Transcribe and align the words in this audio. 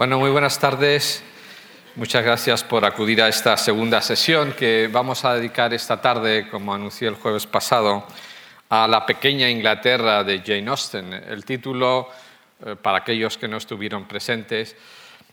Bueno, 0.00 0.18
muy 0.18 0.30
buenas 0.30 0.58
tardes. 0.58 1.22
Muchas 1.94 2.24
gracias 2.24 2.64
por 2.64 2.86
acudir 2.86 3.20
a 3.20 3.28
esta 3.28 3.54
segunda 3.58 4.00
sesión 4.00 4.54
que 4.54 4.88
vamos 4.90 5.26
a 5.26 5.34
dedicar 5.34 5.74
esta 5.74 6.00
tarde, 6.00 6.48
como 6.48 6.72
anuncié 6.72 7.06
el 7.06 7.16
jueves 7.16 7.46
pasado, 7.46 8.06
a 8.70 8.88
la 8.88 9.04
pequeña 9.04 9.50
Inglaterra 9.50 10.24
de 10.24 10.38
Jane 10.38 10.70
Austen. 10.70 11.12
El 11.12 11.44
título, 11.44 12.08
eh, 12.64 12.76
para 12.80 12.96
aquellos 12.96 13.36
que 13.36 13.46
no 13.46 13.58
estuvieron 13.58 14.08
presentes, 14.08 14.74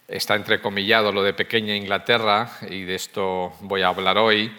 está 0.06 0.36
entrecomillado 0.36 1.14
lo 1.14 1.24
de 1.24 1.32
pequeña 1.32 1.74
Inglaterra 1.74 2.50
y 2.70 2.84
de 2.84 2.96
esto 2.96 3.54
voy 3.62 3.84
a 3.84 3.88
hablar 3.88 4.18
hoy, 4.18 4.52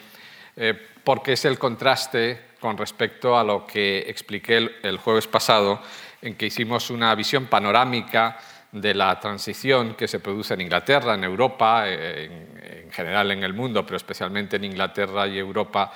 eh, 0.56 0.72
porque 1.04 1.34
es 1.34 1.44
el 1.44 1.58
contraste 1.58 2.40
con 2.60 2.78
respecto 2.78 3.38
a 3.38 3.44
lo 3.44 3.66
que 3.66 4.06
expliqué 4.08 4.70
el 4.82 4.96
jueves 4.96 5.26
pasado, 5.26 5.82
en 6.22 6.34
que 6.34 6.46
hicimos 6.46 6.88
una 6.88 7.14
visión 7.14 7.44
panorámica 7.44 8.38
de 8.72 8.94
la 8.94 9.18
transición 9.18 9.94
que 9.94 10.08
se 10.08 10.20
produce 10.20 10.54
en 10.54 10.60
Inglaterra, 10.62 11.14
en 11.14 11.24
Europa, 11.24 11.88
en, 11.88 12.90
general 12.90 13.30
en 13.30 13.42
el 13.42 13.54
mundo, 13.54 13.84
pero 13.84 13.96
especialmente 13.96 14.56
en 14.56 14.64
Inglaterra 14.64 15.26
y 15.26 15.38
Europa, 15.38 15.92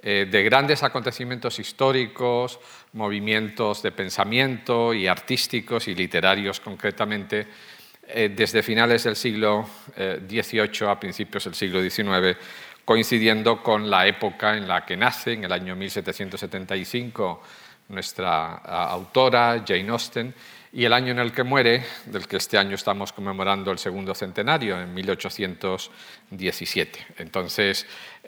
eh, 0.00 0.28
de 0.30 0.42
grandes 0.44 0.82
acontecimientos 0.82 1.58
históricos, 1.58 2.60
movimientos 2.92 3.82
de 3.82 3.92
pensamiento 3.92 4.94
y 4.94 5.06
artísticos 5.06 5.88
y 5.88 5.94
literarios 5.94 6.60
concretamente, 6.60 7.46
eh, 8.06 8.32
desde 8.34 8.62
finales 8.62 9.04
del 9.04 9.16
siglo 9.16 9.68
XVIII 9.96 10.86
eh, 10.86 10.88
a 10.88 11.00
principios 11.00 11.44
del 11.44 11.54
siglo 11.54 11.82
XIX, 11.82 12.38
coincidiendo 12.84 13.62
con 13.62 13.90
la 13.90 14.06
época 14.06 14.56
en 14.56 14.68
la 14.68 14.86
que 14.86 14.96
nace, 14.96 15.32
en 15.32 15.44
el 15.44 15.52
año 15.52 15.74
1775, 15.76 17.42
nuestra 17.88 18.54
autora 18.54 19.64
Jane 19.66 19.88
Austen, 19.90 20.34
y 20.72 20.84
el 20.84 20.92
año 20.92 21.12
en 21.12 21.18
el 21.18 21.32
que 21.32 21.42
muere, 21.42 21.82
del 22.06 22.28
que 22.28 22.36
este 22.36 22.58
año 22.58 22.74
estamos 22.74 23.12
conmemorando 23.12 23.70
el 23.70 23.78
segundo 23.78 24.14
centenario, 24.14 24.78
en 24.80 24.92
1817. 24.92 27.06
Entonces, 27.18 27.86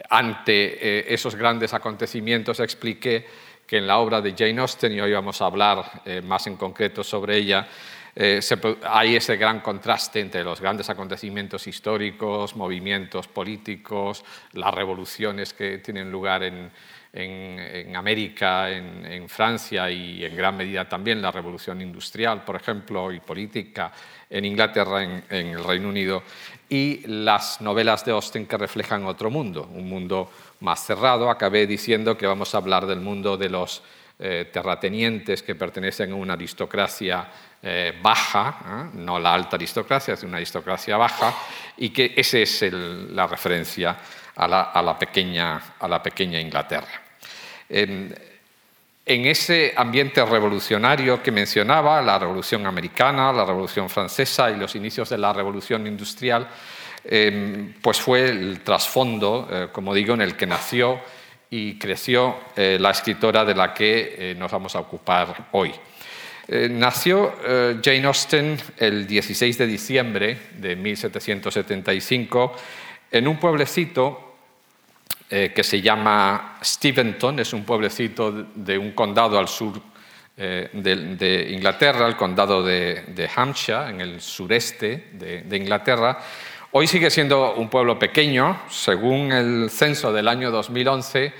ante 0.08 1.00
eh, 1.00 1.04
esos 1.12 1.34
grandes 1.36 1.74
acontecimientos 1.74 2.60
expliqué 2.60 3.26
que 3.66 3.78
en 3.78 3.86
la 3.86 3.98
obra 3.98 4.20
de 4.20 4.34
Jane 4.36 4.60
Austen, 4.60 4.92
y 4.92 5.00
hoy 5.00 5.12
vamos 5.12 5.42
a 5.42 5.46
hablar 5.46 6.02
eh, 6.04 6.20
más 6.22 6.46
en 6.46 6.56
concreto 6.56 7.02
sobre 7.04 7.36
ella, 7.36 7.68
eh, 8.16 8.40
hay 8.82 9.16
ese 9.16 9.36
gran 9.36 9.60
contraste 9.60 10.20
entre 10.20 10.42
los 10.42 10.60
grandes 10.60 10.90
acontecimientos 10.90 11.66
históricos, 11.66 12.56
movimientos 12.56 13.28
políticos, 13.28 14.24
las 14.52 14.74
revoluciones 14.74 15.54
que 15.54 15.78
tienen 15.78 16.10
lugar 16.10 16.42
en, 16.42 16.72
en, 17.12 17.96
América, 17.96 18.70
en, 18.70 19.28
Francia 19.28 19.90
y 19.90 20.24
en 20.24 20.36
gran 20.36 20.56
medida 20.56 20.88
también 20.88 21.20
la 21.20 21.30
revolución 21.30 21.80
industrial, 21.80 22.44
por 22.44 22.56
ejemplo, 22.56 23.12
y 23.12 23.20
política 23.20 23.92
en 24.28 24.44
Inglaterra, 24.44 25.02
en, 25.02 25.24
el 25.28 25.64
Reino 25.64 25.88
Unido, 25.88 26.22
y 26.68 27.06
las 27.06 27.60
novelas 27.60 28.04
de 28.04 28.12
Austen 28.12 28.46
que 28.46 28.56
reflejan 28.56 29.04
otro 29.06 29.30
mundo, 29.30 29.68
un 29.74 29.88
mundo 29.88 30.30
más 30.60 30.86
cerrado. 30.86 31.28
Acabé 31.28 31.66
diciendo 31.66 32.16
que 32.16 32.26
vamos 32.26 32.54
a 32.54 32.58
hablar 32.58 32.86
del 32.86 33.00
mundo 33.00 33.36
de 33.36 33.50
los 33.50 33.82
eh, 34.18 34.50
terratenientes 34.52 35.42
que 35.42 35.54
pertenecen 35.54 36.12
a 36.12 36.14
una 36.14 36.34
aristocracia 36.34 37.26
eh, 37.62 37.98
baja, 38.00 38.90
¿eh? 38.92 38.98
no 38.98 39.18
la 39.18 39.34
alta 39.34 39.56
aristocracia, 39.56 40.14
es 40.14 40.22
una 40.22 40.36
aristocracia 40.36 40.96
baja, 40.96 41.34
y 41.76 41.90
que 41.90 42.14
esa 42.16 42.38
es 42.38 42.62
la 42.72 43.26
referencia 43.26 43.96
a 44.36 44.82
la, 44.82 44.98
pequeña, 44.98 45.60
a 45.78 45.88
la 45.88 46.02
pequeña 46.02 46.40
Inglaterra. 46.40 47.02
En, 47.68 48.14
ese 49.06 49.72
ambiente 49.76 50.24
revolucionario 50.24 51.20
que 51.20 51.32
mencionaba, 51.32 52.00
la 52.00 52.18
Revolución 52.18 52.64
Americana, 52.66 53.32
la 53.32 53.44
Revolución 53.44 53.88
Francesa 53.88 54.50
y 54.50 54.56
los 54.56 54.76
inicios 54.76 55.08
de 55.08 55.18
la 55.18 55.32
Revolución 55.32 55.84
Industrial, 55.86 56.46
em, 57.04 57.74
pues 57.82 58.00
fue 58.00 58.28
el 58.28 58.60
trasfondo, 58.60 59.48
eh, 59.50 59.68
como 59.72 59.94
digo, 59.94 60.14
en 60.14 60.20
el 60.20 60.36
que 60.36 60.46
nació 60.46 61.00
y 61.50 61.76
creció 61.76 62.36
eh, 62.54 62.78
la 62.80 62.90
escritora 62.90 63.44
de 63.44 63.54
la 63.54 63.74
que 63.74 64.14
eh, 64.16 64.34
nos 64.38 64.52
vamos 64.52 64.76
a 64.76 64.80
ocupar 64.80 65.48
hoy. 65.52 65.72
nació 66.48 67.32
Jane 67.80 68.06
Austen 68.06 68.58
el 68.76 69.06
16 69.06 69.56
de 69.56 69.66
diciembre 69.68 70.36
de 70.58 70.74
1775 70.74 72.56
en 73.10 73.26
un 73.26 73.38
pueblecito 73.38 74.36
eh, 75.28 75.52
que 75.54 75.62
se 75.62 75.80
llama 75.80 76.58
Steventon, 76.62 77.38
es 77.38 77.52
un 77.52 77.64
pueblecito 77.64 78.32
de 78.54 78.76
un 78.76 78.92
condado 78.92 79.38
al 79.38 79.48
sur 79.48 79.80
eh, 80.36 80.70
de, 80.72 81.50
Inglaterra, 81.50 82.06
el 82.06 82.16
condado 82.16 82.62
de, 82.62 83.30
Hampshire, 83.36 83.90
en 83.90 84.00
el 84.00 84.20
sureste 84.20 85.10
de, 85.12 85.56
Inglaterra. 85.56 86.18
Hoy 86.72 86.86
sigue 86.86 87.10
siendo 87.10 87.54
un 87.54 87.68
pueblo 87.68 87.98
pequeño, 87.98 88.62
según 88.68 89.32
el 89.32 89.70
censo 89.70 90.12
del 90.12 90.28
año 90.28 90.50
2011, 90.50 91.32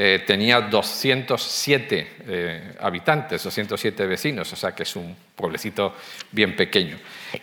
eh, 0.00 0.22
tenía 0.24 0.60
207 0.60 2.76
habitantes, 2.78 3.42
207 3.42 4.06
vecinos, 4.06 4.52
o 4.52 4.56
sea 4.56 4.72
que 4.72 4.84
es 4.84 4.94
un 4.94 5.16
pueblecito 5.34 5.96
bien 6.30 6.54
pequeño. 6.54 6.96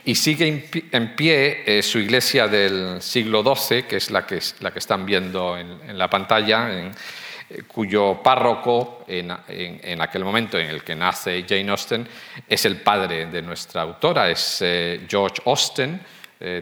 Y 0.04 0.16
sigue 0.16 0.70
en 0.92 1.16
pie 1.16 1.64
eh, 1.66 1.82
su 1.82 2.00
iglesia 2.00 2.48
del 2.48 3.02
siglo 3.02 3.44
XII, 3.44 3.84
que 3.84 3.98
es 3.98 4.12
la 4.12 4.26
que, 4.26 4.40
la 4.60 4.72
que 4.72 4.80
están 4.80 5.06
viendo 5.06 5.58
en, 5.58 5.98
la 5.98 6.10
pantalla, 6.10 6.70
eh, 6.72 6.92
cuyo 7.68 8.22
párroco 8.24 9.06
en, 9.08 10.02
aquel 10.02 10.24
momento 10.24 10.60
en 10.60 10.68
el 10.68 10.84
que 10.84 10.96
nace 10.96 11.46
Jane 11.48 11.70
Austen 11.70 12.08
es 12.48 12.66
el 12.66 12.78
padre 12.78 13.28
de 13.28 13.42
nuestra 13.42 13.84
autora, 13.84 14.30
es 14.30 14.60
eh, 14.62 15.06
George 15.08 15.42
Austen. 15.46 16.02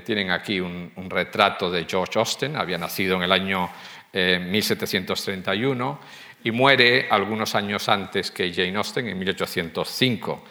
tienen 0.05 0.31
aquí 0.31 0.59
un, 0.59 0.91
retrato 1.09 1.71
de 1.71 1.85
George 1.85 2.19
Austen, 2.19 2.55
había 2.55 2.77
nacido 2.77 3.17
en 3.17 3.23
el 3.23 3.31
año 3.31 3.69
1731 4.13 5.99
y 6.43 6.51
muere 6.51 7.07
algunos 7.09 7.55
años 7.55 7.89
antes 7.89 8.29
que 8.31 8.53
Jane 8.53 8.77
Austen, 8.77 9.07
en 9.07 9.17
1805. 9.17 10.43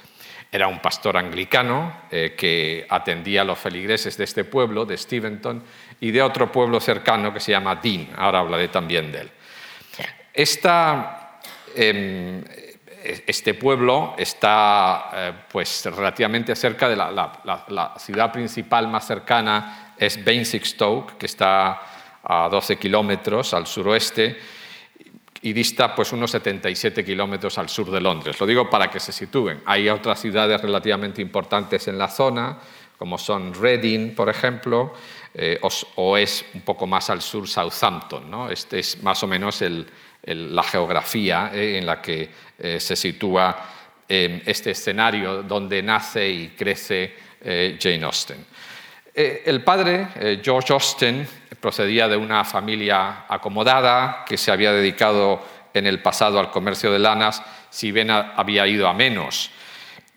Era 0.51 0.69
un 0.69 0.81
pastor 0.81 1.17
anglicano 1.17 2.03
eh, 2.11 2.35
que 2.37 2.87
atendía 2.89 3.43
a 3.43 3.45
los 3.45 3.59
feligreses 3.59 4.17
de 4.19 4.25
este 4.25 4.45
pueblo, 4.45 4.85
de 4.85 4.99
Steventon, 4.99 5.63
y 6.01 6.11
de 6.11 6.23
otro 6.23 6.51
pueblo 6.51 6.81
cercano 6.81 7.33
que 7.33 7.41
se 7.41 7.53
llama 7.53 7.77
Dean. 7.77 8.09
Ahora 8.17 8.41
hablaré 8.41 8.69
también 8.69 9.13
de 9.13 9.21
él. 9.21 9.31
Em, 11.75 12.45
este 13.27 13.55
pueblo 13.55 14.15
está 14.19 15.11
eh, 15.15 15.33
pues, 15.51 15.87
relativamente 15.87 16.55
cerca 16.55 16.89
de 16.89 16.97
la, 16.97 17.11
la, 17.11 17.95
ciudad 17.99 18.31
principal 18.31 18.89
más 18.89 19.07
cercana, 19.07 19.95
es 19.99 20.23
Basingstoke, 20.23 21.17
que 21.17 21.27
está 21.27 21.81
a 22.25 22.49
12 22.49 22.79
kilómetros 22.79 23.55
al 23.55 23.67
suroeste 23.67 24.39
y 25.43 25.53
dista 25.53 25.95
pues, 25.95 26.13
unos 26.13 26.31
77 26.31 27.05
kilómetros 27.05 27.59
al 27.59 27.69
sur 27.69 27.91
de 27.91 28.01
Londres. 28.01 28.39
Lo 28.41 28.47
digo 28.47 28.71
para 28.71 28.89
que 28.89 29.01
se 29.01 29.13
sitúen. 29.13 29.61
Hay 29.67 29.89
otras 29.89 30.21
ciudades 30.21 30.61
relativamente 30.61 31.21
importantes 31.21 31.89
en 31.89 31.99
la 31.99 32.09
zona, 32.09 32.59
como 32.97 33.19
son 33.19 33.53
Reading, 33.53 34.15
por 34.15 34.29
ejemplo, 34.29 34.95
eh, 35.35 35.59
o, 35.97 36.17
es 36.17 36.45
un 36.55 36.61
poco 36.61 36.87
más 36.87 37.11
al 37.11 37.21
sur 37.21 37.49
Southampton. 37.49 38.51
Este 38.51 38.79
es 38.79 39.03
más 39.03 39.23
o 39.23 39.27
menos 39.27 39.65
la 40.23 40.63
geografía 40.63 41.51
eh, 41.53 41.79
en 41.79 41.87
la 41.87 42.01
que 42.01 42.31
eh, 42.59 42.79
se 42.79 42.97
sitúa 42.97 43.69
este 44.09 44.73
escenario 44.73 45.43
donde 45.43 45.83
nace 45.83 46.29
y 46.29 46.49
crece 46.49 47.15
Jane 47.43 48.05
Austen. 48.05 48.45
El 49.15 49.63
padre, 49.63 50.41
George 50.43 50.73
Austen, 50.73 51.29
procedía 51.61 52.09
de 52.09 52.17
una 52.17 52.45
familia 52.45 53.25
acomodada 53.29 54.25
que 54.27 54.37
se 54.37 54.51
había 54.51 54.73
dedicado 54.73 55.41
en 55.75 55.87
el 55.87 56.03
pasado 56.03 56.41
al 56.41 56.51
comercio 56.51 56.91
de 56.91 56.99
lanas, 56.99 57.43
si 57.71 57.93
bien 57.93 58.11
había 58.11 58.67
ido 58.67 58.89
a 58.89 58.95
menos. 58.95 59.51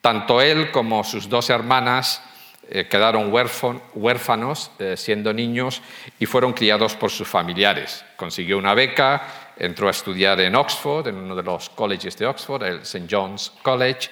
Tanto 0.01 0.41
él 0.41 0.71
como 0.71 1.03
sus 1.03 1.29
dos 1.29 1.49
hermanas 1.49 2.21
eh, 2.69 2.87
quedaron 2.89 3.31
huérfanos 3.31 4.71
eh, 4.79 4.95
siendo 4.97 5.31
niños 5.33 5.81
y 6.19 6.25
fueron 6.25 6.53
criados 6.53 6.95
por 6.95 7.11
sus 7.11 7.27
familiares. 7.27 8.03
Consiguió 8.15 8.57
una 8.57 8.73
beca, 8.73 9.53
entró 9.57 9.87
a 9.87 9.91
estudiar 9.91 10.39
en 10.41 10.55
Oxford, 10.55 11.07
en 11.07 11.15
uno 11.15 11.35
de 11.35 11.43
los 11.43 11.69
colleges 11.69 12.17
de 12.17 12.25
Oxford, 12.25 12.63
el 12.63 12.79
St. 12.79 13.07
John's 13.09 13.51
College, 13.61 14.09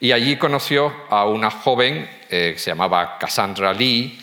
y 0.00 0.12
allí 0.12 0.36
conoció 0.36 0.92
a 1.08 1.26
una 1.26 1.50
joven 1.50 2.08
eh, 2.28 2.52
que 2.52 2.58
se 2.58 2.70
llamaba 2.70 3.18
Cassandra 3.18 3.72
Lee, 3.72 4.18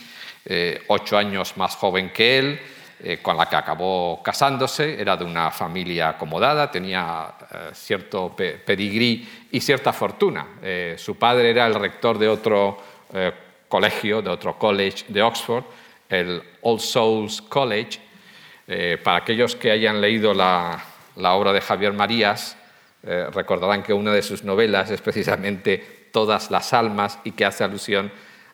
eh, 0.47 0.83
ocho 0.87 1.17
años 1.17 1.57
más 1.57 1.75
joven 1.75 2.11
que 2.11 2.37
él, 2.37 2.59
eh, 3.03 3.17
con 3.19 3.35
la 3.35 3.49
que 3.49 3.55
acabó 3.55 4.21
casándose, 4.21 5.01
era 5.01 5.17
de 5.17 5.25
una 5.25 5.49
familia 5.49 6.09
acomodada, 6.09 6.69
tenía 6.69 7.33
eh, 7.51 7.57
cierto 7.73 8.35
pedigrí 8.35 9.27
y 9.51 9.59
cierta 9.59 9.91
fortuna. 9.91 10.45
su 10.97 11.17
padre 11.17 11.49
era 11.49 11.65
el 11.65 11.73
rector 11.73 12.19
de 12.19 12.27
otro 12.27 12.77
colegio, 13.67 14.21
de 14.21 14.29
otro 14.29 14.57
college 14.57 15.05
de 15.07 15.23
Oxford, 15.23 15.63
el 16.09 16.43
All 16.61 16.79
Souls 16.79 17.41
College. 17.41 17.99
para 19.03 19.17
aquellos 19.17 19.55
que 19.55 19.71
hayan 19.71 20.01
leído 20.01 20.33
la, 20.33 20.83
la 21.15 21.33
obra 21.33 21.53
de 21.53 21.61
Javier 21.61 21.93
Marías, 21.93 22.57
recordarán 23.05 23.83
que 23.83 23.93
una 23.93 24.11
de 24.11 24.21
sus 24.21 24.43
novelas 24.43 24.89
es 24.91 25.01
precisamente 25.01 26.05
Todas 26.11 26.49
las 26.49 26.71
almas 26.73 27.19
y 27.25 27.31
que 27.31 27.43
hace 27.43 27.63
alusión 27.63 28.09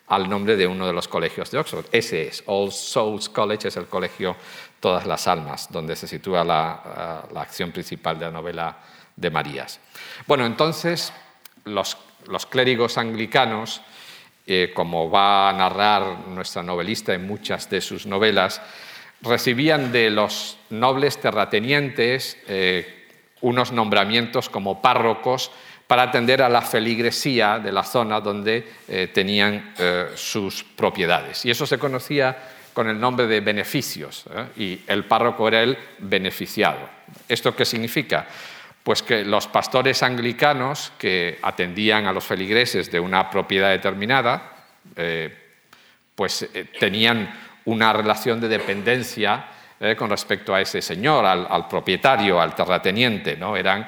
al 0.07 0.27
nombre 0.27 0.57
de 0.57 0.65
uno 0.65 0.88
de 0.88 0.94
los 0.94 1.07
colegios 1.07 1.51
de 1.51 1.59
Oxford. 1.59 1.86
Ese 1.92 2.27
es, 2.27 2.44
All 2.48 2.71
Souls 2.71 3.30
College, 3.30 3.68
es 3.68 3.77
el 3.77 3.86
colegio 3.86 4.36
Todas 4.80 5.06
las 5.06 5.27
Almas, 5.27 5.71
donde 5.71 5.95
se 5.95 6.07
sitúa 6.07 6.44
la, 6.44 7.24
la 7.31 7.42
acción 7.42 7.71
principal 7.71 8.18
de 8.18 8.25
la 8.25 8.31
novela 8.31 8.77
de 9.15 9.30
Marías. 9.30 9.80
Bueno, 10.27 10.45
entonces 10.45 11.13
los, 11.65 11.97
clérigos 12.50 12.97
anglicanos, 12.97 13.81
eh, 14.47 14.71
como 14.74 15.09
va 15.09 15.50
a 15.50 15.54
narrar 15.54 16.27
nuestra 16.27 16.63
novelista 16.63 17.13
en 17.13 17.27
muchas 17.27 17.69
de 17.69 17.81
sus 17.81 18.06
novelas, 18.06 18.62
recibían 19.21 19.92
de 19.92 20.09
los 20.09 20.57
nobles 20.69 21.19
terratenientes 21.19 22.38
eh, 22.47 23.00
unos 23.41 23.71
nombramientos 23.71 24.49
como 24.49 24.81
párrocos 24.81 25.51
para 25.88 26.03
atender 26.03 26.41
a 26.41 26.49
la 26.49 26.61
feligresía 26.61 27.59
de 27.59 27.71
la 27.71 27.83
zona 27.83 28.21
donde 28.21 28.65
eh, 28.88 29.09
tenían 29.13 29.73
sus 30.15 30.63
propiedades. 30.63 31.45
Y 31.45 31.51
eso 31.51 31.65
se 31.65 31.77
conocía 31.77 32.38
con 32.73 32.88
el 32.88 32.99
nombre 32.99 33.27
de 33.27 33.41
beneficios, 33.41 34.25
y 34.55 34.79
el 34.88 35.03
párroco 35.05 35.47
era 35.47 35.61
el 35.61 35.77
beneficiado. 35.99 36.79
¿Esto 37.27 37.55
qué 37.55 37.65
significa? 37.65 38.27
Pues 38.83 39.03
que 39.03 39.23
los 39.23 39.47
pastores 39.47 40.01
anglicanos 40.03 40.91
que 40.97 41.37
atendían 41.41 42.07
a 42.07 42.13
los 42.13 42.23
feligreses 42.23 42.89
de 42.89 42.99
una 42.99 43.29
propiedad 43.29 43.69
determinada, 43.69 44.53
eh, 44.95 45.37
pues 46.15 46.44
eh, 46.53 46.65
tenían 46.79 47.31
una 47.65 47.94
relación 47.94 48.41
de 48.41 48.47
dependencia 48.47 49.45
eh, 49.81 49.95
con 49.95 50.10
respecto 50.10 50.54
a 50.54 50.62
ese 50.62 50.81
señor, 50.81 51.25
al, 51.25 51.68
propietario, 51.68 52.39
al 52.39 52.56
terrateniente. 52.56 53.36
¿no? 53.36 53.57
Eran, 53.57 53.86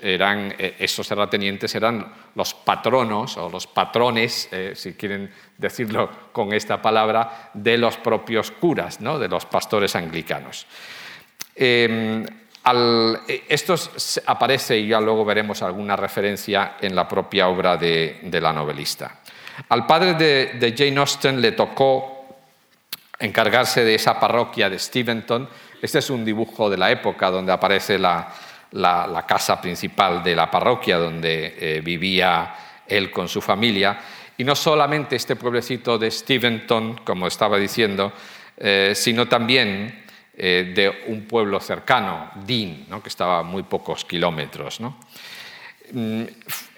eran, 0.00 0.54
esos 0.58 1.08
terratenientes 1.08 1.74
eran 1.74 2.06
los 2.34 2.54
patronos 2.54 3.36
o 3.38 3.48
los 3.48 3.66
patrones, 3.66 4.48
si 4.74 4.92
quieren 4.92 5.32
decirlo 5.56 6.10
con 6.30 6.52
esta 6.52 6.80
palabra, 6.80 7.50
de 7.54 7.78
los 7.78 7.96
propios 7.96 8.50
curas, 8.50 9.00
¿no? 9.00 9.18
de 9.18 9.28
los 9.28 9.46
pastores 9.46 9.96
anglicanos. 9.96 10.66
Em, 11.54 12.24
eh, 12.62 13.44
esto 13.48 13.74
aparece, 14.26 14.78
y 14.78 14.88
ya 14.88 15.00
luego 15.00 15.24
veremos 15.24 15.62
alguna 15.62 15.96
referencia 15.96 16.76
en 16.80 16.94
la 16.94 17.08
propia 17.08 17.48
obra 17.48 17.76
de, 17.76 18.20
la 18.40 18.52
novelista. 18.52 19.20
Al 19.68 19.86
padre 19.86 20.14
de, 20.14 20.74
Jane 20.76 20.98
Austen 20.98 21.40
le 21.40 21.52
tocó 21.52 22.19
encargarse 23.20 23.84
de 23.84 23.94
esa 23.94 24.18
parroquia 24.18 24.68
de 24.68 24.78
Steventon. 24.78 25.48
Este 25.80 25.98
es 25.98 26.10
un 26.10 26.24
dibujo 26.24 26.68
de 26.68 26.78
la 26.78 26.90
época 26.90 27.30
donde 27.30 27.52
aparece 27.52 27.98
la, 27.98 28.34
casa 29.28 29.60
principal 29.60 30.22
de 30.22 30.34
la 30.34 30.50
parroquia 30.50 30.98
donde 30.98 31.56
eh, 31.58 31.80
vivía 31.82 32.54
él 32.86 33.10
con 33.10 33.28
su 33.28 33.40
familia. 33.40 33.98
Y 34.38 34.44
no 34.44 34.56
solamente 34.56 35.16
este 35.16 35.36
pueblecito 35.36 35.98
de 35.98 36.10
Steventon, 36.10 37.00
como 37.04 37.26
estaba 37.26 37.58
diciendo, 37.58 38.12
eh, 38.56 38.92
sino 38.94 39.28
también 39.28 40.04
eh, 40.36 40.72
de 40.74 41.04
un 41.12 41.26
pueblo 41.26 41.60
cercano, 41.60 42.30
Dean, 42.46 42.86
que 43.02 43.08
estaba 43.08 43.40
a 43.40 43.42
muy 43.42 43.64
pocos 43.64 44.06
kilómetros. 44.06 44.80
Mm, 45.92 46.22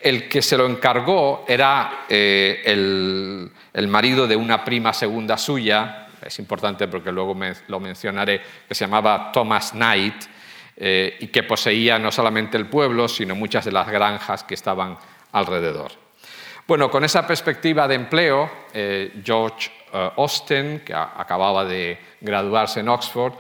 el 0.03 0.29
que 0.29 0.43
se 0.43 0.57
lo 0.57 0.67
encargó 0.67 1.45
era 1.47 2.07
el, 2.09 3.51
marido 3.87 4.27
de 4.27 4.35
una 4.35 4.65
prima 4.65 4.93
segunda 4.93 5.39
suya, 5.39 6.02
es 6.25 6.39
importante 6.39 6.89
porque 6.89 7.13
luego 7.13 7.37
lo 7.69 7.81
mencionaré, 7.81 8.41
que 8.69 8.75
se 8.75 8.85
llamaba 8.85 9.31
Thomas 9.33 9.73
Knight, 9.73 10.25
eh, 10.77 11.17
y 11.21 11.27
que 11.29 11.43
poseía 11.43 11.99
no 11.99 12.11
solamente 12.11 12.57
el 12.57 12.67
pueblo, 12.67 13.07
sino 13.09 13.35
muchas 13.35 13.65
de 13.65 13.73
las 13.73 13.89
granjas 13.89 14.45
que 14.45 14.55
estaban 14.55 14.97
alrededor. 15.33 15.93
Bueno, 16.67 16.91
con 16.91 17.05
esa 17.05 17.27
perspectiva 17.27 17.87
de 17.87 17.97
empleo, 17.97 18.51
George 19.25 19.71
Austen, 19.93 20.81
que 20.81 20.95
acababa 20.95 21.65
de 21.65 21.99
graduarse 22.21 22.81
en 22.81 22.89
Oxford, 22.89 23.35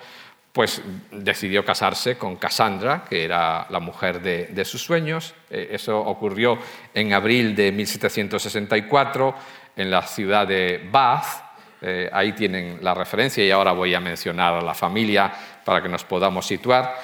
pues 0.52 0.82
decidió 1.10 1.64
casarse 1.64 2.18
con 2.18 2.36
Cassandra, 2.36 3.04
que 3.08 3.24
era 3.24 3.66
la 3.70 3.80
mujer 3.80 4.20
de, 4.20 4.64
sus 4.64 4.82
sueños. 4.82 5.34
Eh, 5.48 5.68
eso 5.72 5.98
ocurrió 5.98 6.58
en 6.92 7.14
abril 7.14 7.56
de 7.56 7.72
1764 7.72 9.34
en 9.76 9.90
la 9.90 10.02
ciudad 10.02 10.46
de 10.46 10.86
Bath. 10.92 11.51
Eh, 11.82 12.08
ahí 12.12 12.32
tienen 12.32 12.78
la 12.80 12.94
referencia 12.94 13.44
y 13.44 13.50
ahora 13.50 13.72
voy 13.72 13.94
a 13.94 14.00
mencionar 14.00 14.54
a 14.54 14.60
la 14.62 14.74
familia 14.74 15.32
para 15.64 15.82
que 15.82 15.88
nos 15.88 16.04
podamos 16.04 16.46
situar. 16.46 16.96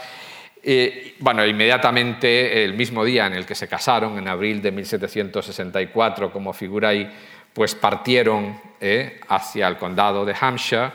Eh, 0.63 1.17
bueno, 1.19 1.45
inmediatamente 1.45 2.65
el 2.65 2.75
mismo 2.75 3.05
día 3.05 3.27
en 3.27 3.35
el 3.35 3.45
que 3.45 3.55
se 3.55 3.69
casaron, 3.69 4.19
en 4.19 4.29
abril 4.29 4.63
de 4.63 4.73
1764, 4.73 6.33
como 6.33 6.53
figura 6.53 6.91
ahí, 6.91 7.11
pues 7.53 7.75
partieron 7.75 8.61
hacia 9.29 9.67
el 9.67 9.77
condado 9.77 10.25
de 10.25 10.37
Hampshire 10.41 10.93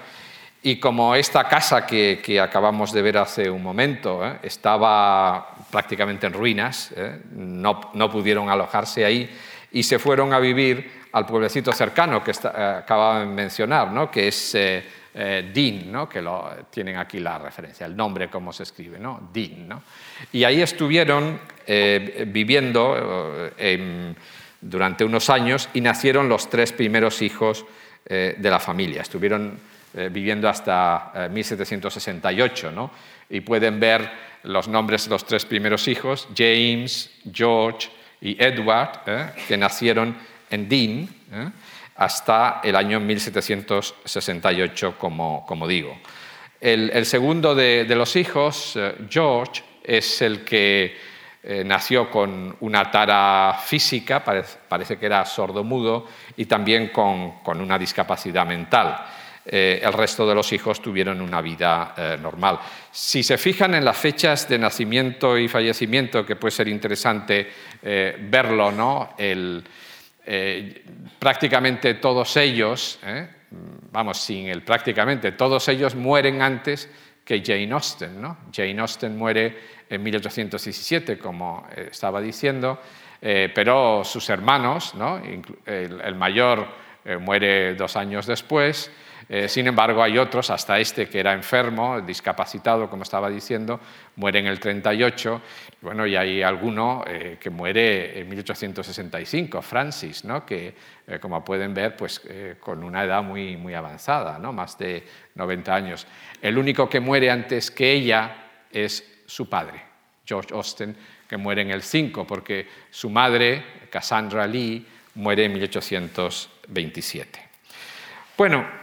y 0.65 0.77
como 0.77 1.13
esta 1.13 1.43
casa 1.43 1.85
que, 1.85 2.39
acabamos 2.41 2.93
de 2.93 3.01
ver 3.01 3.17
hace 3.17 3.49
un 3.49 3.61
momento 3.61 4.25
¿eh? 4.25 4.39
estaba 4.43 5.55
prácticamente 5.69 6.25
en 6.25 6.31
ruinas, 6.31 6.93
¿eh? 6.95 7.19
no, 7.35 8.09
pudieron 8.09 8.49
alojarse 8.49 9.03
ahí 9.03 9.29
y 9.73 9.83
se 9.83 9.99
fueron 9.99 10.31
a 10.31 10.39
vivir 10.39 11.02
al 11.13 11.25
pueblecito 11.25 11.71
cercano 11.71 12.23
que 12.23 12.31
está, 12.31 12.49
eh, 12.49 12.77
acababa 12.79 13.21
de 13.21 13.25
mencionar, 13.27 13.91
¿no? 13.91 14.11
que 14.11 14.27
es 14.27 14.51
Dean, 14.53 15.91
¿no? 15.91 16.09
que 16.09 16.21
lo, 16.21 16.49
tienen 16.69 16.97
aquí 16.97 17.19
la 17.19 17.37
referencia, 17.37 17.85
el 17.85 17.95
nombre 17.95 18.29
cómo 18.29 18.51
se 18.51 18.63
escribe, 18.63 18.99
¿no? 18.99 19.29
Dean. 19.31 19.67
¿no? 19.67 19.83
Y 20.31 20.43
ahí 20.43 20.61
estuvieron 20.61 21.39
viviendo 22.27 23.51
durante 24.59 25.05
unos 25.05 25.29
años 25.29 25.69
y 25.75 25.81
nacieron 25.81 26.27
los 26.27 26.49
tres 26.49 26.73
primeros 26.73 27.21
hijos 27.21 27.63
de 28.05 28.35
la 28.41 28.59
familia. 28.59 29.03
Estuvieron 29.03 29.59
eh, 29.95 30.09
viviendo 30.11 30.49
hasta 30.49 31.29
1768, 31.31 32.67
eh, 32.67 32.71
¿no? 32.73 32.89
y 33.29 33.41
pueden 33.41 33.79
ver 33.79 34.09
los 34.41 34.67
nombres 34.67 35.03
de 35.03 35.11
los 35.11 35.23
tres 35.23 35.45
primeros 35.45 35.87
hijos, 35.87 36.27
James, 36.35 37.11
George 37.31 37.89
y 38.19 38.43
Edward, 38.43 39.01
¿eh? 39.05 39.29
que 39.47 39.55
nacieron 39.55 40.17
en 40.53 40.69
Dean 40.69 41.09
hasta 41.95 42.61
el 42.63 42.75
año 42.75 42.99
1768, 42.99 44.95
como, 44.97 45.67
digo. 45.67 45.97
El, 46.61 47.05
segundo 47.05 47.55
de, 47.55 47.85
los 47.89 48.15
hijos, 48.15 48.77
George, 49.09 49.63
es 49.83 50.21
el 50.21 50.43
que 50.43 50.95
nació 51.65 52.09
con 52.09 52.55
una 52.61 52.89
tara 52.89 53.59
física, 53.63 54.23
parece, 54.23 54.97
que 54.97 55.05
era 55.05 55.25
sordo-mudo, 55.25 56.07
y 56.37 56.45
también 56.45 56.87
con, 56.89 57.33
una 57.45 57.77
discapacidad 57.77 58.45
mental. 58.45 58.97
Eh, 59.45 59.81
el 59.83 59.91
resto 59.91 60.25
de 60.25 60.35
los 60.35 60.53
hijos 60.53 60.81
tuvieron 60.81 61.19
una 61.19 61.41
vida 61.41 61.93
eh, 61.97 62.17
normal. 62.21 62.59
Si 62.89 63.23
se 63.23 63.37
fijan 63.37 63.75
en 63.75 63.83
las 63.83 63.97
fechas 63.97 64.47
de 64.47 64.57
nacimiento 64.57 65.37
y 65.37 65.49
fallecimiento, 65.49 66.25
que 66.25 66.37
puede 66.37 66.51
ser 66.51 66.69
interesante 66.69 67.51
eh, 67.81 68.15
verlo, 68.21 68.71
¿no? 68.71 69.09
Prácticamente 71.19 71.95
todos 71.95 72.37
ellos, 72.37 72.99
vamos, 73.91 74.17
sin 74.19 74.47
el 74.47 74.63
prácticamente, 74.63 75.33
todos 75.33 75.67
ellos 75.67 75.95
mueren 75.95 76.41
antes 76.41 76.89
que 77.23 77.41
Jane 77.45 77.71
Austen. 77.71 78.21
¿no? 78.21 78.37
Jane 78.53 78.79
Austen 78.79 79.17
muere 79.17 79.57
en 79.89 80.01
1817, 80.03 81.17
como 81.17 81.67
estaba 81.75 82.21
diciendo, 82.21 82.79
pero 83.19 84.03
sus 84.03 84.29
hermanos, 84.29 84.95
¿no? 84.95 85.21
el, 85.65 86.15
mayor 86.15 86.67
muere 87.19 87.75
dos 87.75 87.95
años 87.95 88.25
después, 88.25 88.91
eh, 89.29 89.47
sin 89.47 89.67
embargo, 89.67 90.03
hay 90.03 90.17
otros, 90.17 90.49
hasta 90.49 90.79
este 90.79 91.07
que 91.07 91.19
era 91.19 91.33
enfermo, 91.33 92.01
discapacitado, 92.01 92.89
como 92.89 93.03
estaba 93.03 93.29
diciendo, 93.29 93.79
muere 94.15 94.39
en 94.39 94.47
el 94.47 94.59
38. 94.59 95.41
Bueno, 95.81 96.05
y 96.05 96.15
hay 96.15 96.41
alguno 96.41 97.03
eh, 97.07 97.37
que 97.39 97.49
muere 97.49 98.19
en 98.19 98.29
1865, 98.29 99.61
Francis, 99.61 100.25
¿no? 100.25 100.45
que, 100.45 100.75
eh, 101.07 101.19
como 101.19 101.43
pueden 101.43 101.73
ver, 101.73 101.95
pues, 101.95 102.21
con 102.59 102.83
una 102.83 103.03
edad 103.03 103.23
muy, 103.23 103.57
muy 103.57 103.73
avanzada, 103.73 104.37
¿no? 104.39 104.53
más 104.53 104.77
de 104.77 105.07
90 105.35 105.73
años. 105.73 106.05
El 106.41 106.57
único 106.57 106.89
que 106.89 106.99
muere 106.99 107.31
antes 107.31 107.71
que 107.71 107.91
ella 107.91 108.47
es 108.71 109.23
su 109.25 109.49
padre, 109.49 109.81
George 110.25 110.53
Austen, 110.53 110.95
que 111.27 111.37
muere 111.37 111.61
en 111.61 111.71
el 111.71 111.81
5, 111.81 112.27
porque 112.27 112.67
su 112.89 113.09
madre, 113.09 113.63
Cassandra 113.89 114.45
Lee, 114.45 114.85
muere 115.15 115.45
en 115.45 115.53
1827. 115.53 117.39
Bueno, 118.37 118.82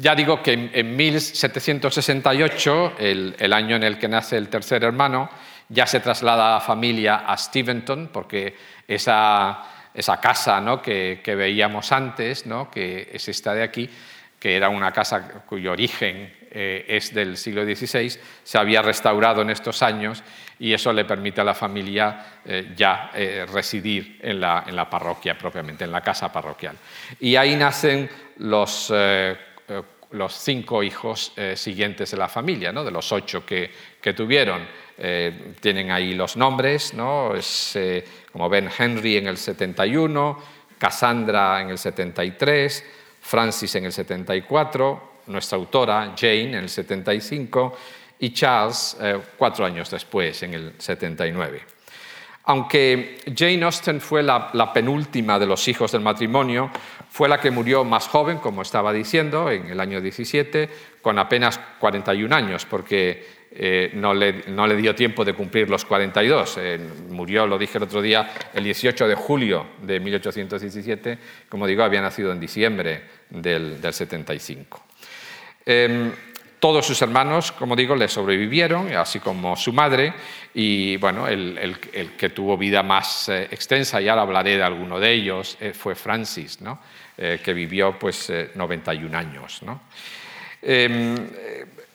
ya 0.00 0.14
digo 0.14 0.42
que 0.42 0.70
en 0.72 0.96
1768, 0.96 2.94
el, 2.98 3.52
año 3.52 3.76
en 3.76 3.84
el 3.84 3.98
que 3.98 4.08
nace 4.08 4.36
el 4.36 4.48
tercer 4.48 4.84
hermano, 4.84 5.30
ya 5.68 5.86
se 5.86 6.00
traslada 6.00 6.54
la 6.54 6.60
familia 6.60 7.24
a 7.26 7.36
Steventon, 7.36 8.10
porque 8.12 8.56
esa, 8.86 9.62
casa 10.20 10.60
¿no? 10.60 10.82
que, 10.82 11.20
veíamos 11.24 11.92
antes, 11.92 12.46
¿no? 12.46 12.70
que 12.70 13.10
es 13.12 13.28
esta 13.28 13.54
de 13.54 13.62
aquí, 13.62 13.88
que 14.38 14.56
era 14.56 14.68
una 14.68 14.92
casa 14.92 15.26
cuyo 15.46 15.72
origen 15.72 16.43
eh, 16.54 16.84
es 16.88 17.12
del 17.12 17.36
siglo 17.36 17.64
XVI, 17.64 18.16
se 18.44 18.58
había 18.58 18.80
restaurado 18.80 19.42
en 19.42 19.50
estos 19.50 19.82
años 19.82 20.22
y 20.58 20.72
eso 20.72 20.92
le 20.92 21.04
permite 21.04 21.40
a 21.40 21.44
la 21.44 21.54
familia 21.54 22.40
eh, 22.44 22.72
ya 22.76 23.10
residir 23.52 24.20
en 24.22 24.40
la, 24.40 24.64
en 24.66 24.76
la, 24.76 24.88
parroquia 24.88 25.36
propiamente, 25.36 25.84
en 25.84 25.90
la 25.90 26.00
casa 26.00 26.32
parroquial. 26.32 26.76
Y 27.18 27.34
ahí 27.34 27.56
nacen 27.56 28.08
los, 28.38 28.92
los 30.12 30.32
cinco 30.32 30.82
hijos 30.82 31.32
siguientes 31.56 32.12
de 32.12 32.16
la 32.16 32.28
familia, 32.28 32.72
¿no? 32.72 32.84
de 32.84 32.92
los 32.92 33.10
ocho 33.10 33.44
que, 33.44 33.70
que 34.00 34.12
tuvieron. 34.12 34.64
tienen 35.60 35.90
ahí 35.90 36.14
los 36.14 36.36
nombres, 36.36 36.94
¿no? 36.94 37.34
es, 37.34 37.76
como 38.30 38.48
ven 38.48 38.70
Henry 38.78 39.16
en 39.16 39.26
el 39.26 39.36
71, 39.36 40.38
Cassandra 40.78 41.60
en 41.60 41.70
el 41.70 41.78
73, 41.78 42.84
Francis 43.20 43.74
en 43.74 43.86
el 43.86 43.92
74, 43.92 45.13
nuestra 45.26 45.56
autora 45.56 46.14
Jane 46.16 46.42
en 46.42 46.54
el 46.54 46.68
75 46.68 47.76
y 48.18 48.30
Charles 48.32 48.96
eh, 49.00 49.18
cuatro 49.36 49.64
años 49.64 49.90
después, 49.90 50.42
en 50.42 50.54
el 50.54 50.72
79. 50.78 51.62
Aunque 52.46 53.20
Jane 53.34 53.64
Austen 53.64 54.00
fue 54.00 54.22
la, 54.22 54.70
penúltima 54.74 55.38
de 55.38 55.46
los 55.46 55.66
hijos 55.66 55.92
del 55.92 56.02
matrimonio, 56.02 56.70
fue 57.08 57.28
la 57.28 57.40
que 57.40 57.50
murió 57.50 57.84
más 57.84 58.06
joven, 58.06 58.38
como 58.38 58.60
estaba 58.60 58.92
diciendo, 58.92 59.50
en 59.50 59.66
el 59.68 59.80
año 59.80 60.00
17, 60.00 60.68
con 61.00 61.18
apenas 61.18 61.58
41 61.78 62.34
años, 62.34 62.66
porque 62.66 63.44
eh, 63.50 63.92
no, 63.94 64.12
le, 64.12 64.42
dio 64.76 64.94
tiempo 64.94 65.24
de 65.24 65.32
cumplir 65.32 65.70
los 65.70 65.86
42. 65.86 66.58
Eh, 66.58 66.78
murió, 67.08 67.46
lo 67.46 67.56
dije 67.56 67.78
el 67.78 67.84
otro 67.84 68.02
día, 68.02 68.30
el 68.52 68.64
18 68.64 69.08
de 69.08 69.14
julio 69.14 69.66
de 69.80 70.00
1817. 70.00 71.18
Como 71.48 71.66
digo, 71.66 71.82
había 71.82 72.02
nacido 72.02 72.30
en 72.30 72.40
diciembre 72.40 73.04
del, 73.30 73.78
75. 73.90 74.83
Em, 75.66 76.12
todos 76.58 76.86
sus 76.86 77.00
hermanos, 77.02 77.52
como 77.52 77.76
digo, 77.76 77.94
le 77.94 78.08
sobrevivieron, 78.08 78.94
así 78.96 79.20
como 79.20 79.54
su 79.56 79.72
madre, 79.72 80.14
y 80.54 80.96
bueno, 80.96 81.28
el, 81.28 81.78
que 82.16 82.30
tuvo 82.30 82.56
vida 82.56 82.82
más 82.82 83.28
eh, 83.28 83.48
extensa, 83.50 84.00
y 84.00 84.08
ahora 84.08 84.22
hablaré 84.22 84.56
de 84.56 84.62
alguno 84.62 84.98
de 84.98 85.12
ellos, 85.12 85.58
fue 85.74 85.94
Francis, 85.94 86.60
¿no? 86.60 86.78
que 87.16 87.54
vivió 87.54 87.96
pues 87.96 88.32
91 88.54 89.16
años. 89.16 89.62
¿no? 89.62 89.82
Em, 90.60 91.14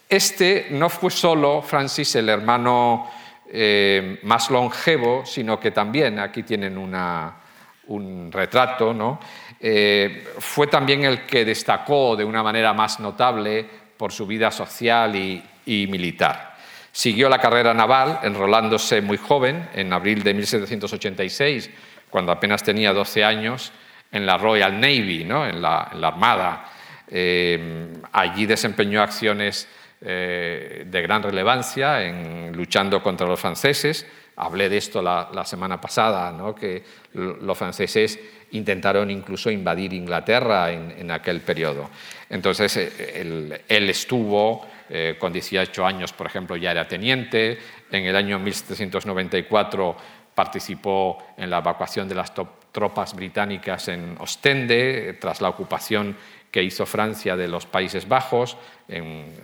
este 0.07 0.67
no 0.71 0.89
fue 0.89 1.11
solo 1.11 1.61
Francis 1.61 2.15
el 2.15 2.29
hermano 2.29 3.09
eh, 3.51 4.19
más 4.23 4.49
longevo, 4.51 5.23
sino 5.25 5.59
que 5.59 5.71
también, 5.71 6.19
aquí 6.19 6.43
tienen 6.43 6.77
un 6.77 8.31
retrato, 8.31 8.93
¿no? 8.93 9.19
Eh, 9.61 10.33
fue 10.39 10.67
también 10.67 11.03
el 11.03 11.25
que 11.25 11.43
destacó 11.43 12.15
de 12.15 12.23
una 12.23 12.41
manera 12.41 12.73
más 12.73 12.99
notable 12.99 13.65
por 13.97 14.11
su 14.13 14.25
vida 14.25 14.51
social 14.51 15.15
y, 15.15 15.43
militar. 15.87 16.55
Siguió 16.91 17.29
la 17.29 17.37
carrera 17.37 17.73
naval, 17.73 18.21
enrolándose 18.23 19.01
muy 19.01 19.17
joven, 19.17 19.69
en 19.75 19.93
abril 19.93 20.23
de 20.23 20.33
1786, 20.33 21.69
cuando 22.09 22.31
apenas 22.31 22.63
tenía 22.63 22.91
12 22.91 23.23
años, 23.23 23.71
en 24.11 24.25
la 24.25 24.37
Royal 24.37 24.79
Navy, 24.79 25.23
¿no? 25.25 25.45
en, 25.45 25.61
la, 25.61 25.81
Armada. 26.01 26.71
Eh, 27.07 27.93
allí 28.11 28.47
desempeñó 28.47 29.03
acciones 29.03 29.67
eh, 30.01 30.85
de 30.87 31.01
gran 31.01 31.21
relevancia 31.21 32.03
en 32.03 32.51
luchando 32.53 33.03
contra 33.03 33.27
los 33.27 33.39
franceses. 33.39 34.07
Hablé 34.41 34.69
de 34.69 34.77
esto 34.77 35.01
la, 35.01 35.43
semana 35.43 35.81
pasada, 35.81 36.33
que 36.55 36.81
los 37.13 37.57
franceses 37.57 38.17
intentaron 38.51 39.11
incluso 39.11 39.51
invadir 39.51 39.93
Inglaterra 39.93 40.71
en, 40.71 41.11
aquel 41.11 41.41
periodo. 41.41 41.89
Entonces, 42.29 42.77
eh, 42.77 43.61
él, 43.67 43.89
estuvo 43.89 44.65
eh, 44.89 45.17
con 45.19 45.33
18 45.33 45.85
años, 45.85 46.13
por 46.13 46.27
ejemplo, 46.27 46.55
ya 46.55 46.71
era 46.71 46.87
teniente. 46.87 47.57
En 47.91 48.05
el 48.05 48.15
año 48.15 48.39
1794 48.39 49.97
participó 50.33 51.17
en 51.35 51.49
la 51.49 51.57
evacuación 51.57 52.07
de 52.07 52.15
las 52.15 52.33
tropas 52.71 53.13
británicas 53.13 53.89
en 53.89 54.15
Ostende, 54.19 55.17
tras 55.19 55.41
la 55.41 55.49
ocupación 55.49 56.15
que 56.51 56.63
hizo 56.63 56.85
Francia 56.85 57.35
de 57.35 57.47
los 57.47 57.65
Países 57.65 58.07
Bajos, 58.07 58.57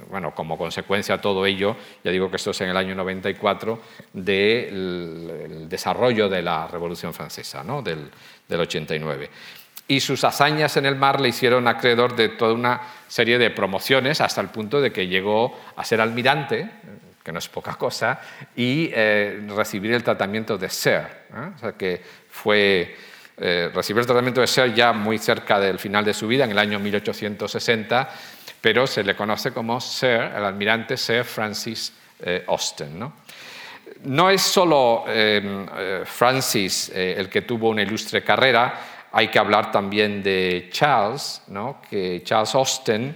bueno, 0.10 0.34
como 0.34 0.58
consecuencia 0.58 1.18
de 1.18 1.22
todo 1.22 1.46
ello, 1.46 1.76
ya 2.04 2.12
digo 2.12 2.30
que 2.30 2.38
esto 2.38 2.52
es 2.52 2.62
en 2.62 2.70
el 2.70 2.78
año 2.78 2.96
94, 2.96 3.80
del 4.14 5.68
desarrollo 5.70 6.30
de 6.30 6.42
la 6.42 6.68
Revolución 6.68 7.14
Francesa, 7.14 7.64
¿no? 7.64 7.82
del, 7.82 8.10
89 8.50 9.30
y 9.88 10.00
sus 10.00 10.24
hazañas 10.24 10.78
en 10.78 10.88
el 10.88 10.96
mar 10.96 11.22
le 11.22 11.30
hicieron 11.30 11.68
acreedor 11.68 12.16
de 12.16 12.30
toda 12.30 12.54
una 12.54 12.82
serie 13.08 13.38
de 13.38 13.52
promociones 13.52 14.20
hasta 14.20 14.42
el 14.42 14.50
punto 14.50 14.82
de 14.82 14.92
que 14.92 15.08
llegó 15.08 15.60
a 15.76 15.84
ser 15.84 16.02
almirante, 16.02 16.68
que 17.24 17.32
no 17.32 17.38
es 17.38 17.48
poca 17.50 17.76
cosa, 17.76 18.20
y 18.56 18.90
eh, 18.92 19.46
recibir 19.56 19.94
el 19.94 20.04
tratamiento 20.04 20.58
de 20.58 20.70
Sir. 20.70 21.04
O 21.56 21.60
sea 21.60 21.74
que 21.74 22.02
fue 22.30 22.96
eh, 23.38 23.70
recibió 23.74 24.00
el 24.00 24.06
tratamiento 24.06 24.40
de 24.40 24.48
Sir 24.48 24.74
ya 24.74 24.94
muy 24.94 25.18
cerca 25.18 25.60
del 25.60 25.78
final 25.78 26.06
de 26.06 26.14
su 26.14 26.28
vida, 26.28 26.46
en 26.46 26.52
el 26.52 26.60
año 26.60 26.80
1860, 26.80 28.10
pero 28.62 28.88
se 28.88 29.04
le 29.04 29.16
conoce 29.16 29.52
como 29.52 29.82
Sir, 29.82 30.32
el 30.36 30.46
almirante 30.46 30.96
Sir 30.96 31.24
Francis 31.26 31.92
eh, 32.22 32.46
Austen. 32.48 32.98
¿no? 34.04 34.30
es 34.30 34.42
solo 34.42 35.04
em, 35.08 35.66
eh, 35.78 36.04
Francis 36.06 36.90
el 36.96 37.28
que 37.30 37.42
tuvo 37.42 37.70
una 37.70 37.82
ilustre 37.82 38.24
carrera, 38.24 38.74
hay 39.12 39.28
que 39.28 39.40
hablar 39.40 39.72
también 39.72 40.24
de 40.24 40.70
Charles, 40.72 41.42
¿no? 41.48 41.82
que 41.90 42.22
Charles 42.24 42.56
Austen 42.56 43.16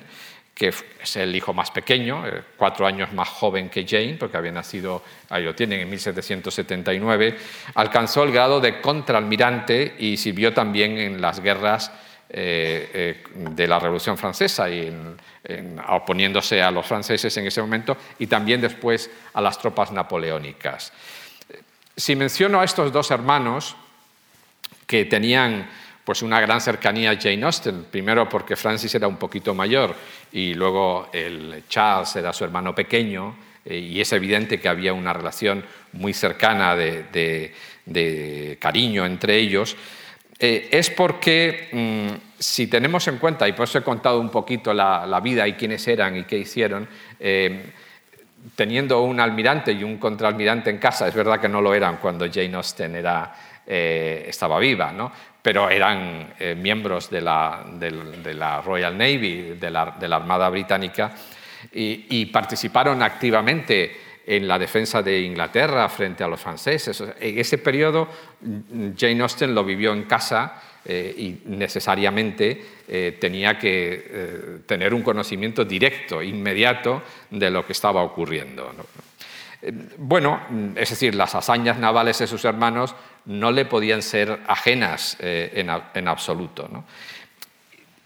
que 0.59 0.73
es 1.01 1.15
el 1.15 1.33
hijo 1.33 1.53
más 1.53 1.71
pequeño, 1.71 2.27
eh, 2.27 2.43
cuatro 2.57 2.85
años 2.85 3.13
más 3.13 3.29
joven 3.29 3.69
que 3.69 3.87
Jane, 3.87 4.17
porque 4.19 4.35
había 4.35 4.51
nacido, 4.51 5.01
ahí 5.29 5.45
lo 5.45 5.55
tienen, 5.55 5.79
en 5.79 5.89
1779, 5.89 7.37
alcanzó 7.75 8.23
el 8.23 8.33
grado 8.33 8.59
de 8.59 8.81
contraalmirante 8.81 9.95
y 9.97 10.17
sirvió 10.17 10.53
también 10.53 10.97
en 10.97 11.21
las 11.21 11.39
guerras 11.39 11.89
eh, 12.29 12.91
eh, 12.93 13.23
de 13.33 13.67
la 13.69 13.79
Revolución 13.79 14.17
Francesa, 14.17 14.69
y 14.69 14.93
oponiéndose 15.87 16.61
a 16.61 16.69
los 16.71 16.85
franceses 16.85 17.35
en 17.37 17.47
ese 17.47 17.61
momento 17.61 17.95
y 18.19 18.27
también 18.27 18.59
después 18.59 19.09
a 19.33 19.39
las 19.39 19.57
tropas 19.57 19.93
napoleónicas. 19.93 20.91
Si 21.95 22.17
menciono 22.17 22.59
a 22.59 22.65
estos 22.65 22.91
dos 22.91 23.09
hermanos 23.11 23.77
que 24.85 25.05
tenían 25.05 25.69
pues 26.09 26.23
una 26.23 26.41
gran 26.41 26.59
cercanía 26.59 27.11
a 27.11 27.21
Jane 27.21 27.43
Austen, 27.43 27.83
primero 27.83 28.27
porque 28.27 28.55
Francis 28.55 28.95
era 28.95 29.07
un 29.07 29.17
poquito 29.17 29.53
mayor 29.53 29.93
y 30.31 30.55
luego 30.55 31.07
el 31.13 31.65
Charles 31.69 32.15
era 32.15 32.33
su 32.33 32.43
hermano 32.43 32.73
pequeño 32.73 33.35
eh, 33.63 33.77
y 33.77 34.01
es 34.01 34.11
evidente 34.11 34.59
que 34.59 34.67
había 34.67 34.91
una 34.91 35.13
relación 35.13 35.63
muy 35.93 36.13
cercana 36.13 36.75
de, 36.75 37.53
cariño 38.59 39.05
entre 39.05 39.37
ellos, 39.37 39.77
eh, 40.39 40.69
es 40.71 40.89
porque 40.89 41.69
mm, 41.71 42.39
si 42.39 42.65
tenemos 42.65 43.07
en 43.07 43.19
cuenta, 43.19 43.47
y 43.47 43.51
por 43.51 43.65
eso 43.65 43.77
he 43.77 43.83
contado 43.83 44.19
un 44.19 44.31
poquito 44.31 44.73
la, 44.73 45.19
vida 45.21 45.47
y 45.47 45.53
quiénes 45.53 45.87
eran 45.87 46.17
y 46.17 46.23
qué 46.23 46.39
hicieron, 46.39 46.87
eh, 47.19 47.71
teniendo 48.55 49.03
un 49.03 49.19
almirante 49.19 49.73
y 49.73 49.83
un 49.83 49.99
contraalmirante 49.99 50.71
en 50.71 50.79
casa, 50.79 51.07
es 51.07 51.13
verdad 51.13 51.39
que 51.39 51.47
no 51.47 51.61
lo 51.61 51.71
eran 51.71 51.97
cuando 51.97 52.25
Jane 52.27 52.55
Austen 52.55 52.95
era, 52.95 53.31
estaba 53.67 54.57
viva, 54.57 54.91
¿no? 54.91 55.11
Pero 55.49 55.67
eran 55.67 56.35
eh, 56.37 56.53
miembros 56.53 57.09
de 57.09 57.21
la, 57.21 58.61
Royal 58.63 58.95
Navy, 58.95 59.57
de 59.59 59.71
la, 59.71 60.15
Armada 60.15 60.47
Británica, 60.47 61.11
y, 61.73 62.23
participaron 62.27 63.01
activamente 63.01 63.97
en 64.27 64.47
la 64.47 64.59
defensa 64.59 65.01
de 65.01 65.21
Inglaterra 65.21 65.89
frente 65.89 66.23
a 66.23 66.27
los 66.27 66.39
franceses. 66.39 67.01
En 67.19 67.39
ese 67.39 67.57
periodo 67.57 68.09
Jane 68.95 69.21
Austen 69.23 69.55
lo 69.55 69.63
vivió 69.63 69.91
en 69.91 70.03
casa 70.03 70.61
eh, 70.85 71.15
y 71.17 71.41
necesariamente 71.45 72.65
eh, 72.87 73.17
tenía 73.19 73.57
que 73.57 74.61
tener 74.67 74.93
un 74.93 75.01
conocimiento 75.01 75.65
directo, 75.65 76.21
inmediato, 76.21 77.01
de 77.31 77.49
lo 77.49 77.65
que 77.65 77.73
estaba 77.73 78.03
ocurriendo. 78.03 78.71
Bueno, 79.97 80.41
es 80.75 80.89
decir, 80.89 81.15
las 81.15 81.35
hazañas 81.35 81.77
navales 81.77 82.19
de 82.19 82.27
sus 82.27 82.45
hermanos 82.45 82.95
no 83.25 83.51
le 83.51 83.65
podían 83.65 84.01
ser 84.01 84.39
ajenas 84.47 85.17
eh, 85.19 85.65
en, 85.93 86.07
absoluto. 86.07 86.69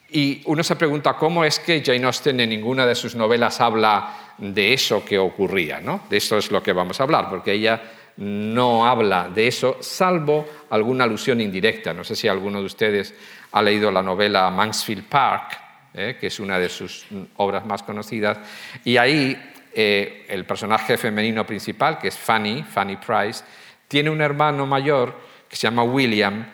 Y 0.09 0.41
uno 0.45 0.63
se 0.63 0.75
pregunta 0.75 1.13
cómo 1.13 1.45
es 1.45 1.59
que 1.59 1.83
Jane 1.85 2.05
Austen 2.05 2.39
en 2.39 2.49
ninguna 2.49 2.85
de 2.85 2.95
sus 2.95 3.15
novelas 3.15 3.61
habla 3.61 4.35
de 4.37 4.73
eso 4.73 5.05
que 5.05 5.17
ocurría. 5.19 5.81
De 6.09 6.17
eso 6.17 6.37
es 6.37 6.51
lo 6.51 6.61
que 6.63 6.73
vamos 6.73 6.99
a 6.99 7.03
hablar, 7.03 7.29
porque 7.29 7.53
ella 7.53 7.81
no 8.17 8.85
habla 8.85 9.29
de 9.29 9.47
eso, 9.47 9.77
salvo 9.79 10.47
alguna 10.69 11.03
alusión 11.03 11.41
indirecta. 11.41 11.93
No 11.93 12.03
sé 12.03 12.15
si 12.15 12.27
alguno 12.27 12.59
de 12.59 12.65
ustedes 12.65 13.13
ha 13.51 13.61
leído 13.61 13.91
la 13.91 14.01
novela 14.01 14.49
Mansfield 14.49 15.05
Park, 15.05 15.59
eh, 15.93 16.17
que 16.19 16.27
es 16.27 16.39
una 16.39 16.57
de 16.57 16.69
sus 16.69 17.05
obras 17.37 17.65
más 17.65 17.83
conocidas, 17.83 18.39
y 18.83 18.97
ahí 18.97 19.52
eh, 19.75 20.25
el 20.29 20.45
personaje 20.45 20.97
femenino 20.97 21.45
principal, 21.45 21.97
que 21.97 22.07
es 22.09 22.17
Fanny, 22.17 22.63
Fanny 22.63 22.97
Price, 22.97 23.43
tiene 23.87 24.09
un 24.09 24.21
hermano 24.21 24.65
mayor 24.65 25.15
que 25.49 25.55
se 25.55 25.67
llama 25.67 25.83
William, 25.83 26.45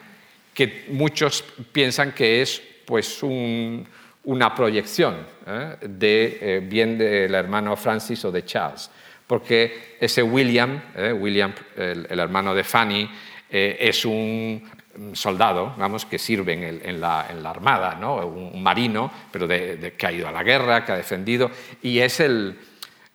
que 0.53 0.85
muchos 0.89 1.43
piensan 1.71 2.11
que 2.13 2.41
es 2.41 2.61
pues 2.85 3.23
un, 3.23 3.87
una 4.25 4.53
proyección 4.53 5.25
de 5.81 6.65
bien 6.67 6.97
del 6.97 7.33
hermano 7.33 7.75
Francis 7.77 8.25
o 8.25 8.31
de 8.31 8.43
Charles, 8.43 8.89
porque 9.25 9.97
ese 9.99 10.21
William, 10.21 10.81
William 11.19 11.53
el, 11.77 12.19
hermano 12.19 12.53
de 12.53 12.63
Fanny, 12.63 13.09
es 13.49 14.03
un 14.05 14.63
soldado, 15.13 15.75
vamos, 15.77 16.05
que 16.05 16.19
sirve 16.19 16.53
en, 16.83 16.99
la, 16.99 17.21
armada, 17.21 17.95
¿no? 17.95 18.17
un 18.17 18.61
marino, 18.61 19.11
pero 19.31 19.47
que 19.47 19.95
ha 20.05 20.11
ido 20.11 20.27
a 20.27 20.31
la 20.31 20.43
guerra, 20.43 20.83
que 20.85 20.91
ha 20.91 20.97
defendido, 20.97 21.49
y 21.81 21.99
es 21.99 22.19
el, 22.19 22.57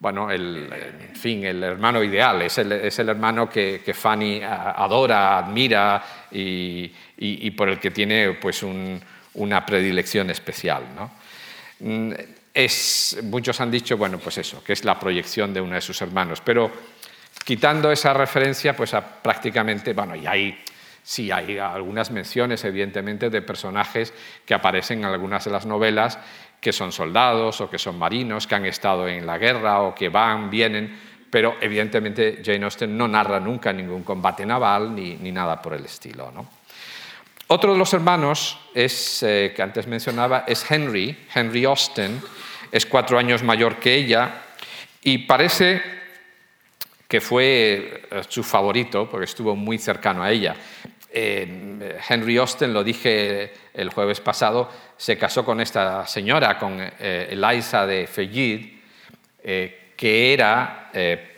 bueno, 0.04 0.30
el, 0.30 0.68
en 0.70 1.16
fin, 1.16 1.44
el 1.46 1.62
hermano 1.62 2.04
ideal, 2.04 2.42
es 2.42 2.58
el, 2.58 2.72
es 2.72 2.98
el 2.98 3.08
hermano 3.08 3.48
que, 3.48 3.80
Fanny 3.94 4.42
adora, 4.42 5.38
admira 5.38 6.26
y, 6.30 7.50
por 7.52 7.70
el 7.70 7.80
que 7.80 7.90
tiene 7.90 8.34
pues, 8.34 8.62
una 8.64 9.64
predilección 9.64 10.28
especial. 10.28 10.82
¿no? 10.94 11.10
Mm, 11.80 12.12
es, 12.52 13.18
muchos 13.22 13.58
han 13.62 13.70
dicho, 13.70 13.96
bueno, 13.96 14.18
pues 14.18 14.36
eso, 14.36 14.62
que 14.62 14.74
es 14.74 14.84
la 14.84 15.00
proyección 15.00 15.54
de 15.54 15.62
uno 15.62 15.74
de 15.74 15.80
sus 15.80 16.02
hermanos, 16.02 16.42
pero 16.44 16.70
quitando 17.42 17.90
esa 17.90 18.12
referencia, 18.12 18.76
pues 18.76 18.94
prácticamente, 19.22 19.94
bueno, 19.94 20.14
y 20.14 20.26
hay 20.26 20.58
Sí, 21.06 21.30
hay 21.30 21.58
algunas 21.58 22.10
menciones, 22.10 22.64
evidentemente, 22.64 23.28
de 23.28 23.42
personajes 23.42 24.14
que 24.46 24.54
aparecen 24.54 25.00
en 25.00 25.04
algunas 25.04 25.44
de 25.44 25.50
las 25.50 25.66
novelas, 25.66 26.18
que 26.64 26.72
son 26.72 26.92
soldados 26.92 27.60
o 27.60 27.68
que 27.68 27.76
son 27.76 27.98
marinos, 27.98 28.46
que 28.46 28.54
han 28.54 28.64
estado 28.64 29.06
en 29.06 29.26
la 29.26 29.36
guerra 29.36 29.82
o 29.82 29.94
que 29.94 30.08
van, 30.08 30.48
vienen, 30.48 30.96
pero 31.28 31.56
evidentemente 31.60 32.40
Jane 32.42 32.64
Austen 32.64 32.96
no 32.96 33.06
narra 33.06 33.38
nunca 33.38 33.70
ningún 33.70 34.02
combate 34.02 34.46
naval 34.46 34.94
ni, 34.96 35.30
nada 35.30 35.60
por 35.60 35.74
el 35.74 35.84
estilo. 35.84 36.32
Otro 37.48 37.72
de 37.74 37.78
los 37.78 37.92
hermanos 37.92 38.58
es, 38.72 39.22
eh, 39.22 39.52
que 39.54 39.60
antes 39.60 39.86
mencionaba 39.86 40.44
es 40.48 40.64
Henry, 40.70 41.14
Henry 41.34 41.66
Austen, 41.66 42.22
es 42.72 42.86
cuatro 42.86 43.18
años 43.18 43.42
mayor 43.42 43.76
que 43.76 43.94
ella 43.94 44.40
y 45.02 45.18
parece 45.18 45.82
que 47.06 47.20
fue 47.20 48.08
eh, 48.10 48.22
su 48.26 48.42
favorito 48.42 49.06
porque 49.10 49.26
estuvo 49.26 49.54
muy 49.54 49.76
cercano 49.76 50.22
a 50.22 50.30
ella. 50.30 50.56
Eh, 51.16 51.96
Henry 52.08 52.38
Austen, 52.38 52.74
lo 52.74 52.82
dije 52.82 53.52
el 53.72 53.90
jueves 53.90 54.18
pasado, 54.18 54.68
se 54.96 55.16
casó 55.16 55.44
con 55.44 55.60
esta 55.60 56.04
señora, 56.08 56.58
con 56.58 56.76
eh, 56.80 57.28
Eliza 57.30 57.86
de 57.86 58.08
Fayid, 58.08 58.66
eh, 59.44 59.92
que 59.96 60.32
era 60.32 60.90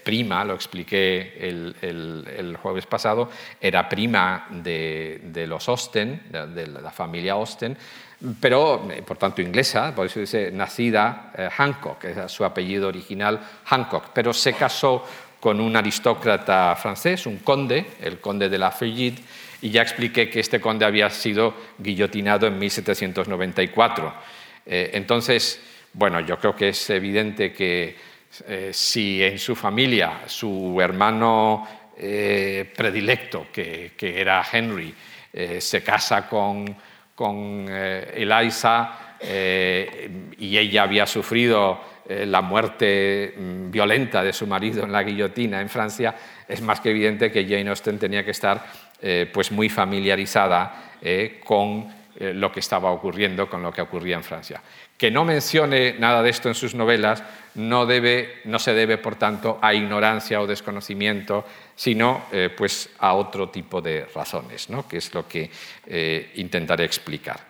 prima, 0.02 0.44
lo 0.44 0.54
expliqué 0.54 1.36
el, 1.40 2.56
jueves 2.62 2.86
pasado, 2.86 3.30
era 3.60 3.86
prima 3.86 4.46
de, 4.50 5.44
los 5.46 5.68
Austen, 5.68 6.22
de, 6.30 6.66
la 6.66 6.90
familia 6.90 7.34
Austen, 7.34 7.76
pero 8.40 8.88
por 9.06 9.18
tanto 9.18 9.42
inglesa, 9.42 9.94
por 9.94 10.06
eso 10.06 10.20
dice 10.20 10.50
nacida 10.52 11.32
Hancock, 11.54 12.04
es 12.04 12.32
su 12.32 12.46
apellido 12.46 12.88
original 12.88 13.40
Hancock, 13.64 14.08
pero 14.14 14.32
se 14.32 14.54
casó 14.54 15.04
con 15.40 15.60
un 15.60 15.76
aristócrata 15.76 16.74
francés, 16.76 17.26
un 17.26 17.38
conde, 17.38 17.86
el 18.00 18.20
conde 18.20 18.48
de 18.48 18.58
la 18.58 18.70
Fayid, 18.70 19.18
y 19.62 19.70
ya 19.70 19.82
expliqué 19.82 20.28
que 20.28 20.40
este 20.40 20.60
conde 20.60 20.84
había 20.84 21.08
sido 21.10 21.54
guillotinado 21.78 22.46
en 22.46 22.58
1794. 22.58 24.14
Eh, 24.66 24.90
entonces, 24.94 25.60
bueno, 25.92 26.20
yo 26.20 26.38
creo 26.38 26.54
que 26.54 26.68
es 26.70 26.90
evidente 26.90 27.52
que 27.52 27.96
eh, 28.46 28.70
si 28.72 29.22
en 29.22 29.38
su 29.38 29.54
familia 29.54 30.22
su 30.26 30.78
hermano 30.80 31.66
eh, 31.96 32.70
predilecto, 32.76 33.46
que, 33.52 33.92
era 33.98 34.44
Henry, 34.50 34.94
se 35.58 35.82
casa 35.82 36.26
con, 36.26 36.74
con 37.14 37.68
Eliza 37.68 39.18
y 39.20 40.56
ella 40.56 40.82
había 40.82 41.06
sufrido 41.06 41.78
la 42.08 42.40
muerte 42.40 43.34
mm, 43.36 43.70
violenta 43.70 44.22
de 44.22 44.32
su 44.32 44.46
marido 44.46 44.84
en 44.84 44.92
la 44.92 45.02
guillotina 45.02 45.60
en 45.60 45.68
Francia, 45.68 46.14
es 46.48 46.62
más 46.62 46.80
que 46.80 46.90
evidente 46.90 47.30
que 47.30 47.44
Jane 47.44 47.68
Austen 47.68 47.98
tenía 47.98 48.24
que 48.24 48.30
estar 48.30 48.64
eh, 49.02 49.30
pues 49.30 49.52
muy 49.52 49.68
familiarizada 49.68 50.96
eh, 51.02 51.38
con 51.44 51.86
eh, 52.18 52.32
lo 52.32 52.50
que 52.50 52.60
estaba 52.60 52.90
ocurriendo, 52.90 53.46
con 53.46 53.62
lo 53.62 53.70
que 53.70 53.82
ocurría 53.82 54.16
en 54.16 54.24
Francia. 54.24 54.62
Que 54.96 55.10
no 55.10 55.22
mencione 55.22 55.96
nada 55.98 56.22
de 56.22 56.30
esto 56.30 56.48
en 56.48 56.54
sus 56.54 56.74
novelas 56.74 57.22
no, 57.56 57.84
debe, 57.84 58.40
no 58.44 58.58
se 58.58 58.72
debe, 58.72 58.96
por 58.96 59.16
tanto, 59.16 59.58
a 59.60 59.74
ignorancia 59.74 60.40
o 60.40 60.46
desconocimiento, 60.46 61.44
sino 61.74 62.22
pues 62.56 62.90
a 62.98 63.12
otro 63.12 63.50
tipo 63.50 63.82
de 63.82 64.06
razones, 64.14 64.70
¿no? 64.70 64.88
que 64.88 64.96
es 64.96 65.12
lo 65.12 65.28
que 65.28 65.50
intentaré 66.36 66.84
explicar. 66.84 67.40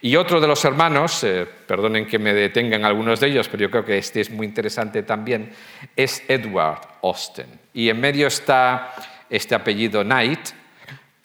Y 0.00 0.16
otro 0.16 0.40
de 0.40 0.46
los 0.46 0.64
hermanos, 0.64 1.24
perdonen 1.66 2.06
que 2.06 2.18
me 2.18 2.32
detengan 2.32 2.84
algunos 2.84 3.20
de 3.20 3.28
ellos, 3.28 3.48
pero 3.48 3.62
yo 3.62 3.70
creo 3.70 3.84
que 3.84 3.98
este 3.98 4.20
es 4.20 4.30
muy 4.30 4.46
interesante 4.46 5.02
también, 5.02 5.52
es 5.94 6.22
Edward 6.28 6.80
Austen. 7.02 7.48
Y 7.74 7.88
en 7.88 8.00
medio 8.00 8.26
está 8.26 8.94
este 9.28 9.54
apellido 9.54 10.02
Knight, 10.02 10.50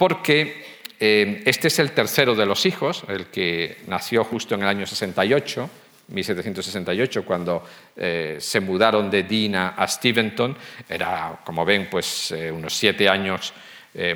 porque 0.02 0.66
eh, 1.00 1.44
este 1.46 1.68
es 1.68 1.78
el 1.78 1.92
tercero 1.92 2.34
de 2.34 2.44
los 2.48 2.66
hijos, 2.66 3.04
el 3.08 3.28
que 3.28 3.78
nació 3.86 4.24
justo 4.24 4.56
en 4.56 4.64
el 4.64 4.68
año 4.68 4.88
68, 4.88 5.70
1768, 6.08 7.24
cuando 7.24 7.64
eh, 7.96 8.38
se 8.40 8.60
mudaron 8.62 9.12
de 9.12 9.22
Dean 9.22 9.54
a 9.78 9.88
Steventon. 9.88 10.58
Era, 10.90 11.42
como 11.46 11.64
ven, 11.64 11.88
pues 11.88 12.32
eh, 12.32 12.52
unos 12.52 12.76
siete 12.76 13.08
años 13.08 13.54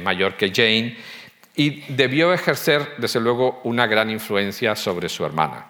mayor 0.01 0.35
que 0.35 0.51
Jane 0.51 0.97
y 1.55 1.81
debió 1.93 2.33
ejercer, 2.33 2.95
desde 2.97 3.19
luego, 3.19 3.61
una 3.65 3.85
gran 3.85 4.09
influencia 4.09 4.75
sobre 4.75 5.07
su 5.07 5.23
hermana. 5.23 5.67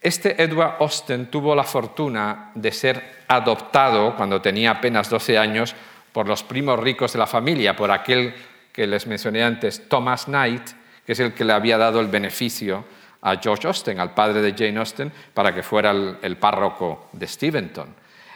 Este 0.00 0.42
Edward 0.42 0.78
Austen 0.80 1.26
tuvo 1.26 1.54
la 1.54 1.62
fortuna 1.62 2.50
de 2.56 2.72
ser 2.72 3.22
adoptado 3.28 4.16
cuando 4.16 4.42
tenía 4.42 4.72
apenas 4.72 5.08
12 5.08 5.38
años 5.38 5.76
por 6.12 6.26
los 6.26 6.42
primos 6.42 6.80
ricos 6.80 7.12
de 7.12 7.20
la 7.20 7.26
familia, 7.28 7.76
por 7.76 7.90
aquel 7.92 8.34
que 8.72 8.86
les 8.86 9.06
mencioné 9.06 9.42
antes, 9.42 9.88
Thomas 9.88 10.24
Knight, 10.24 10.62
que 11.04 11.12
es 11.12 11.20
el 11.20 11.34
que 11.34 11.44
le 11.44 11.52
había 11.52 11.78
dado 11.78 12.00
el 12.00 12.08
beneficio 12.08 12.84
a 13.22 13.36
George 13.36 13.66
Austen, 13.66 14.00
al 14.00 14.14
padre 14.14 14.42
de 14.42 14.52
Jane 14.52 14.78
Austen, 14.78 15.12
para 15.32 15.54
que 15.54 15.62
fuera 15.62 15.90
el, 15.90 16.36
párroco 16.36 17.08
de 17.12 17.26
Steventon. 17.26 17.94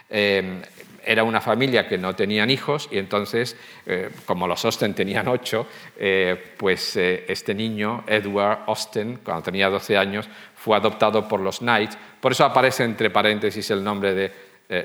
Eh, 0.08 0.62
era 1.04 1.22
una 1.22 1.40
familia 1.40 1.88
que 1.88 1.98
no 1.98 2.16
tenían 2.16 2.50
hijos 2.50 2.88
y 2.90 2.98
entonces, 2.98 3.56
eh, 3.86 4.10
como 4.24 4.48
los 4.48 4.64
Austen 4.64 4.92
tenían 4.92 5.28
ocho, 5.28 5.66
eh, 5.96 6.54
pues 6.56 6.96
este 6.96 7.54
niño, 7.54 8.04
Edward 8.08 8.64
Austen, 8.66 9.20
cuando 9.22 9.44
tenía 9.44 9.68
12 9.68 9.96
años, 9.96 10.28
fue 10.56 10.76
adoptado 10.76 11.28
por 11.28 11.40
los 11.40 11.60
Knight. 11.60 11.92
Por 12.20 12.32
eso 12.32 12.44
aparece 12.44 12.82
entre 12.82 13.10
paréntesis 13.10 13.70
el 13.70 13.84
nombre 13.84 14.14
de 14.14 14.32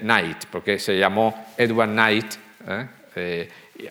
Knight, 0.01 0.45
porque 0.51 0.77
se 0.77 0.97
llamó 0.97 1.47
Edward 1.57 1.89
Knight 1.89 2.35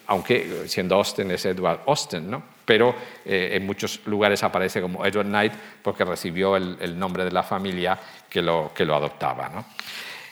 aunque 0.06 0.64
siendo 0.66 0.96
Austin 0.96 1.30
es 1.30 1.44
Edward 1.44 1.80
Austin, 1.86 2.30
¿no? 2.30 2.42
pero 2.70 2.94
eh, 3.24 3.50
en 3.54 3.66
muchos 3.66 4.00
lugares 4.06 4.44
aparece 4.44 4.80
como 4.80 5.04
Edward 5.04 5.26
Knight 5.26 5.52
porque 5.82 6.04
recibió 6.04 6.54
el, 6.54 6.96
nombre 6.96 7.24
de 7.24 7.32
la 7.32 7.42
familia 7.42 7.98
que 8.28 8.40
lo, 8.40 8.70
que 8.72 8.84
lo 8.84 8.94
adoptaba. 8.94 9.64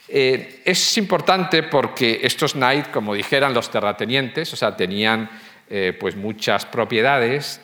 Eh, 0.07 0.63
es 0.65 0.99
importante 0.99 1.65
porque 1.65 2.21
estos 2.23 2.53
Knight, 2.53 2.93
como 2.93 3.13
dijeran 3.13 3.53
los 3.53 3.69
terratenientes, 3.73 4.53
o 4.53 4.57
sea, 4.57 4.77
tenían 4.77 5.29
eh, 5.69 5.97
pues 5.99 6.15
muchas 6.15 6.65
propiedades 6.65 7.61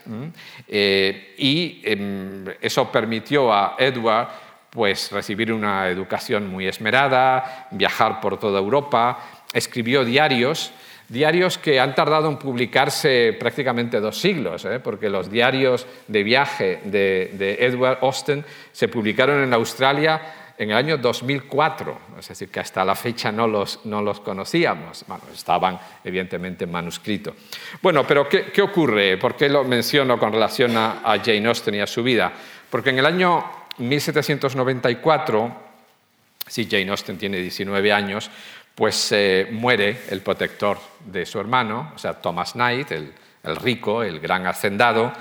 y 0.66 1.80
em, 1.84 2.44
eso 2.60 2.90
permitió 2.90 3.52
a 3.52 3.76
Edward 3.78 4.26
pues, 4.70 5.12
recibir 5.12 5.52
una 5.52 5.88
educación 5.88 6.48
muy 6.50 6.66
esmerada, 6.66 7.68
viajar 7.70 8.20
por 8.20 8.40
toda 8.40 8.58
Europa, 8.58 9.20
escribió 9.52 10.04
diarios 10.04 10.72
Diarios 11.08 11.58
que 11.58 11.78
han 11.78 11.94
tardado 11.94 12.30
en 12.30 12.38
publicarse 12.38 13.36
prácticamente 13.38 14.00
dos 14.00 14.18
siglos, 14.18 14.64
¿eh? 14.64 14.80
porque 14.80 15.10
los 15.10 15.30
diarios 15.30 15.86
de 16.08 16.22
viaje 16.22 16.80
de, 16.84 17.56
Edward 17.60 17.98
Austen 18.00 18.44
se 18.72 18.88
publicaron 18.88 19.42
en 19.42 19.52
Australia 19.52 20.20
en 20.56 20.70
el 20.70 20.76
año 20.76 20.96
2004, 20.96 21.98
es 22.18 22.28
decir, 22.28 22.48
que 22.48 22.60
hasta 22.60 22.84
la 22.84 22.94
fecha 22.94 23.30
no 23.30 23.46
los, 23.46 23.84
no 23.84 24.00
los 24.00 24.20
conocíamos. 24.20 25.04
Bueno, 25.06 25.24
estaban 25.34 25.78
evidentemente 26.02 26.64
en 26.64 26.72
manuscrito. 26.72 27.34
Bueno, 27.82 28.06
pero 28.06 28.26
¿qué, 28.28 28.62
ocurre? 28.62 29.18
¿Por 29.18 29.36
qué 29.36 29.48
lo 29.48 29.64
menciono 29.64 30.18
con 30.18 30.32
relación 30.32 30.76
a, 30.76 31.00
a 31.04 31.18
Jane 31.18 31.48
Austen 31.48 31.74
y 31.74 31.80
a 31.80 31.86
su 31.86 32.02
vida? 32.02 32.32
Porque 32.70 32.90
en 32.90 32.98
el 33.00 33.06
año 33.06 33.44
1794, 33.78 35.56
si 36.46 36.66
Jane 36.66 36.90
Austen 36.90 37.18
tiene 37.18 37.38
19 37.38 37.92
años, 37.92 38.30
pues 38.74 39.12
eh, 39.12 39.48
muere 39.50 40.02
el 40.10 40.20
protector 40.20 40.78
de 41.04 41.24
su 41.26 41.38
hermano, 41.38 41.92
o 41.94 41.98
sea, 41.98 42.14
Thomas 42.14 42.52
Knight, 42.52 42.90
el, 42.90 43.12
rico, 43.56 44.02
el 44.02 44.20
gran 44.20 44.46
hacendado, 44.46 45.12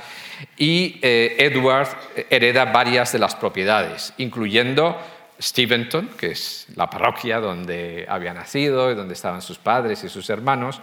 y 0.57 0.99
eh, 1.01 1.35
Edward 1.37 1.89
hereda 2.29 2.65
varias 2.65 3.11
de 3.11 3.19
las 3.19 3.35
propiedades, 3.35 4.13
incluyendo 4.17 4.97
Steventon, 5.39 6.09
que 6.17 6.31
es 6.31 6.67
la 6.75 6.89
parroquia 6.89 7.39
donde 7.39 8.05
había 8.07 8.33
nacido 8.33 8.91
y 8.91 8.95
donde 8.95 9.13
estaban 9.13 9.41
sus 9.41 9.57
padres 9.57 10.03
y 10.03 10.09
sus 10.09 10.29
hermanos, 10.29 10.79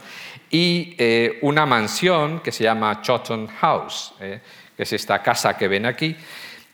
y 0.50 0.94
eh, 0.98 1.38
una 1.42 1.66
mansión 1.66 2.40
que 2.40 2.52
se 2.52 2.64
llama 2.64 3.00
Chawton 3.00 3.48
House, 3.48 4.12
que 4.18 4.82
es 4.82 4.92
esta 4.92 5.22
casa 5.22 5.56
que 5.56 5.66
ven 5.66 5.86
aquí, 5.86 6.14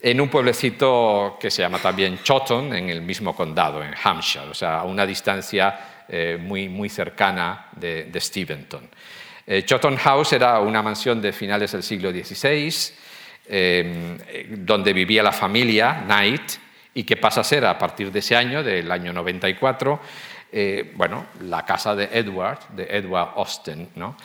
en 0.07 0.21
un 0.21 0.29
pueblecito 0.29 1.37
que 1.41 1.51
se 1.51 1.63
llama 1.63 1.81
también 1.81 2.23
Chawton, 2.23 2.73
en 2.73 2.91
el 2.91 3.03
mismo 3.03 3.35
condado, 3.35 3.83
en 3.83 3.93
Hampshire, 4.01 4.47
o 4.47 4.55
sea, 4.55 4.79
a 4.79 4.85
una 4.85 5.05
distancia 5.05 6.05
eh, 6.09 6.39
muy, 6.41 6.69
muy 6.69 6.89
cercana 6.89 7.67
de, 7.73 8.05
de 8.05 8.21
Steventon. 8.21 8.89
Eh, 9.45 9.67
House 9.99 10.33
era 10.33 10.61
una 10.61 10.81
mansión 10.81 11.21
de 11.21 11.33
finales 11.33 11.73
del 11.73 11.83
siglo 11.83 12.13
XVI, 12.13 12.73
eh, 13.49 14.47
donde 14.59 14.93
vivía 14.93 15.25
la 15.25 15.33
familia 15.33 16.03
Knight 16.05 16.53
y 16.95 17.03
que 17.03 17.17
pasa 17.17 17.41
a 17.41 17.45
ser 17.45 17.67
a 17.67 17.77
partir 17.77 18.13
de 18.13 18.21
ese 18.21 18.37
año, 18.37 18.63
del 18.63 18.93
año 18.93 19.13
94, 19.13 20.01
eh, 20.53 20.93
bueno, 20.95 21.27
la 21.41 21.65
casa 21.65 21.97
de 21.97 22.09
Edward, 22.13 22.61
de 22.77 22.85
Edward 22.85 23.31
Austin. 23.35 23.89
¿no? 23.97 24.17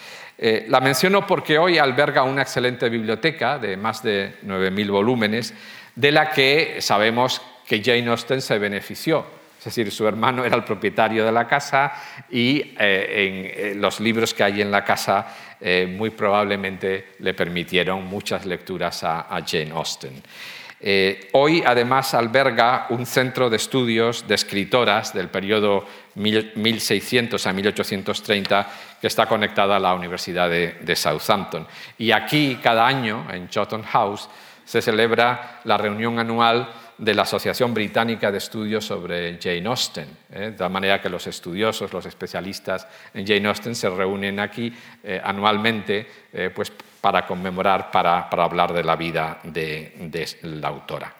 Eh, 0.43 0.65
la 0.69 0.80
menciono 0.80 1.27
porque 1.27 1.60
hoy 1.60 1.77
alberga 1.77 2.23
una 2.23 2.41
excelente 2.41 2.89
biblioteca 2.89 3.60
de 3.60 3.77
más 3.77 4.01
de 4.01 4.38
9.000 4.43 4.89
volúmenes, 4.89 5.54
de 5.95 6.12
la 6.12 6.32
que 6.32 6.77
sabemos 6.80 7.39
que 7.67 7.84
Jane 7.84 8.10
Austen 8.10 8.41
se 8.41 8.58
benefició. 8.58 9.23
Es 9.60 9.65
decir, 9.65 9.91
su 9.91 10.08
hermano 10.08 10.43
era 10.43 10.56
el 10.56 10.63
propietario 10.63 11.23
de 11.23 11.32
la 11.32 11.47
casa 11.47 11.93
y 12.32 12.73
eh, 12.80 13.71
en 13.71 13.80
los 13.80 13.99
libros 13.99 14.34
que 14.34 14.43
hay 14.43 14.63
en 14.63 14.71
la 14.71 14.84
casa 14.84 15.27
muy 15.89 16.10
probablemente 16.10 17.10
le 17.19 17.36
permitieron 17.36 18.04
muchas 18.08 18.47
lecturas 18.47 19.04
a 19.04 19.39
Jane 19.45 19.69
Austen. 19.69 20.23
Eh, 20.84 21.30
hoy 21.34 21.62
además 21.63 22.15
alberga 22.15 22.88
un 22.89 23.06
centro 23.06 23.51
de 23.51 23.58
estudios 23.58 24.27
de 24.27 24.34
escritoras 24.34 25.13
del 25.13 25.30
periodo 25.30 25.86
1600 26.15 27.47
a 27.47 27.54
1830 27.54 28.67
que 29.00 29.08
está 29.08 29.26
conectada 29.26 29.78
a 29.78 29.80
la 29.80 29.93
Universidad 29.93 30.50
de, 30.50 30.95
Southampton. 30.95 31.67
Y 31.97 32.12
aquí, 32.12 32.60
cada 32.62 32.86
año, 32.86 33.28
en 33.32 33.50
Chawton 33.50 33.84
House, 33.84 34.30
se 34.65 34.82
celebra 34.82 35.62
la 35.63 35.78
reunión 35.78 36.19
anual 36.19 36.69
de 36.97 37.15
la 37.15 37.24
Asociación 37.24 37.74
Británica 37.74 38.32
de 38.32 38.38
Estudios 38.38 38.86
sobre 38.86 39.39
Jane 39.41 39.67
Austen, 39.67 40.08
¿eh? 40.32 40.54
de 40.56 40.69
manera 40.69 41.02
que 41.02 41.10
los 41.10 41.26
estudiosos, 41.26 41.91
los 41.91 42.06
especialistas 42.06 42.88
en 43.13 43.26
Jane 43.26 43.47
Austen 43.47 43.74
se 43.74 43.89
reúnen 43.89 44.39
aquí 44.39 44.71
eh, 45.04 45.19
anualmente 45.24 46.08
pues, 46.54 46.71
para 47.02 47.26
conmemorar, 47.26 47.89
para, 47.89 48.30
hablar 48.30 48.71
de 48.71 48.84
la 48.84 48.95
vida 48.95 49.39
de, 49.43 50.38
la 50.43 50.67
autora. 50.67 51.13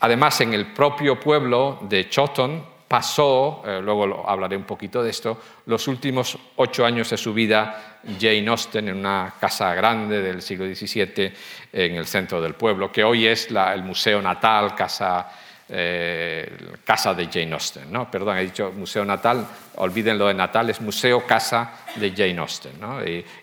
Además, 0.00 0.40
en 0.42 0.52
el 0.52 0.66
propio 0.74 1.18
pueblo 1.18 1.78
de 1.88 2.08
Chawton 2.10 2.75
pasó, 2.88 3.62
eh, 3.66 3.80
luego 3.82 4.28
hablaré 4.28 4.56
un 4.56 4.64
poquito 4.64 5.02
de 5.02 5.10
esto, 5.10 5.40
los 5.66 5.88
últimos 5.88 6.38
ocho 6.56 6.84
años 6.84 7.10
de 7.10 7.16
su 7.16 7.34
vida 7.34 7.98
Jane 8.20 8.48
Austen 8.48 8.88
en 8.88 8.96
una 8.96 9.34
casa 9.40 9.74
grande 9.74 10.22
del 10.22 10.42
siglo 10.42 10.66
XVII 10.66 11.32
en 11.72 11.94
el 11.96 12.06
centro 12.06 12.40
del 12.40 12.54
pueblo, 12.54 12.92
que 12.92 13.02
hoy 13.02 13.26
es 13.26 13.48
el 13.50 13.82
Museo 13.82 14.22
Natal, 14.22 14.74
casa 14.74 15.28
eh, 15.68 16.48
casa 16.84 17.12
de 17.12 17.26
Jane 17.26 17.52
Austen. 17.52 17.88
Perdón, 18.08 18.38
he 18.38 18.42
dicho 18.42 18.70
Museo 18.70 19.04
Natal, 19.04 19.44
olviden 19.76 20.16
lo 20.16 20.28
de 20.28 20.34
Natal, 20.34 20.70
es 20.70 20.80
Museo 20.80 21.26
Casa 21.26 21.72
de 21.96 22.12
Jane 22.12 22.38
Austen. 22.38 22.74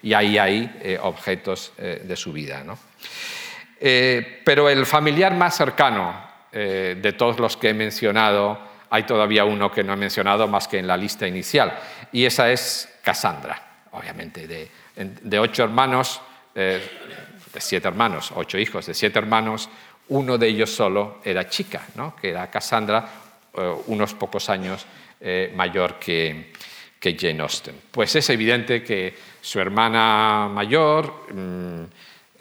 Y, 0.02 0.14
ahí 0.14 0.38
hay 0.38 0.80
eh, 0.82 0.98
objetos 1.02 1.74
eh, 1.78 2.02
de 2.02 2.16
su 2.16 2.32
vida. 2.32 2.64
pero 3.78 4.70
el 4.70 4.86
familiar 4.86 5.34
más 5.36 5.58
cercano 5.58 6.32
de 6.54 7.16
todos 7.18 7.40
los 7.40 7.58
que 7.58 7.70
he 7.70 7.74
mencionado, 7.74 8.60
hay 8.94 9.04
todavía 9.04 9.44
uno 9.44 9.72
que 9.72 9.84
no 9.84 9.94
he 9.94 9.98
mencionado 9.98 10.48
más 10.48 10.68
que 10.68 10.78
en 10.78 10.86
la 10.86 10.96
lista 10.96 11.28
inicial, 11.28 11.74
y 12.12 12.26
esa 12.26 12.52
es 12.52 12.88
Cassandra, 13.02 13.88
obviamente, 13.90 14.48
de, 14.48 15.40
ocho 15.40 15.64
hermanos, 15.64 16.22
de 16.54 16.80
siete 17.58 17.88
hermanos, 17.88 18.32
ocho 18.36 18.60
hijos, 18.60 18.86
de 18.86 18.94
siete 18.94 19.18
hermanos, 19.18 19.68
uno 20.10 20.38
de 20.38 20.48
ellos 20.48 20.70
solo 20.70 21.22
era 21.24 21.50
chica, 21.50 21.82
¿no? 21.96 22.16
que 22.16 22.30
era 22.30 22.52
Cassandra, 22.52 23.10
eh, 23.58 23.76
unos 23.88 24.14
pocos 24.14 24.48
años 24.50 24.86
eh, 25.20 25.52
mayor 25.56 25.98
que, 25.98 26.54
Jane 27.02 27.42
Austen. 27.42 27.76
Pues 27.92 28.16
es 28.16 28.30
evidente 28.30 28.84
que 28.84 29.18
su 29.42 29.60
hermana 29.60 30.48
mayor, 30.54 31.34
mm, 31.34 31.84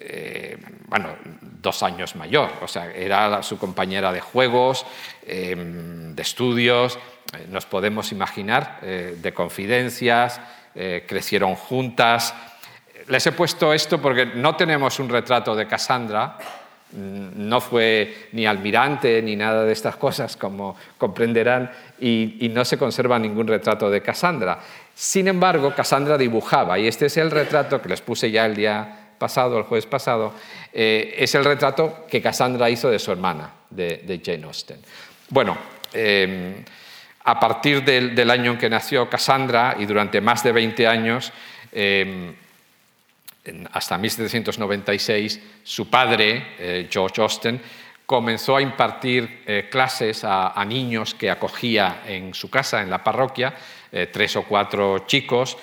eh, 0.04 0.58
bueno, 0.88 1.16
dos 1.60 1.82
años 1.82 2.16
mayor, 2.16 2.50
o 2.60 2.68
sea, 2.68 2.90
era 2.92 3.42
su 3.42 3.58
compañera 3.58 4.12
de 4.12 4.20
juegos, 4.20 4.84
de 5.24 6.14
estudios, 6.22 6.98
nos 7.50 7.66
podemos 7.66 8.10
imaginar, 8.10 8.80
de 8.80 9.32
confidencias, 9.32 10.40
crecieron 10.74 11.54
juntas. 11.54 12.34
Les 13.06 13.24
he 13.26 13.32
puesto 13.32 13.72
esto 13.72 14.02
porque 14.02 14.26
no 14.26 14.56
tenemos 14.56 14.98
un 14.98 15.08
retrato 15.08 15.54
de 15.54 15.68
Cassandra, 15.68 16.36
no 16.92 17.60
fue 17.60 18.28
ni 18.32 18.46
almirante 18.46 19.22
ni 19.22 19.34
nada 19.34 19.64
de 19.64 19.72
estas 19.72 19.96
cosas, 19.96 20.36
como 20.36 20.76
comprenderán, 20.98 21.70
y, 21.98 22.50
no 22.52 22.64
se 22.64 22.76
conserva 22.76 23.18
ningún 23.18 23.46
retrato 23.46 23.90
de 23.90 24.02
Cassandra. 24.02 24.58
Sin 24.94 25.28
embargo, 25.28 25.74
Cassandra 25.74 26.18
dibujaba, 26.18 26.78
y 26.78 26.86
este 26.86 27.06
es 27.06 27.16
el 27.16 27.30
retrato 27.30 27.80
que 27.80 27.88
les 27.88 28.02
puse 28.02 28.30
ya 28.30 28.44
el 28.44 28.54
día 28.54 29.01
pasado, 29.22 29.56
el 29.56 29.62
jueves 29.62 29.86
pasado, 29.86 30.34
eh, 30.72 31.14
es 31.16 31.32
el 31.36 31.44
retrato 31.44 32.06
que 32.10 32.20
Cassandra 32.20 32.68
hizo 32.68 32.90
de 32.90 32.98
su 32.98 33.12
hermana, 33.12 33.52
de, 33.70 34.20
Jane 34.20 34.42
Austen. 34.42 34.78
Bueno, 35.28 35.56
em, 35.92 36.64
a 37.22 37.38
partir 37.38 37.84
del, 37.84 38.28
año 38.28 38.50
en 38.50 38.58
que 38.58 38.68
nació 38.68 39.08
Cassandra 39.08 39.76
y 39.78 39.86
durante 39.86 40.20
más 40.20 40.42
de 40.42 40.50
20 40.50 40.88
años, 40.88 41.32
em, 41.70 42.34
hasta 43.72 43.96
1796, 43.96 45.40
su 45.62 45.88
padre, 45.88 46.54
eh, 46.58 46.88
George 46.90 47.22
Austen, 47.22 47.60
comenzó 48.04 48.56
a 48.56 48.62
impartir 48.62 49.44
eh, 49.46 49.68
clases 49.70 50.24
a, 50.24 50.64
niños 50.66 51.14
que 51.14 51.30
acogía 51.30 52.02
en 52.08 52.34
su 52.34 52.50
casa, 52.50 52.82
en 52.82 52.90
la 52.90 53.04
parroquia, 53.04 53.54
eh, 53.92 54.08
tres 54.12 54.34
o 54.34 54.42
cuatro 54.42 55.06
chicos 55.06 55.56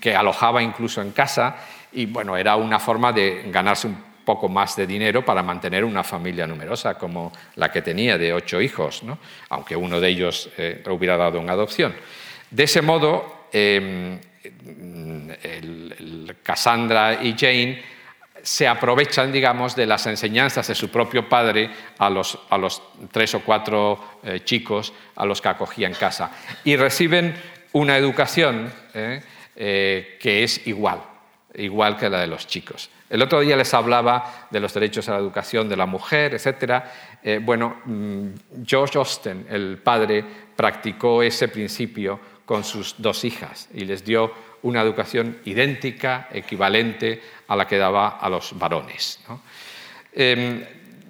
que 0.00 0.14
alojaba 0.14 0.62
incluso 0.62 1.02
en 1.02 1.10
casa 1.10 1.56
y 1.92 2.06
bueno, 2.06 2.36
era 2.36 2.56
una 2.56 2.78
forma 2.78 3.12
de 3.12 3.44
ganarse 3.46 3.86
un 3.86 3.96
poco 4.24 4.48
más 4.48 4.76
de 4.76 4.86
dinero 4.86 5.24
para 5.24 5.42
mantener 5.42 5.84
una 5.84 6.04
familia 6.04 6.46
numerosa 6.46 6.94
como 6.94 7.32
la 7.56 7.70
que 7.72 7.82
tenía 7.82 8.16
de 8.18 8.32
ocho 8.32 8.60
hijos, 8.60 9.02
aunque 9.48 9.74
uno 9.74 10.00
de 10.00 10.08
ellos 10.08 10.48
lo 10.84 10.94
hubiera 10.94 11.16
dado 11.16 11.38
en 11.38 11.50
adopción. 11.50 11.92
De 12.50 12.62
ese 12.64 12.82
modo, 12.82 13.46
em, 13.52 14.18
Cassandra 16.42 17.22
y 17.22 17.34
Jane 17.36 17.82
se 18.42 18.66
aprovechan, 18.66 19.32
digamos, 19.32 19.76
de 19.76 19.86
las 19.86 20.06
enseñanzas 20.06 20.66
de 20.66 20.74
su 20.74 20.90
propio 20.90 21.28
padre 21.28 21.70
a 21.98 22.10
los, 22.10 22.38
tres 23.10 23.34
o 23.34 23.40
cuatro 23.40 24.18
eh, 24.22 24.40
chicos 24.44 24.92
a 25.16 25.24
los 25.24 25.40
que 25.40 25.48
acogía 25.48 25.86
en 25.86 25.94
casa. 25.94 26.30
Y 26.64 26.76
reciben 26.76 27.34
una 27.72 27.96
educación 27.96 28.72
eh, 28.94 29.22
eh, 29.54 30.18
que 30.20 30.42
es 30.42 30.66
igual, 30.66 31.00
igual 31.54 31.96
que 31.96 32.08
la 32.08 32.20
de 32.20 32.26
los 32.26 32.46
chicos. 32.46 32.90
El 33.10 33.22
otro 33.22 33.40
día 33.40 33.56
les 33.56 33.72
hablaba 33.74 34.46
de 34.50 34.60
los 34.60 34.72
derechos 34.72 35.08
a 35.08 35.12
la 35.12 35.18
educación 35.18 35.68
de 35.68 35.76
la 35.76 35.86
mujer, 35.86 36.34
etc. 36.34 36.82
bueno, 37.42 37.76
mm, 37.84 38.28
George 38.66 38.98
Austen, 38.98 39.46
el 39.50 39.78
padre, 39.78 40.24
practicó 40.56 41.22
ese 41.22 41.48
principio 41.48 42.18
con 42.44 42.64
sus 42.64 42.96
dos 42.98 43.24
hijas 43.24 43.68
y 43.72 43.84
les 43.84 44.04
dio 44.04 44.32
una 44.62 44.82
educación 44.82 45.38
idéntica, 45.44 46.28
equivalente 46.32 47.22
a 47.48 47.56
la 47.56 47.66
que 47.66 47.78
daba 47.78 48.18
a 48.18 48.28
los 48.28 48.56
varones. 48.58 49.20
Em, 50.12 50.64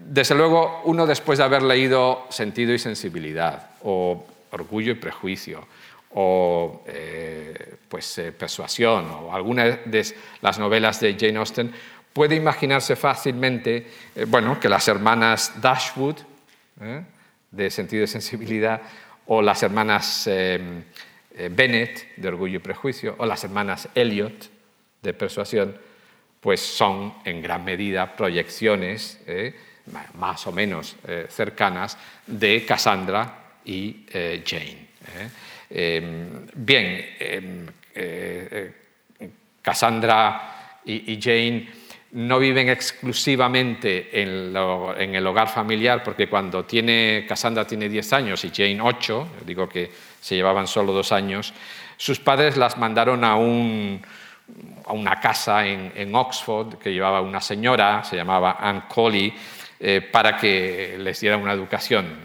desde 0.07 0.35
luego, 0.35 0.83
uno 0.85 1.07
después 1.07 1.39
de 1.39 1.45
haber 1.45 1.63
leído 1.63 2.27
Sentido 2.31 2.73
y 2.73 2.79
Sensibilidad, 2.79 3.71
o 3.83 4.27
Orgullo 4.51 4.93
y 4.93 4.97
Prejuicio, 4.97 5.67
o 6.15 6.83
eh, 6.87 7.77
pues, 7.89 8.19
eh, 8.19 8.33
Persuasión, 8.33 9.11
o 9.11 9.35
alguna 9.35 9.65
de 9.65 10.15
las 10.41 10.59
novelas 10.59 11.01
de 11.01 11.17
Jane 11.19 11.39
Austen, 11.39 11.73
puede 12.13 12.37
imaginarse 12.37 12.97
fácilmente 12.97 13.87
eh, 14.15 14.25
bueno, 14.27 14.61
que 14.61 14.69
las 14.69 14.89
hermanas 14.89 15.53
Dashwood, 15.61 16.17
de 17.51 17.71
Sentido 17.71 18.05
y 18.05 18.09
Sensibilidad, 18.09 18.83
o 19.27 19.41
las 19.41 19.63
hermanas 19.63 20.27
em, 20.27 20.83
Bennett, 21.51 22.17
de 22.17 22.29
Orgullo 22.29 22.57
y 22.57 22.59
Prejuicio, 22.59 23.15
o 23.19 23.27
las 23.27 23.45
hermanas 23.45 23.89
Elliot, 23.95 24.51
de 25.01 25.15
Persuasión, 25.15 25.77
pues 26.41 26.61
son 26.61 27.15
en 27.25 27.41
gran 27.41 27.65
medida 27.65 28.17
proyecciones 28.17 29.21
más 30.15 30.47
o 30.47 30.53
menos 30.53 30.97
cercanas 31.29 31.97
de 32.27 32.65
Cassandra 32.67 33.55
y 33.65 34.07
Jane. 34.45 34.89
Em, 35.75 36.47
bien, 36.55 37.15
em, 37.19 37.67
Cassandra 39.63 40.81
y, 40.85 41.19
Jane 41.21 41.69
no 42.13 42.39
viven 42.39 42.69
exclusivamente 42.69 44.21
en, 44.21 44.55
en, 44.55 45.15
el 45.15 45.27
hogar 45.27 45.49
familiar, 45.49 46.03
porque 46.03 46.29
cuando 46.29 46.65
tiene, 46.65 47.25
Cassandra 47.27 47.67
tiene 47.67 47.89
10 47.89 48.13
años 48.13 48.45
y 48.45 48.51
Jane 48.51 48.81
8, 48.83 49.29
digo 49.47 49.69
que 49.69 49.91
se 50.21 50.35
llevaban 50.35 50.67
solo 50.67 50.93
dos 50.93 51.11
años, 51.11 51.55
sus 51.97 52.19
padres 52.21 52.57
las 52.57 52.77
mandaron 52.77 53.25
a, 53.25 53.37
una 53.37 55.21
casa 55.21 55.67
en, 55.67 56.15
Oxford 56.15 56.75
que 56.75 56.93
llevaba 56.93 57.23
una 57.23 57.41
señora, 57.41 58.05
se 58.05 58.17
llamaba 58.17 58.59
Anne 58.61 58.83
Colley, 59.83 60.01
para 60.13 60.37
que 60.37 60.97
les 60.99 61.21
diera 61.21 61.37
una 61.37 61.53
educación, 61.53 62.21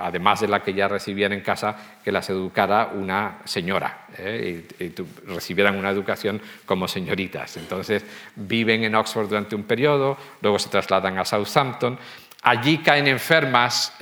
además 0.00 0.40
de 0.40 0.48
la 0.48 0.62
que 0.62 0.74
ya 0.74 0.86
recibían 0.86 1.32
en 1.32 1.40
casa, 1.40 1.98
que 2.04 2.12
las 2.12 2.28
educara 2.28 2.90
una 2.94 3.38
señora 3.44 4.06
y, 4.18 4.64
recibieran 5.26 5.76
una 5.76 5.90
educación 5.90 6.40
como 6.66 6.86
señoritas. 6.86 7.56
Entonces 7.56 8.04
viven 8.36 8.84
en 8.84 8.94
Oxford 8.94 9.28
durante 9.28 9.54
un 9.54 9.64
periodo, 9.64 10.18
luego 10.42 10.58
se 10.58 10.68
trasladan 10.68 11.18
a 11.18 11.24
Southampton, 11.24 11.98
allí 12.42 12.78
caen 12.78 13.06
enfermas, 13.06 13.94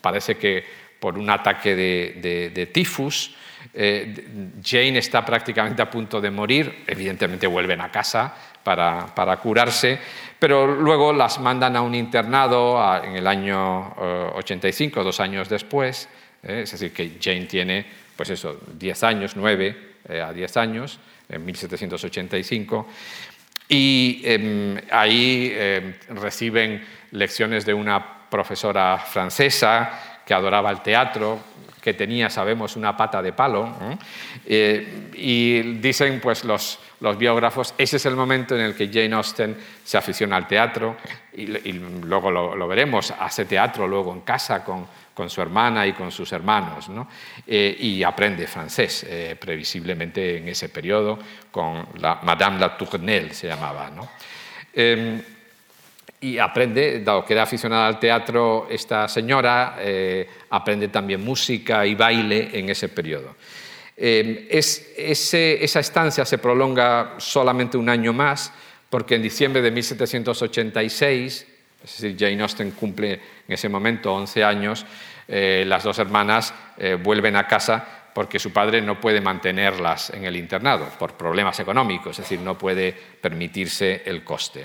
parece 0.00 0.36
que 0.36 0.64
por 0.98 1.16
un 1.16 1.30
ataque 1.30 1.76
de 1.76 2.70
tifus, 2.72 3.36
eh, 3.74 4.52
Jane 4.64 4.98
está 4.98 5.24
prácticamente 5.24 5.82
a 5.82 5.90
punto 5.90 6.20
de 6.20 6.30
morir, 6.30 6.84
evidentemente 6.86 7.46
vuelven 7.46 7.80
a 7.80 7.90
casa 7.90 8.34
para, 8.66 9.36
curarse, 9.36 9.96
pero 10.40 10.66
luego 10.66 11.12
las 11.12 11.38
mandan 11.38 11.76
a 11.76 11.82
un 11.82 11.94
internado 11.94 12.82
en 13.02 13.14
el 13.14 13.26
año 13.26 13.94
85, 14.34 15.00
eh, 15.00 15.04
dos 15.04 15.20
años 15.20 15.48
después, 15.48 16.08
eh, 16.42 16.62
es 16.64 16.72
decir, 16.72 16.92
que 16.92 17.12
Jane 17.22 17.46
tiene, 17.46 17.86
pues 18.16 18.30
eso, 18.30 18.58
10 18.76 19.02
años, 19.04 19.36
9 19.36 19.76
a 20.20 20.32
10 20.32 20.56
años, 20.56 20.98
en 21.28 21.44
1785, 21.44 22.88
y 23.68 24.22
em, 24.24 24.76
ahí 24.90 25.52
em, 25.54 25.94
reciben 26.10 26.84
lecciones 27.12 27.64
de 27.64 27.74
una 27.74 28.28
profesora 28.28 28.98
francesa 28.98 30.22
que 30.26 30.34
adoraba 30.34 30.70
el 30.72 30.80
teatro, 30.80 31.38
que 31.80 31.94
tenía, 31.94 32.28
sabemos, 32.30 32.74
una 32.74 32.96
pata 32.96 33.22
de 33.22 33.32
palo. 33.32 33.72
Eh, 34.44 35.10
y 35.14 35.62
dicen 35.78 36.18
pues, 36.20 36.42
los, 36.44 36.80
los, 37.00 37.18
biógrafos, 37.18 37.74
ese 37.78 37.96
es 37.96 38.06
el 38.06 38.16
momento 38.16 38.54
en 38.54 38.62
el 38.62 38.74
que 38.74 38.88
Jane 38.88 39.14
Austen 39.14 39.56
se 39.84 39.98
aficiona 39.98 40.36
al 40.36 40.46
teatro, 40.46 40.96
y, 41.34 41.46
luego 41.46 42.30
lo, 42.30 42.68
veremos, 42.68 43.12
hace 43.18 43.44
teatro 43.44 43.86
luego 43.86 44.12
en 44.12 44.20
casa 44.20 44.64
con, 44.64 44.86
con 45.12 45.30
su 45.30 45.40
hermana 45.40 45.86
y 45.86 45.92
con 45.92 46.10
sus 46.12 46.32
hermanos, 46.32 46.90
eh, 47.46 47.76
y 47.80 48.02
aprende 48.02 48.46
francés, 48.46 49.06
eh, 49.08 49.36
previsiblemente 49.38 50.38
en 50.38 50.48
ese 50.48 50.68
periodo, 50.68 51.18
con 51.50 51.88
la 51.98 52.20
Madame 52.22 52.58
la 52.60 52.76
Tournelle 52.76 53.32
se 53.32 53.48
llamaba. 53.48 53.90
¿no? 53.90 54.08
Em, 54.74 55.22
y 56.20 56.38
aprende, 56.38 57.00
dado 57.00 57.24
que 57.24 57.32
era 57.34 57.42
aficionada 57.42 57.86
al 57.86 57.98
teatro, 57.98 58.66
esta 58.70 59.08
señora 59.08 59.76
eh, 59.78 60.28
aprende 60.50 60.88
también 60.88 61.24
música 61.24 61.86
y 61.86 61.94
baile 61.94 62.50
en 62.52 62.68
ese 62.68 62.88
periodo. 62.88 63.36
Eh, 63.96 64.48
esa 64.50 65.80
estancia 65.80 66.24
se 66.24 66.38
prolonga 66.38 67.14
solamente 67.18 67.76
un 67.76 67.88
año 67.88 68.12
más, 68.12 68.52
porque 68.90 69.14
en 69.14 69.22
diciembre 69.22 69.62
de 69.62 69.70
1786, 69.70 71.46
es 71.84 72.00
decir, 72.00 72.16
Jane 72.18 72.42
Austen 72.42 72.72
cumple 72.72 73.12
en 73.12 73.54
ese 73.54 73.68
momento 73.68 74.12
11 74.14 74.44
años, 74.44 74.86
eh, 75.28 75.64
las 75.66 75.82
dos 75.82 75.98
hermanas 75.98 76.54
vuelven 77.02 77.36
a 77.36 77.46
casa 77.46 78.06
porque 78.16 78.38
su 78.38 78.50
padre 78.50 78.80
no 78.80 78.98
puede 78.98 79.20
mantenerlas 79.20 80.08
en 80.08 80.24
el 80.24 80.36
internado 80.36 80.88
por 80.98 81.18
problemas 81.18 81.60
económicos, 81.60 82.12
es 82.12 82.24
decir, 82.24 82.40
no 82.40 82.56
puede 82.56 82.90
permitirse 83.20 84.04
el 84.06 84.24
coste. 84.24 84.64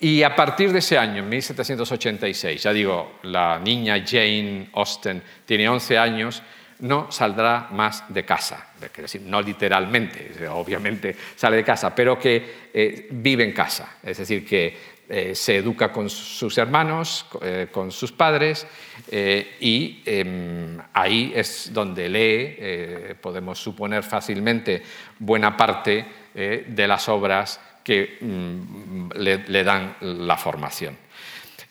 Y 0.00 0.22
a 0.22 0.34
partir 0.34 0.72
de 0.72 0.78
ese 0.78 0.96
año, 0.96 1.22
1786, 1.22 2.62
ya 2.62 2.72
digo, 2.72 3.18
la 3.24 3.58
niña 3.58 4.02
Jane 4.02 4.70
Austen 4.72 5.22
tiene 5.44 5.68
11 5.68 5.98
años, 5.98 6.42
no 6.82 7.10
saldrá 7.10 7.68
más 7.70 8.04
de 8.08 8.24
casa, 8.24 8.72
decir, 8.96 9.22
no 9.22 9.40
literalmente, 9.40 10.32
obviamente 10.48 11.16
sale 11.36 11.56
de 11.56 11.64
casa, 11.64 11.94
pero 11.94 12.18
que 12.18 12.70
eh, 12.74 13.08
vive 13.10 13.44
en 13.44 13.52
casa, 13.52 13.98
es 14.02 14.18
decir, 14.18 14.44
que 14.44 14.92
eh, 15.08 15.34
se 15.34 15.56
educa 15.56 15.92
con 15.92 16.10
sus 16.10 16.58
hermanos, 16.58 17.26
eh, 17.40 17.68
con 17.70 17.90
sus 17.92 18.12
padres, 18.12 18.66
y 19.10 20.02
em, 20.06 20.78
ahí 20.92 21.32
es 21.34 21.70
donde 21.72 22.08
lee, 22.08 23.14
podemos 23.20 23.58
suponer 23.58 24.02
fácilmente, 24.02 24.82
buena 25.18 25.56
parte 25.56 26.06
de 26.34 26.86
las 26.88 27.08
obras 27.08 27.60
que 27.82 28.18
mm, 28.20 29.10
le, 29.16 29.64
dan 29.64 29.96
la 30.00 30.36
formación. 30.36 30.96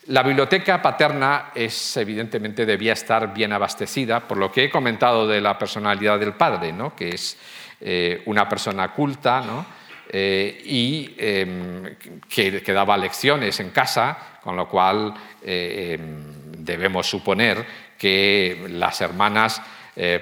La 0.06 0.24
biblioteca 0.24 0.82
paterna 0.82 1.52
es, 1.54 1.96
evidentemente 1.96 2.66
debía 2.66 2.92
estar 2.92 3.32
bien 3.32 3.52
abastecida, 3.52 4.20
por 4.20 4.36
lo 4.36 4.50
que 4.50 4.64
he 4.64 4.70
comentado 4.70 5.28
de 5.28 5.40
la 5.40 5.56
personalidad 5.56 6.18
del 6.18 6.32
padre, 6.32 6.72
¿no? 6.72 6.96
que 6.96 7.10
es 7.10 7.38
eh, 7.80 8.22
una 8.26 8.48
persona 8.48 8.92
culta 8.92 9.44
eh, 10.08 10.60
y 10.64 11.14
em, 11.16 11.96
que, 12.28 12.72
daba 12.72 12.96
lecciones 12.96 13.60
en 13.60 13.70
casa, 13.70 14.40
con 14.42 14.56
lo 14.56 14.68
cual 14.68 15.14
eh, 15.40 15.96
em, 16.00 16.52
debemos 16.58 17.06
suponer 17.06 17.64
que 17.96 18.66
las 18.70 19.00
hermanas 19.00 19.62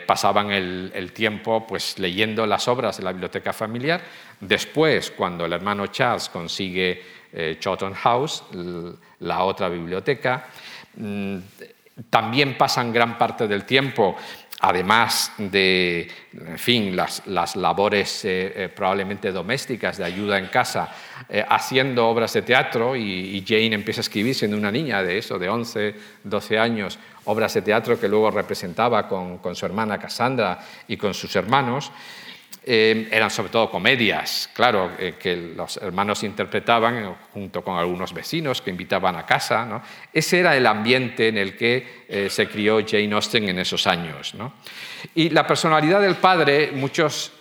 pasaban 0.04 0.50
el, 0.50 0.90
el, 0.96 1.12
tiempo 1.12 1.64
pues, 1.64 1.96
leyendo 2.00 2.44
las 2.44 2.66
obras 2.66 2.96
de 2.96 3.04
la 3.04 3.12
biblioteca 3.12 3.52
familiar 3.52 4.00
Después, 4.40 5.10
cuando 5.10 5.44
el 5.44 5.52
hermano 5.52 5.88
Charles 5.88 6.30
consigue 6.30 7.02
eh, 7.32 7.58
House, 7.94 8.44
la 9.20 9.44
otra 9.44 9.68
biblioteca, 9.68 10.46
mm, 10.96 11.36
también 12.08 12.56
pasan 12.56 12.92
gran 12.92 13.18
parte 13.18 13.46
del 13.46 13.64
tiempo, 13.64 14.16
además 14.60 15.32
de 15.38 16.08
en 16.32 16.58
fin, 16.58 16.94
las, 16.94 17.56
labores 17.56 18.24
eh, 18.24 18.52
eh, 18.54 18.68
probablemente 18.68 19.32
domésticas 19.32 19.98
de 19.98 20.04
ayuda 20.04 20.38
en 20.38 20.46
casa, 20.46 20.88
eh, 21.28 21.44
haciendo 21.48 22.08
obras 22.08 22.32
de 22.34 22.42
teatro 22.42 22.94
y, 22.94 23.44
Jane 23.46 23.74
empieza 23.74 24.00
a 24.00 24.02
escribir 24.02 24.34
siendo 24.34 24.56
una 24.56 24.70
niña 24.70 25.02
de 25.02 25.18
eso, 25.18 25.38
de 25.38 25.48
11, 25.48 25.94
12 26.24 26.58
años, 26.58 26.98
obras 27.24 27.54
de 27.54 27.62
teatro 27.62 27.98
que 27.98 28.08
luego 28.08 28.30
representaba 28.30 29.08
con, 29.08 29.38
con 29.38 29.56
su 29.56 29.66
hermana 29.66 29.98
Cassandra 29.98 30.60
y 30.86 30.96
con 30.96 31.14
sus 31.14 31.34
hermanos. 31.36 31.90
Eh, 32.62 33.09
eran 33.11 33.31
sobre 33.31 33.49
todo 33.49 33.70
comedias, 33.70 34.51
claro, 34.53 34.92
eh, 34.99 35.14
que 35.18 35.55
los 35.57 35.79
hermanos 35.79 36.23
interpretaban 36.25 37.05
eh, 37.05 37.14
junto 37.33 37.64
con 37.64 37.79
algunos 37.79 38.12
vecinos 38.12 38.61
que 38.61 38.68
invitaban 38.68 39.16
a 39.16 39.25
casa. 39.25 39.83
Ese 40.12 40.40
era 40.40 40.55
el 40.55 40.66
ambiente 40.66 41.29
en 41.29 41.38
el 41.38 41.57
que 41.57 42.29
se 42.29 42.49
crió 42.49 42.85
Jane 42.87 43.14
Austen 43.14 43.49
en 43.49 43.59
esos 43.61 43.87
años. 43.87 44.35
Y 45.14 45.31
la 45.31 45.46
personalidad 45.46 46.01
del 46.01 46.16
padre, 46.16 46.73
muchos 46.73 47.33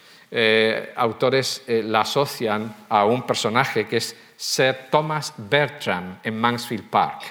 autores 0.95 1.63
la 1.67 2.01
asocian 2.01 2.85
a 2.87 3.05
un 3.05 3.23
personaje 3.23 3.87
que 3.87 3.97
es 3.97 4.15
Sir 4.37 4.75
Thomas 4.91 5.33
Bertram 5.37 6.19
en 6.23 6.39
Mansfield 6.39 6.87
Park. 6.89 7.23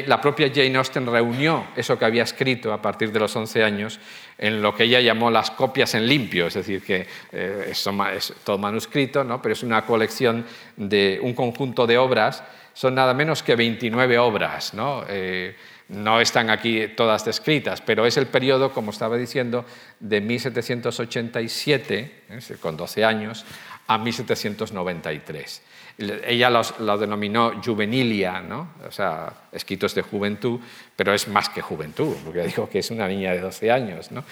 la 0.05 0.21
propia 0.21 0.49
Jane 0.53 0.77
Austen 0.77 1.05
reunió 1.05 1.67
eso 1.75 1.99
que 1.99 2.05
había 2.05 2.23
escrito 2.23 2.71
a 2.71 2.81
partir 2.81 3.11
de 3.11 3.19
los 3.19 3.35
11 3.35 3.63
años 3.63 3.99
en 4.37 4.61
lo 4.61 4.73
que 4.73 4.85
ella 4.85 5.01
llamó 5.01 5.29
las 5.29 5.51
copias 5.51 5.93
en 5.95 6.07
limpio, 6.07 6.47
es 6.47 6.53
decir, 6.53 6.81
que 6.83 7.05
eh, 7.31 7.71
es, 7.71 8.33
todo 8.43 8.57
manuscrito, 8.57 9.23
¿no? 9.23 9.41
pero 9.41 9.53
es 9.53 9.63
una 9.63 9.85
colección 9.85 10.45
de 10.77 11.19
un 11.21 11.33
conjunto 11.33 11.85
de 11.85 11.97
obras, 11.97 12.43
son 12.73 12.95
nada 12.95 13.13
menos 13.13 13.43
que 13.43 13.55
29 13.55 14.17
obras. 14.19 14.73
¿no? 14.73 15.03
Eh, 15.09 15.55
no 15.89 16.19
están 16.19 16.49
aquí 16.49 16.87
todas 16.89 17.23
descritas, 17.23 17.79
pero 17.81 18.05
es 18.05 18.17
el 18.17 18.27
periodo, 18.27 18.73
como 18.73 18.91
estaba 18.91 19.15
diciendo, 19.17 19.65
de 19.99 20.21
1787, 20.21 22.23
con 22.59 22.75
12 22.75 23.05
años, 23.05 23.45
a 23.87 23.97
1793. 23.97 25.61
Ella 25.97 26.49
lo 26.51 26.97
denominó 26.97 27.59
juvenilia, 27.63 28.39
¿no? 28.41 28.73
o 28.87 28.91
sea, 28.91 29.33
escritos 29.51 29.95
de 29.95 30.03
juventud, 30.03 30.59
pero 30.95 31.11
es 31.11 31.27
más 31.27 31.49
que 31.49 31.61
juventud, 31.61 32.15
porque 32.23 32.43
dijo 32.43 32.69
que 32.69 32.79
es 32.79 32.91
una 32.91 33.07
niña 33.07 33.31
de 33.31 33.39
12 33.39 33.71
años. 33.71 34.11
¿no? 34.11 34.23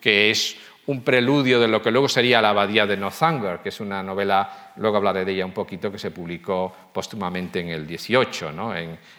que 0.00 0.30
es 0.30 0.56
un 0.86 1.02
preludio 1.02 1.58
de 1.58 1.66
lo 1.66 1.82
que 1.82 1.90
luego 1.90 2.08
sería 2.08 2.40
La 2.40 2.50
Abadía 2.50 2.86
de 2.86 2.96
Northanger, 2.96 3.58
que 3.58 3.70
es 3.70 3.80
una 3.80 4.02
novela, 4.02 4.72
luego 4.76 4.98
hablaré 4.98 5.24
de 5.24 5.32
ella 5.32 5.44
un 5.44 5.52
poquito, 5.52 5.90
que 5.90 5.98
se 5.98 6.12
publicó 6.12 6.72
póstumamente 6.92 7.60
en 7.60 7.70
el 7.70 7.86
18, 7.86 8.52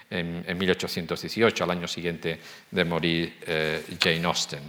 en, 0.09 0.57
1818, 0.57 1.63
al 1.63 1.71
año 1.71 1.87
siguiente 1.87 2.39
de 2.71 2.85
morir 2.85 3.37
eh, 3.45 3.83
Jane 3.99 4.25
Austen. 4.25 4.61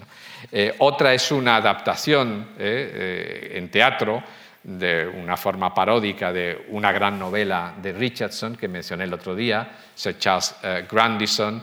Eh, 0.50 0.74
otra 0.78 1.14
es 1.14 1.30
una 1.32 1.56
adaptación 1.56 2.50
eh, 2.58 3.52
en 3.54 3.70
teatro 3.70 4.22
de 4.62 5.06
una 5.06 5.36
forma 5.36 5.74
paródica 5.74 6.32
de 6.32 6.66
una 6.68 6.92
gran 6.92 7.18
novela 7.18 7.74
de 7.80 7.92
Richardson 7.92 8.56
que 8.56 8.68
mencioné 8.68 9.04
el 9.04 9.14
otro 9.14 9.34
día, 9.34 9.68
Sir 9.94 10.18
Charles 10.18 10.54
Grandison. 10.90 11.62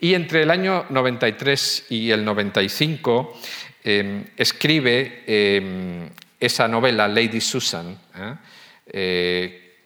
Y 0.00 0.14
entre 0.14 0.42
el 0.42 0.50
año 0.50 0.86
93 0.90 1.86
y 1.90 2.10
el 2.10 2.24
95 2.24 3.38
Em, 3.86 4.24
escribe 4.34 5.24
em, 5.26 6.08
esa 6.40 6.66
novela, 6.66 7.06
Lady 7.06 7.38
Susan. 7.38 7.92
¿eh? 8.16 8.34
Eh, 8.86 9.76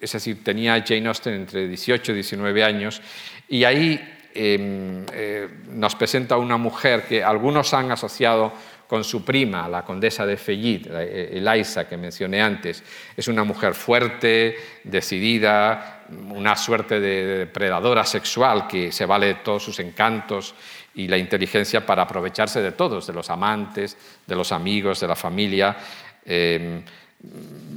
es 0.00 0.12
decir, 0.12 0.42
tenía 0.42 0.82
Jane 0.84 1.06
Austen 1.06 1.34
entre 1.34 1.68
18 1.68 2.10
y 2.10 2.14
19 2.16 2.64
años, 2.64 3.00
y 3.48 3.62
ahí 3.62 4.17
em, 4.38 5.04
eh, 5.12 5.48
nos 5.70 5.94
presenta 5.96 6.36
una 6.36 6.56
mujer 6.56 7.02
que 7.02 7.22
algunos 7.22 7.74
han 7.74 7.90
asociado 7.90 8.52
con 8.86 9.04
su 9.04 9.22
prima, 9.22 9.68
la 9.68 9.84
condesa 9.84 10.24
de 10.24 10.38
Fayid, 10.38 10.86
Eliza, 10.86 11.86
que 11.86 11.98
mencioné 11.98 12.40
antes. 12.40 12.82
Es 13.14 13.28
una 13.28 13.44
mujer 13.44 13.74
fuerte, 13.74 14.56
decidida, 14.82 16.04
una 16.30 16.56
suerte 16.56 16.98
de 16.98 17.38
depredadora 17.40 18.04
sexual 18.04 18.66
que 18.66 18.90
se 18.90 19.04
vale 19.04 19.26
de 19.26 19.34
todos 19.34 19.62
sus 19.62 19.78
encantos 19.80 20.54
y 20.94 21.06
la 21.06 21.18
inteligencia 21.18 21.84
para 21.84 22.02
aprovecharse 22.02 22.62
de 22.62 22.72
todos, 22.72 23.06
de 23.06 23.12
los 23.12 23.28
amantes, 23.28 23.96
de 24.26 24.34
los 24.34 24.52
amigos, 24.52 25.00
de 25.00 25.06
la 25.06 25.16
familia. 25.16 25.76
Em, 26.24 26.82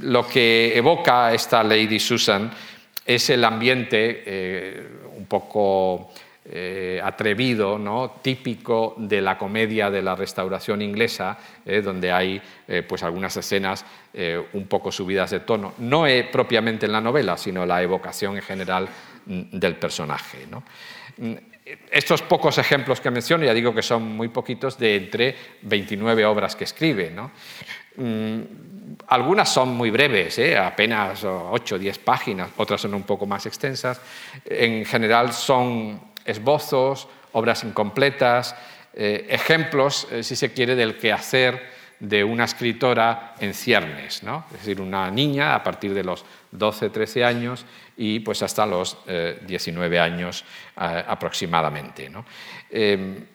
lo 0.00 0.26
que 0.26 0.76
evoca 0.76 1.32
esta 1.32 1.62
Lady 1.62 1.98
Susan 1.98 2.50
es 3.04 3.30
el 3.30 3.44
ambiente 3.44 4.22
eh, 4.24 4.88
un 5.16 5.26
poco 5.26 6.12
eh, 6.44 7.00
atrevido, 7.02 7.78
¿no? 7.78 8.16
típico 8.20 8.94
de 8.98 9.20
la 9.20 9.38
comedia 9.38 9.90
de 9.90 10.02
la 10.02 10.16
restauración 10.16 10.82
inglesa, 10.82 11.38
eh, 11.64 11.80
donde 11.80 12.10
hay 12.10 12.42
pues 12.88 13.02
algunas 13.02 13.36
escenas 13.36 13.84
un 14.52 14.66
poco 14.66 14.90
subidas 14.90 15.30
de 15.30 15.40
tono, 15.40 15.74
no 15.78 16.04
propiamente 16.30 16.86
en 16.86 16.92
la 16.92 17.00
novela, 17.00 17.36
sino 17.36 17.66
la 17.66 17.82
evocación 17.82 18.36
en 18.36 18.42
general 18.42 18.88
mm, 19.26 19.58
del 19.58 19.76
personaje. 19.76 20.38
Mm, 21.18 21.34
estos 21.90 22.22
pocos 22.22 22.58
ejemplos 22.58 23.00
que 23.00 23.10
menciono, 23.10 23.44
ya 23.44 23.54
digo 23.54 23.74
que 23.74 23.82
son 23.82 24.02
muy 24.02 24.28
poquitos, 24.28 24.78
de 24.78 24.96
entre 24.96 25.36
29 25.62 26.24
obras 26.24 26.56
que 26.56 26.64
escribe. 26.64 27.12
Mm, 27.96 28.40
algunas 29.08 29.48
son 29.52 29.68
muy 29.76 29.90
breves, 29.90 30.38
¿eh? 30.38 30.56
apenas 30.56 31.24
8 31.24 31.74
o 31.74 31.78
10 31.78 31.98
páginas, 31.98 32.50
otras 32.56 32.80
son 32.80 32.94
un 32.94 33.04
poco 33.04 33.26
más 33.26 33.46
extensas. 33.46 34.00
En 34.44 34.84
general 34.84 35.32
son 35.32 36.11
esbozos, 36.24 37.08
obras 37.32 37.64
incompletas, 37.64 38.54
eh, 38.94 39.26
ejemplos, 39.30 40.06
eh, 40.10 40.22
si 40.22 40.36
se 40.36 40.52
quiere, 40.52 40.74
del 40.74 40.98
quehacer 40.98 41.82
de 42.02 42.24
una 42.24 42.44
escritora 42.44 43.34
en 43.38 43.54
ciernes, 43.54 44.24
¿no? 44.24 44.44
es 44.52 44.58
decir, 44.58 44.80
una 44.80 45.08
niña 45.08 45.54
a 45.54 45.62
partir 45.62 45.94
de 45.94 46.02
los 46.02 46.24
12, 46.50 46.90
13 46.90 47.24
años 47.24 47.64
y 47.96 48.18
pues 48.20 48.42
hasta 48.42 48.66
los 48.66 48.98
19 49.46 49.96
eh, 49.96 50.00
años 50.00 50.44
eh, 50.80 51.04
aproximadamente. 51.06 52.10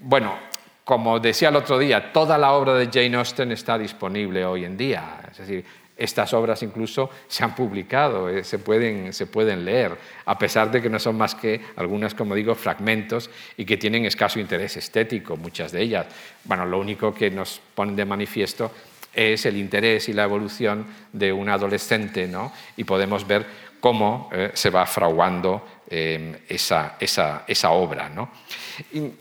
Bueno, 0.02 0.38
como 0.84 1.18
decía 1.20 1.48
el 1.48 1.56
otro 1.56 1.80
día, 1.80 2.12
toda 2.12 2.38
la 2.38 2.52
obra 2.52 2.74
de 2.74 2.90
Jane 2.92 3.16
Austen 3.16 3.54
está 3.54 3.78
disponible 3.78 4.46
hoy 4.46 4.66
en 4.66 4.76
día. 4.76 5.22
Es 5.32 5.38
decir, 5.38 5.64
estas 5.98 6.34
obras 6.34 6.62
incluso 6.64 7.10
se 7.28 7.44
han 7.44 7.56
publicado, 7.56 8.44
se, 8.44 8.60
pueden, 8.60 9.14
se 9.14 9.26
pueden 9.26 9.66
leer, 9.66 9.98
a 10.26 10.38
pesar 10.38 10.72
de 10.72 10.82
que 10.82 10.90
no 10.90 11.00
son 11.00 11.18
más 11.18 11.36
que 11.36 11.62
algunas, 11.76 12.14
como 12.14 12.36
digo, 12.36 12.56
fragmentos 12.56 13.30
y 13.58 13.66
que 13.66 13.78
tienen 13.78 14.06
escaso 14.06 14.40
interés 14.40 14.78
estético, 14.78 15.38
muchas 15.38 15.72
de 15.72 15.82
ellas. 15.82 16.08
Bueno, 16.44 16.66
lo 16.66 16.80
único 16.80 17.14
que 17.14 17.32
nos 17.32 17.60
ponen 17.74 17.96
de 17.96 18.06
manifiesto 18.06 18.72
es 19.14 19.46
el 19.48 19.58
interés 19.58 20.10
y 20.10 20.14
la 20.14 20.24
evolución 20.24 20.86
de 21.12 21.34
un 21.34 21.50
adolescente, 21.50 22.28
¿no? 22.28 22.54
Y 22.76 22.84
podemos 22.84 23.26
ver 23.26 23.46
cómo 23.80 24.30
eh, 24.32 24.52
se 24.54 24.70
va 24.70 24.86
fraguando 24.86 25.66
eh, 25.90 26.44
esa, 26.50 26.98
esa, 27.00 27.72
obra. 27.72 28.10
¿no? 28.10 28.30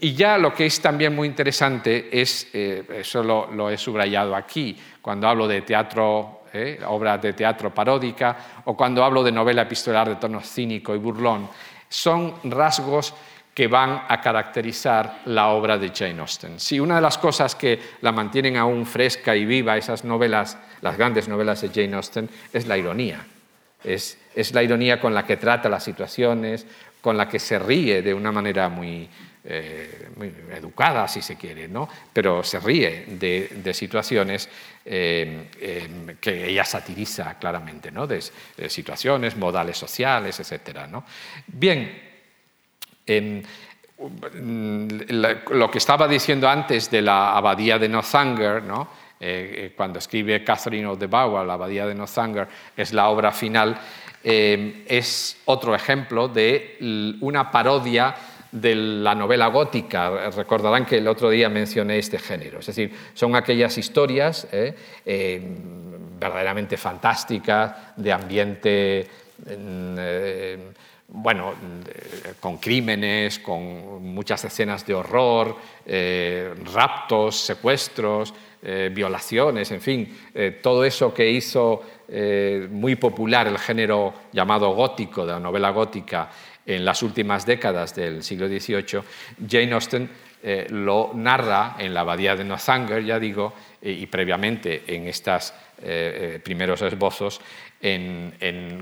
Y, 0.00 0.12
ya 0.14 0.38
lo 0.38 0.52
que 0.52 0.66
es 0.66 0.80
también 0.80 1.14
muy 1.14 1.28
interesante 1.28 2.08
es, 2.10 2.48
eh, 2.52 2.84
eso 2.96 3.22
lo, 3.22 3.70
he 3.70 3.78
subrayado 3.78 4.34
aquí, 4.34 4.76
cuando 5.00 5.28
hablo 5.28 5.46
de 5.46 5.62
teatro, 5.62 6.35
obra 6.86 7.18
de 7.18 7.32
teatro 7.32 7.72
paródica, 7.72 8.62
o 8.64 8.76
cuando 8.76 9.04
hablo 9.04 9.22
de 9.22 9.32
novela 9.32 9.62
epistolar 9.62 10.08
de 10.08 10.16
tono 10.16 10.40
cínico 10.40 10.94
y 10.94 10.98
burlón, 10.98 11.48
son 11.88 12.34
rasgos 12.44 13.14
que 13.56 13.68
van 13.68 14.02
a 14.06 14.20
caracterizar 14.20 15.22
la 15.24 15.48
obra 15.48 15.78
de 15.78 15.88
Jane 15.88 16.20
Austen. 16.20 16.60
Si 16.60 16.78
una 16.78 16.96
de 16.96 17.00
las 17.00 17.16
cosas 17.16 17.54
que 17.54 17.80
la 18.02 18.12
mantienen 18.12 18.58
aún 18.58 18.84
fresca 18.84 19.34
y 19.34 19.46
viva 19.46 19.78
esas 19.78 20.04
novelas, 20.04 20.58
las 20.82 20.98
grandes 20.98 21.26
novelas 21.26 21.62
de 21.62 21.70
Jane 21.70 21.96
Austen, 21.96 22.28
es 22.52 22.66
la 22.66 22.76
ironía. 22.76 23.24
Es, 23.82 24.18
la 24.52 24.62
ironía 24.62 25.00
con 25.00 25.14
la 25.14 25.24
que 25.24 25.38
trata 25.38 25.70
las 25.70 25.84
situaciones, 25.84 26.66
con 27.00 27.16
la 27.16 27.30
que 27.30 27.38
se 27.38 27.58
ríe 27.58 28.02
de 28.02 28.12
una 28.12 28.30
manera 28.30 28.68
muy, 28.68 29.08
eh, 29.46 30.08
educada, 30.52 31.06
si 31.08 31.22
se 31.22 31.36
quiere, 31.36 31.68
¿no? 31.68 31.88
pero 32.12 32.42
se 32.42 32.60
ríe 32.60 33.04
de, 33.08 33.74
situaciones 33.74 34.48
eh, 34.84 35.48
em, 35.60 36.16
que 36.20 36.48
ella 36.48 36.64
satiriza 36.64 37.38
claramente, 37.38 37.90
¿no? 37.90 38.06
de, 38.06 38.20
situaciones, 38.68 39.36
modales 39.36 39.78
sociales, 39.78 40.38
etc. 40.40 40.86
¿no? 40.90 41.04
Bien, 41.46 42.02
en 43.06 43.46
lo 45.50 45.70
que 45.70 45.78
estaba 45.78 46.06
diciendo 46.06 46.48
antes 46.48 46.90
de 46.90 47.02
la 47.02 47.36
abadía 47.36 47.78
de 47.78 47.88
Northanger, 47.88 48.62
¿no? 48.62 49.06
Eh, 49.18 49.54
eh, 49.56 49.72
cuando 49.74 49.98
escribe 49.98 50.44
Catherine 50.44 50.86
of 50.86 50.98
the 50.98 51.06
Bauer, 51.06 51.46
la 51.46 51.54
abadía 51.54 51.86
de 51.86 51.94
Northanger, 51.94 52.46
es 52.76 52.92
la 52.92 53.08
obra 53.08 53.32
final, 53.32 53.78
eh, 54.22 54.84
es 54.86 55.40
otro 55.46 55.74
ejemplo 55.74 56.28
de 56.28 57.16
una 57.22 57.50
parodia 57.50 58.14
de 58.52 58.74
la 58.74 59.14
novela 59.14 59.48
gótica. 59.48 60.30
Recordarán 60.30 60.86
que 60.86 60.98
el 60.98 61.08
otro 61.08 61.30
día 61.30 61.48
mencioné 61.48 61.98
este 61.98 62.18
género. 62.18 62.60
Es 62.60 62.66
decir, 62.66 62.92
son 63.14 63.34
aquellas 63.36 63.76
historias 63.78 64.46
eh, 64.52 64.74
eh, 65.04 65.40
verdaderamente 66.18 66.76
fantásticas, 66.76 67.96
de 67.96 68.12
ambiente, 68.12 69.06
eh, 69.46 70.58
bueno, 71.08 71.54
con 72.40 72.58
crímenes, 72.58 73.38
con 73.38 74.02
muchas 74.02 74.44
escenas 74.44 74.84
de 74.86 74.94
horror, 74.94 75.56
raptos, 76.74 77.36
secuestros, 77.36 78.34
violaciones, 78.90 79.70
en 79.70 79.80
fin, 79.80 80.18
todo 80.60 80.84
eso 80.84 81.14
que 81.14 81.30
hizo 81.30 81.82
muy 82.70 82.96
popular 82.96 83.46
el 83.46 83.58
género 83.58 84.12
llamado 84.32 84.70
gótico, 84.70 85.24
de 85.24 85.34
la 85.34 85.40
novela 85.40 85.70
gótica, 85.70 86.28
en 86.66 86.84
las 86.84 87.02
últimas 87.02 87.46
décadas 87.46 87.94
del 87.94 88.22
siglo 88.22 88.48
XVIII, 88.48 89.02
Jane 89.48 89.72
Austen 89.72 90.10
eh, 90.42 90.66
lo 90.70 91.12
narra 91.14 91.76
en 91.78 91.94
la 91.94 92.00
abadía 92.00 92.36
de 92.36 92.44
Northanger, 92.44 93.02
ya 93.04 93.18
digo, 93.18 93.54
eh, 93.80 93.90
y 93.90 94.06
previamente 94.06 94.84
en 94.86 95.08
estos 95.08 95.54
eh, 95.82 96.40
primeros 96.44 96.82
esbozos, 96.82 97.40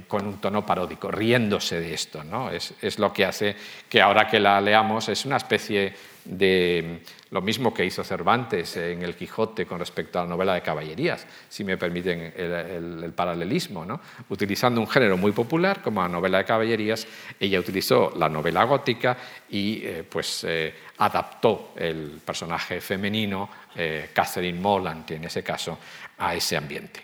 con 0.09 0.26
un 0.26 0.41
tono 0.41 0.64
paródico, 0.64 1.11
riéndose 1.11 1.80
de 1.80 1.95
esto. 1.95 2.22
es, 2.53 2.99
lo 2.99 3.12
que 3.12 3.24
hace 3.24 3.57
que 3.89 4.01
ahora 4.01 4.26
que 4.28 4.39
la 4.41 4.61
leamos 4.61 5.09
es 5.09 5.24
una 5.26 5.37
especie 5.37 5.93
de 6.24 7.01
lo 7.35 7.43
mismo 7.43 7.74
que 7.74 7.85
hizo 7.85 8.05
Cervantes 8.05 8.76
en 8.76 9.03
El 9.03 9.16
Quijote 9.16 9.66
con 9.66 9.80
respecto 9.80 10.20
a 10.20 10.22
la 10.22 10.28
novela 10.28 10.55
de 10.55 10.62
caballerías, 10.62 11.26
si 11.49 11.64
me 11.64 11.76
permiten 11.76 12.32
el, 12.37 13.12
paralelismo. 13.12 13.85
¿no? 13.85 14.01
Utilizando 14.28 14.80
un 14.80 14.87
género 14.87 15.16
muy 15.16 15.32
popular 15.32 15.82
como 15.82 16.01
la 16.01 16.09
novela 16.09 16.39
de 16.39 16.45
caballerías, 16.45 17.09
ella 17.41 17.59
utilizó 17.59 18.12
la 18.16 18.28
novela 18.28 18.62
gótica 18.62 19.16
y 19.51 19.80
eh, 19.82 20.05
pues, 20.09 20.45
eh, 20.47 20.74
adaptó 20.99 21.72
el 21.74 22.20
personaje 22.24 22.80
femenino, 22.80 23.51
eh, 23.74 24.11
Catherine 24.12 24.61
Morland 24.61 25.11
en 25.11 25.24
ese 25.24 25.43
caso, 25.43 25.76
a 26.18 26.37
ese 26.37 26.57
ambiente. 26.57 27.03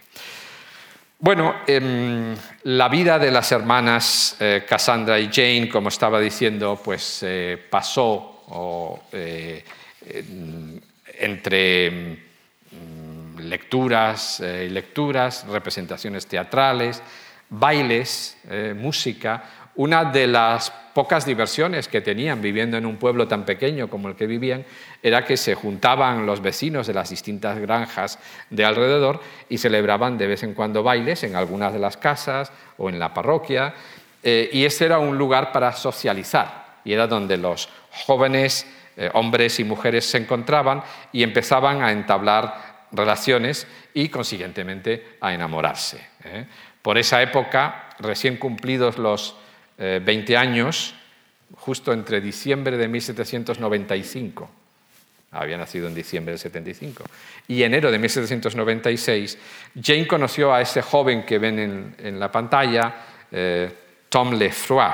Bueno, 1.19 1.57
em, 1.67 2.37
la 2.63 2.89
vida 2.89 3.19
de 3.19 3.33
las 3.33 3.51
hermanas 3.51 4.37
Cassandra 4.67 5.19
y 5.19 5.29
Jane, 5.31 5.69
como 5.69 5.89
estaba 5.89 6.21
diciendo, 6.21 6.81
pues 6.83 7.27
pasó 7.69 8.45
o, 8.47 9.03
entre 11.19 11.91
mm, 11.91 13.39
lecturas 13.41 14.41
y 14.41 14.69
lecturas, 14.69 15.47
representaciones 15.49 16.27
teatrales, 16.27 17.03
bailes, 17.51 18.39
eh, 18.49 18.75
música, 18.77 19.43
una 19.75 20.05
de 20.05 20.27
las 20.27 20.71
pocas 20.71 21.25
diversiones 21.25 21.89
que 21.89 22.01
tenían 22.01 22.43
viviendo 22.43 22.77
en 22.77 22.87
un 22.87 22.97
pueblo 22.97 23.29
tan 23.29 23.45
pequeño 23.45 23.89
como 23.89 24.09
el 24.09 24.17
que 24.17 24.27
vivían 24.27 24.65
era 25.03 25.25
que 25.25 25.37
se 25.37 25.55
juntaban 25.55 26.27
los 26.27 26.43
vecinos 26.43 26.87
de 26.87 26.95
las 26.95 27.11
distintas 27.11 27.59
granjas 27.59 28.19
de 28.51 28.65
alrededor 28.65 29.21
y 29.49 29.59
celebraban 29.59 30.19
de 30.19 30.27
vez 30.27 30.43
en 30.43 30.55
cuando 30.55 30.83
bailes 30.83 31.23
en 31.25 31.37
algunas 31.37 31.73
de 31.73 31.79
las 31.79 31.97
casas 31.97 32.53
o 32.79 32.89
en 32.89 32.99
la 32.99 33.15
parroquia. 33.15 33.75
Eh, 34.23 34.51
y 34.53 34.65
ese 34.65 34.87
era 34.87 34.99
un 34.99 35.17
lugar 35.17 35.53
para 35.53 35.73
socializar 35.73 36.81
y 36.85 36.93
era 36.93 37.07
donde 37.07 37.37
los 37.37 37.69
jóvenes 37.91 38.67
eh, 38.97 39.09
hombres 39.15 39.61
y 39.61 39.65
mujeres 39.65 40.05
se 40.05 40.19
encontraban 40.19 40.83
y 41.13 41.23
empezaban 41.23 41.83
a 41.83 41.93
entablar 41.93 42.87
relaciones 42.93 43.67
y, 43.95 44.09
consiguientemente, 44.09 45.17
a 45.21 45.33
enamorarse. 45.33 46.05
¿eh? 46.25 46.47
Por 46.83 46.99
esa 46.99 47.23
época, 47.23 47.91
recién 48.01 48.37
cumplidos 48.37 48.99
los 48.99 49.37
20 49.79 50.33
eh, 50.33 50.37
años, 50.37 50.95
justo 51.55 51.93
entre 51.93 52.21
diciembre 52.21 52.77
de 52.77 52.89
1795, 52.89 54.51
había 55.33 55.57
nacido 55.57 55.87
en 55.87 55.95
diciembre 55.95 56.33
del 56.33 56.41
75, 56.41 57.05
y 57.47 57.63
enero 57.63 57.93
de 57.93 57.99
1796, 57.99 59.39
Jane 59.81 60.07
conoció 60.07 60.53
a 60.53 60.61
ese 60.61 60.83
joven 60.83 61.23
que 61.25 61.39
ven 61.39 61.59
en, 61.59 61.95
en 61.99 62.19
la 62.19 62.33
pantalla, 62.33 62.95
Tom 64.09 64.33
Lefroy, 64.35 64.91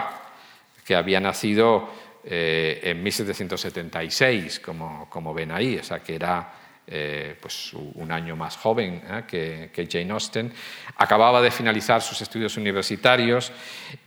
que 0.85 0.95
había 0.95 1.19
nacido 1.19 1.89
eh, 2.29 2.81
en 2.83 3.03
1776, 3.05 4.59
como, 4.59 5.09
como, 5.09 5.33
ven 5.33 5.53
ahí, 5.53 5.79
o 5.79 5.85
sea 5.85 6.01
que 6.01 6.17
era 6.17 6.53
eh, 6.85 7.37
pues, 7.41 7.73
un 7.73 8.11
año 8.11 8.35
más 8.35 8.57
joven 8.57 9.01
¿eh? 9.09 9.71
que, 9.73 9.89
Jane 9.89 10.11
Austen. 10.11 10.53
Acababa 10.97 11.41
de 11.41 11.53
finalizar 11.53 12.03
sus 12.03 12.21
estudios 12.21 12.57
universitarios 12.57 13.53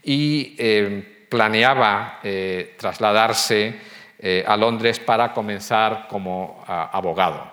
y 0.02 0.54
planeaba 1.30 2.20
trasladarse 2.76 3.78
a 4.46 4.56
Londres 4.56 4.98
para 5.00 5.32
comenzar 5.32 6.06
como 6.08 6.62
abogado. 6.66 7.50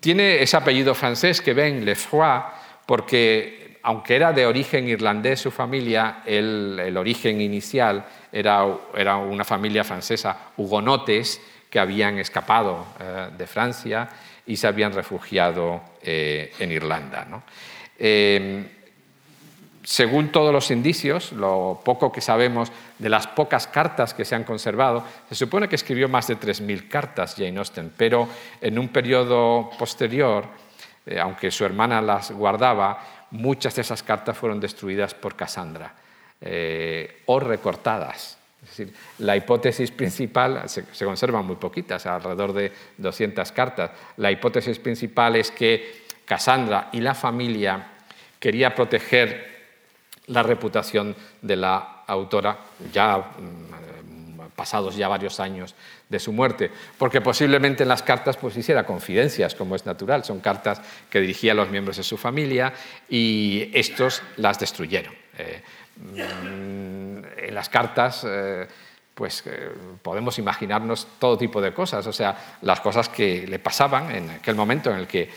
Tiene 0.00 0.42
ese 0.42 0.56
apellido 0.58 0.94
francés 0.94 1.40
que 1.40 1.54
ven, 1.54 1.84
Lefroy, 1.84 2.42
porque 2.84 3.61
aunque 3.82 4.16
era 4.16 4.32
de 4.32 4.46
origen 4.46 4.88
irlandés 4.88 5.40
su 5.40 5.50
familia, 5.50 6.22
el, 6.24 6.94
origen 6.96 7.40
inicial 7.40 8.04
era, 8.30 8.64
una 8.64 9.44
familia 9.44 9.84
francesa, 9.84 10.52
hugonotes, 10.56 11.40
que 11.68 11.80
habían 11.80 12.18
escapado 12.18 12.86
eh, 13.00 13.28
de 13.36 13.46
Francia 13.46 14.08
y 14.46 14.56
se 14.56 14.66
habían 14.66 14.92
refugiado 14.92 15.80
eh, 16.02 16.52
en 16.58 16.70
Irlanda. 16.70 17.26
Em, 17.98 18.66
según 19.82 20.28
todos 20.30 20.52
los 20.52 20.70
indicios, 20.70 21.32
lo 21.32 21.80
poco 21.84 22.12
que 22.12 22.20
sabemos 22.20 22.70
de 22.98 23.08
las 23.08 23.26
pocas 23.26 23.66
cartas 23.66 24.14
que 24.14 24.24
se 24.24 24.34
han 24.34 24.44
conservado, 24.44 25.02
se 25.28 25.34
supone 25.34 25.68
que 25.68 25.76
escribió 25.76 26.08
más 26.08 26.28
de 26.28 26.38
3.000 26.38 26.88
cartas 26.88 27.34
Jane 27.36 27.58
Austen, 27.58 27.92
pero 27.96 28.28
en 28.60 28.78
un 28.78 28.88
periodo 28.88 29.70
posterior, 29.78 30.44
eh, 31.06 31.18
aunque 31.18 31.50
su 31.50 31.64
hermana 31.64 32.00
las 32.00 32.30
guardaba, 32.30 33.21
muchas 33.32 33.74
de 33.74 33.82
esas 33.82 34.02
cartas 34.02 34.36
fueron 34.36 34.60
destruidas 34.60 35.14
por 35.14 35.34
Cassandra. 35.34 35.92
Eh, 36.44 37.22
o 37.26 37.38
recortadas. 37.38 38.36
Es 38.64 38.68
decir, 38.70 38.94
la 39.18 39.36
hipótesis 39.36 39.92
principal, 39.92 40.68
se, 40.68 40.84
conservan 41.04 41.46
muy 41.46 41.54
poquitas, 41.54 42.04
alrededor 42.06 42.52
de 42.52 42.72
200 42.98 43.52
cartas. 43.52 43.92
La 44.16 44.30
hipótesis 44.30 44.80
principal 44.80 45.36
es 45.36 45.52
que 45.52 46.02
Cassandra 46.24 46.88
y 46.92 47.00
la 47.00 47.14
familia 47.14 47.86
quería 48.40 48.74
proteger 48.74 49.52
la 50.26 50.42
reputación 50.42 51.14
de 51.40 51.56
la 51.56 52.02
autora, 52.08 52.58
ya 52.92 53.18
mm, 53.18 53.91
pasados 54.56 54.96
ya 54.96 55.08
varios 55.08 55.40
años 55.40 55.74
de 56.08 56.18
su 56.18 56.32
muerte, 56.32 56.70
porque 56.98 57.20
posiblemente 57.20 57.82
en 57.82 57.88
las 57.88 58.02
cartas 58.02 58.36
pues 58.36 58.56
hiciera 58.56 58.84
confidencias, 58.84 59.54
como 59.54 59.76
es 59.76 59.86
natural, 59.86 60.24
son 60.24 60.40
cartas 60.40 60.80
que 61.10 61.20
dirigía 61.20 61.52
a 61.52 61.54
los 61.54 61.70
miembros 61.70 61.96
de 61.96 62.02
su 62.02 62.16
familia 62.16 62.72
y 63.08 63.70
estos 63.72 64.22
las 64.36 64.58
destruyeron. 64.58 65.14
Eh, 65.38 65.62
Mm, 65.96 67.18
en 67.36 67.54
las 67.54 67.68
cartas, 67.68 68.24
eh, 68.26 68.66
pues 69.14 69.42
eh, 69.46 69.70
podemos 70.02 70.38
imaginarnos 70.38 71.06
todo 71.18 71.36
tipo 71.36 71.60
de 71.60 71.72
cosas, 71.72 72.06
o 72.06 72.12
sea, 72.12 72.56
las 72.62 72.80
cosas 72.80 73.08
que 73.08 73.46
le 73.46 73.58
pasaban 73.58 74.10
en 74.10 74.30
aquel 74.30 74.54
momento 74.54 74.90
en 74.90 74.98
el 74.98 75.06
que 75.06 75.28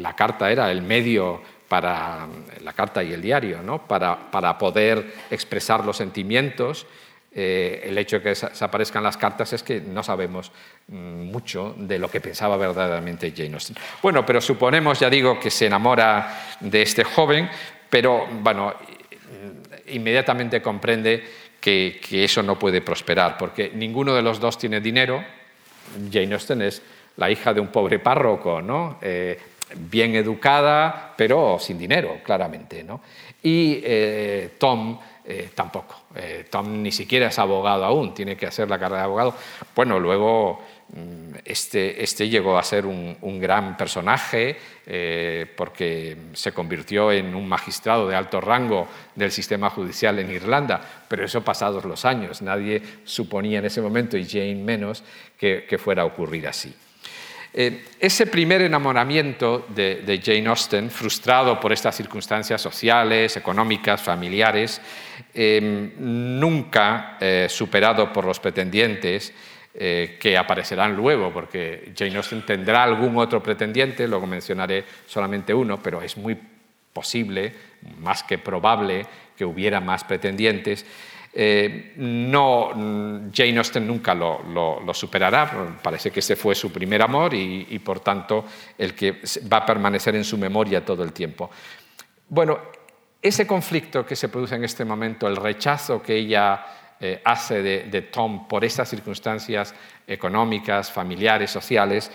la 0.00 0.14
carta 0.14 0.50
era 0.50 0.70
el 0.70 0.82
medio 0.82 1.40
para 1.68 2.28
la 2.62 2.72
carta 2.74 3.02
y 3.02 3.12
el 3.12 3.22
diario, 3.22 3.62
¿no? 3.62 3.86
para, 3.88 4.30
para 4.30 4.56
poder 4.56 5.14
expresar 5.30 5.84
los 5.84 5.96
sentimientos. 5.96 6.86
El 7.36 7.98
hecho 7.98 8.16
de 8.16 8.22
que 8.22 8.28
desaparezcan 8.30 9.02
las 9.02 9.16
cartas 9.16 9.52
es 9.52 9.62
que 9.62 9.80
no 9.80 10.02
sabemos 10.02 10.50
mm, 10.88 10.94
mucho 11.30 11.74
de 11.76 11.98
lo 11.98 12.10
que 12.10 12.20
pensaba 12.20 12.56
verdaderamente 12.56 13.32
Jane 13.36 13.54
Austen. 13.54 13.76
Bueno, 14.02 14.24
pero 14.24 14.40
suponemos, 14.40 15.00
ya 15.00 15.10
digo, 15.10 15.38
que 15.38 15.50
se 15.50 15.66
enamora 15.66 16.56
de 16.60 16.82
este 16.82 17.04
joven, 17.04 17.48
pero 17.90 18.26
bueno, 18.40 18.74
inmediatamente 19.88 20.62
comprende 20.62 21.22
que, 21.60 22.24
eso 22.24 22.42
no 22.42 22.58
puede 22.58 22.80
prosperar, 22.80 23.36
porque 23.36 23.72
ninguno 23.74 24.14
de 24.14 24.22
los 24.22 24.38
dos 24.38 24.56
tiene 24.56 24.80
dinero. 24.80 25.22
Jane 26.12 26.32
Austen 26.34 26.62
es 26.62 26.80
la 27.16 27.30
hija 27.30 27.52
de 27.52 27.60
un 27.60 27.68
pobre 27.68 27.98
párroco, 27.98 28.62
¿no? 28.62 28.98
Eh, 29.02 29.38
bien 29.74 30.14
educada, 30.14 31.14
pero 31.16 31.58
sin 31.58 31.76
dinero, 31.78 32.20
claramente. 32.22 32.84
¿no? 32.84 33.00
Y 33.42 33.80
eh, 33.82 34.54
Tom 34.58 34.98
eh, 35.24 35.50
tampoco. 35.54 36.05
Tom 36.50 36.82
ni 36.82 36.92
siquiera 36.92 37.28
es 37.28 37.38
abogado 37.38 37.84
aún, 37.84 38.14
tiene 38.14 38.36
que 38.36 38.46
hacer 38.46 38.68
la 38.68 38.78
carrera 38.78 39.00
de 39.00 39.04
abogado. 39.04 39.34
Bueno, 39.74 40.00
luego 40.00 40.60
Mm, 40.88 41.34
este, 41.44 42.02
este, 42.02 42.28
llegó 42.28 42.56
a 42.56 42.62
ser 42.62 42.86
un, 42.86 43.16
gran 43.40 43.76
personaje 43.76 44.56
eh, 44.86 45.46
porque 45.56 46.16
se 46.32 46.52
convirtió 46.52 47.10
en 47.10 47.34
un 47.34 47.48
magistrado 47.48 48.08
de 48.08 48.14
alto 48.14 48.40
rango 48.40 48.86
del 49.14 49.32
sistema 49.32 49.68
judicial 49.68 50.18
en 50.20 50.30
Irlanda, 50.30 50.80
pero 51.08 51.24
eso 51.24 51.42
pasados 51.42 51.84
los 51.84 52.04
años. 52.04 52.40
Nadie 52.40 52.80
suponía 53.04 53.58
en 53.58 53.64
ese 53.64 53.82
momento, 53.82 54.16
y 54.16 54.26
Jane 54.26 54.54
menos, 54.54 55.02
que, 55.36 55.76
fuera 55.78 56.02
a 56.02 56.06
ocurrir 56.06 56.46
así. 56.46 56.74
Eh, 57.58 57.84
ese 57.98 58.26
primer 58.26 58.60
enamoramiento 58.60 59.64
de, 59.74 60.20
Jane 60.22 60.46
Austen, 60.46 60.90
frustrado 60.90 61.58
por 61.58 61.72
estas 61.72 61.96
circunstancias 61.96 62.60
sociales, 62.60 63.34
económicas, 63.38 64.02
familiares, 64.02 64.78
em, 65.32 65.92
nunca 66.38 67.16
eh, 67.18 67.46
superado 67.48 68.12
por 68.12 68.26
los 68.26 68.40
pretendientes 68.40 69.32
eh, 69.72 70.18
que 70.20 70.36
aparecerán 70.36 70.94
luego, 70.94 71.32
porque 71.32 71.94
Jane 71.96 72.18
Austen 72.18 72.44
tendrá 72.44 72.84
algún 72.84 73.16
otro 73.16 73.42
pretendiente, 73.42 74.06
luego 74.06 74.26
mencionaré 74.26 74.84
solamente 75.06 75.54
uno, 75.54 75.82
pero 75.82 76.02
es 76.02 76.18
muy 76.18 76.36
posible, 76.92 77.54
más 78.00 78.22
que 78.22 78.36
probable, 78.36 79.06
que 79.34 79.46
hubiera 79.46 79.80
más 79.80 80.04
pretendientes. 80.04 80.84
Eh, 81.38 81.92
no, 81.96 82.70
Jane 83.30 83.58
Austen 83.58 83.86
nunca 83.86 84.14
lo, 84.14 84.94
superará, 84.94 85.76
parece 85.82 86.10
que 86.10 86.20
ese 86.20 86.34
fue 86.34 86.54
su 86.54 86.72
primer 86.72 87.02
amor 87.02 87.34
y, 87.34 87.78
por 87.80 88.00
tanto 88.00 88.46
el 88.78 88.94
que 88.94 89.20
va 89.52 89.58
a 89.58 89.66
permanecer 89.66 90.16
en 90.16 90.24
su 90.24 90.38
memoria 90.38 90.82
todo 90.82 91.02
el 91.02 91.12
tiempo. 91.12 91.50
Bueno, 92.30 92.58
ese 93.20 93.46
conflicto 93.46 94.06
que 94.06 94.16
se 94.16 94.30
produce 94.30 94.54
en 94.54 94.64
este 94.64 94.86
momento, 94.86 95.28
el 95.28 95.36
rechazo 95.36 96.00
que 96.00 96.16
ella 96.16 96.64
eh, 96.98 97.20
hace 97.22 97.60
de, 97.60 98.02
Tom 98.10 98.48
por 98.48 98.64
estas 98.64 98.88
circunstancias 98.88 99.74
económicas, 100.06 100.90
familiares, 100.90 101.50
sociales, 101.50 102.10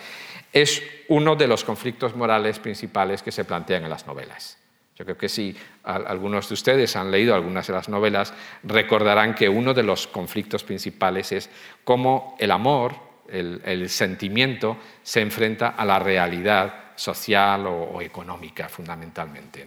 es 0.51 0.81
uno 1.09 1.35
de 1.35 1.47
los 1.47 1.63
conflictos 1.63 2.15
morales 2.15 2.57
principales 2.57 3.21
que 3.21 3.31
se 3.31 3.45
plantean 3.45 3.83
en 3.83 3.91
las 3.91 4.07
novelas. 4.07 4.57
Yo 5.01 5.05
creo 5.05 5.17
que 5.17 5.29
si 5.29 5.55
algunos 5.83 6.47
de 6.47 6.53
ustedes 6.53 6.95
han 6.95 7.09
leído 7.09 7.33
algunas 7.33 7.65
de 7.65 7.73
las 7.73 7.89
novelas, 7.89 8.35
recordarán 8.61 9.33
que 9.33 9.49
uno 9.49 9.73
de 9.73 9.81
los 9.81 10.05
conflictos 10.05 10.63
principales 10.63 11.31
es 11.31 11.49
cómo 11.83 12.35
el 12.37 12.51
amor, 12.51 12.93
el, 13.27 13.89
sentimiento, 13.89 14.77
se 15.01 15.21
enfrenta 15.21 15.69
a 15.69 15.85
la 15.85 15.97
realidad 15.97 16.91
social 16.95 17.65
o, 17.65 17.99
económica 17.99 18.69
fundamentalmente. 18.69 19.65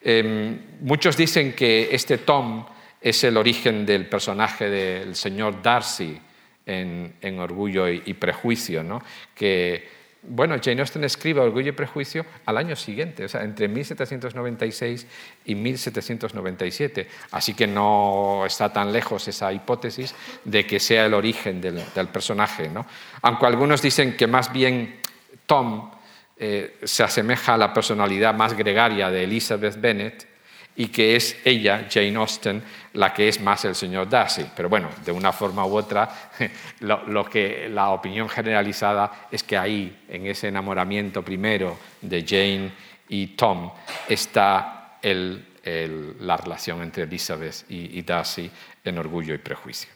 Em, 0.00 0.58
muchos 0.80 1.14
dicen 1.14 1.52
que 1.52 1.90
este 1.92 2.16
Tom 2.16 2.64
es 3.02 3.22
el 3.24 3.36
origen 3.36 3.84
del 3.84 4.06
personaje 4.06 4.70
del 4.70 5.14
señor 5.14 5.60
Darcy 5.60 6.18
en, 6.64 7.38
Orgullo 7.38 7.86
y, 7.86 8.14
Prejuicio, 8.14 9.02
que 9.34 10.01
bueno, 10.24 10.56
Jane 10.62 10.80
Austen 10.80 11.02
escribe 11.02 11.40
Orgullo 11.40 11.70
y 11.70 11.72
Prejuicio 11.72 12.24
al 12.46 12.56
año 12.56 12.76
siguiente, 12.76 13.24
o 13.24 13.28
sea, 13.28 13.42
entre 13.42 13.66
1796 13.66 15.06
y 15.46 15.54
1797. 15.56 17.08
Así 17.32 17.54
que 17.54 17.66
no 17.66 18.44
está 18.46 18.72
tan 18.72 18.92
lejos 18.92 19.26
esa 19.26 19.52
hipótesis 19.52 20.14
de 20.44 20.64
que 20.64 20.78
sea 20.78 21.06
el 21.06 21.14
origen 21.14 21.60
del, 21.60 21.82
personaje. 22.12 22.68
¿no? 22.68 22.86
Aunque 23.22 23.46
algunos 23.46 23.82
dicen 23.82 24.16
que 24.16 24.28
más 24.28 24.52
bien 24.52 25.00
Tom 25.44 25.90
eh, 26.36 26.78
se 26.84 27.02
asemeja 27.02 27.54
a 27.54 27.58
la 27.58 27.72
personalidad 27.72 28.32
más 28.32 28.56
gregaria 28.56 29.10
de 29.10 29.24
Elizabeth 29.24 29.80
Bennet, 29.80 30.31
y 30.76 30.86
que 30.86 31.16
es 31.16 31.36
ella, 31.44 31.86
Jane 31.90 32.16
Austen, 32.16 32.62
la 32.94 33.12
que 33.12 33.28
es 33.28 33.40
más 33.40 33.64
el 33.64 33.74
señor 33.74 34.08
Darcy. 34.08 34.46
Pero 34.56 34.68
bueno, 34.68 34.88
de 35.04 35.12
una 35.12 35.32
forma 35.32 35.66
u 35.66 35.76
otra, 35.76 36.08
lo, 36.80 37.24
que 37.24 37.68
la 37.68 37.90
opinión 37.90 38.28
generalizada 38.28 39.28
es 39.30 39.42
que 39.42 39.56
ahí, 39.56 40.04
en 40.08 40.26
ese 40.26 40.48
enamoramiento 40.48 41.22
primero 41.22 41.78
de 42.00 42.24
Jane 42.26 42.72
y 43.08 43.28
Tom, 43.28 43.70
está 44.08 44.98
la 45.02 46.36
relación 46.36 46.82
entre 46.82 47.04
Elizabeth 47.04 47.64
y, 47.68 48.00
Darcy 48.02 48.50
en 48.84 48.98
Orgullo 48.98 49.34
y 49.34 49.38
Prejuicio. 49.38 49.90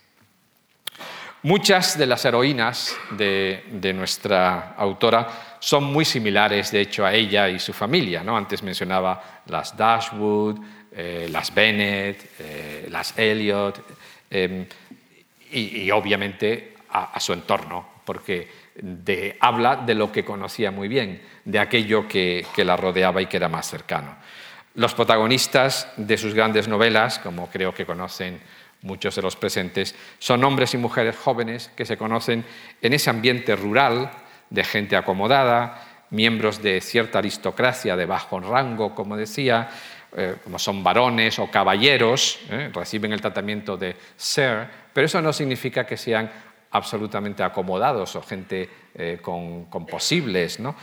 Muchas 1.43 1.97
de 1.97 2.07
las 2.07 2.24
heroínas 2.24 2.97
de, 3.11 3.64
de, 3.70 3.93
nuestra 3.93 4.74
autora 4.77 5.55
son 5.66 5.82
muy 5.82 6.04
similares, 6.04 6.70
de 6.70 6.82
hecho, 6.82 7.04
a 7.04 7.12
ella 7.12 7.48
y 7.48 7.58
su 7.58 7.72
familia. 7.72 8.22
Antes 8.24 8.62
mencionaba 8.62 9.42
las 9.46 9.76
Dashwood, 9.76 10.60
eh, 10.92 11.26
las 11.28 11.52
Bennett, 11.52 12.30
eh, 12.38 12.86
las 12.88 13.18
Elliot, 13.18 13.84
em, 14.30 14.64
y, 15.50 15.90
obviamente 15.90 16.76
a, 16.90 17.18
su 17.18 17.32
entorno, 17.32 17.84
porque 18.04 18.48
habla 19.40 19.74
de 19.74 19.96
lo 19.96 20.12
que 20.12 20.24
conocía 20.24 20.70
muy 20.70 20.86
bien, 20.86 21.20
de 21.44 21.58
aquello 21.58 22.06
que, 22.06 22.46
que 22.54 22.64
la 22.64 22.76
rodeaba 22.76 23.20
y 23.20 23.26
que 23.26 23.38
era 23.38 23.48
más 23.48 23.68
cercano. 23.68 24.14
Los 24.76 24.94
protagonistas 24.94 25.92
de 25.96 26.16
sus 26.16 26.32
grandes 26.32 26.68
novelas, 26.68 27.18
como 27.18 27.50
creo 27.50 27.74
que 27.74 27.84
conocen 27.84 28.38
muchos 28.82 29.16
de 29.16 29.22
los 29.22 29.34
presentes, 29.34 29.96
son 30.20 30.44
hombres 30.44 30.74
y 30.74 30.78
mujeres 30.78 31.16
jóvenes 31.16 31.72
que 31.74 31.84
se 31.84 31.96
conocen 31.96 32.44
en 32.80 32.92
ese 32.92 33.10
ambiente 33.10 33.56
rural 33.56 34.12
de 34.51 34.64
gente 34.64 34.97
acomodada, 34.97 35.82
miembros 36.11 36.62
de 36.62 36.80
cierta 36.80 37.18
aristocracia 37.18 37.97
de 37.97 38.07
bajo 38.07 38.40
rango, 38.40 38.94
como 38.94 39.16
decía, 39.16 39.68
eh, 40.16 40.36
como 40.42 40.59
son 40.59 40.82
varones 40.82 41.38
o 41.38 41.51
caballeros, 41.51 42.38
eh, 42.51 42.70
reciben 42.72 43.12
el 43.12 43.20
tratamiento 43.20 43.76
de 43.76 43.97
ser, 44.16 44.68
pero 44.92 45.05
eso 45.07 45.20
no 45.20 45.32
significa 45.32 45.84
que 45.84 45.97
sean 45.97 46.30
absolutamente 46.70 47.42
acomodados 47.42 48.16
o 48.16 48.22
gente 48.22 48.68
eh, 48.94 49.18
con, 49.20 49.66
con, 49.66 49.84
posibles. 49.84 50.61
¿no? 50.61 50.74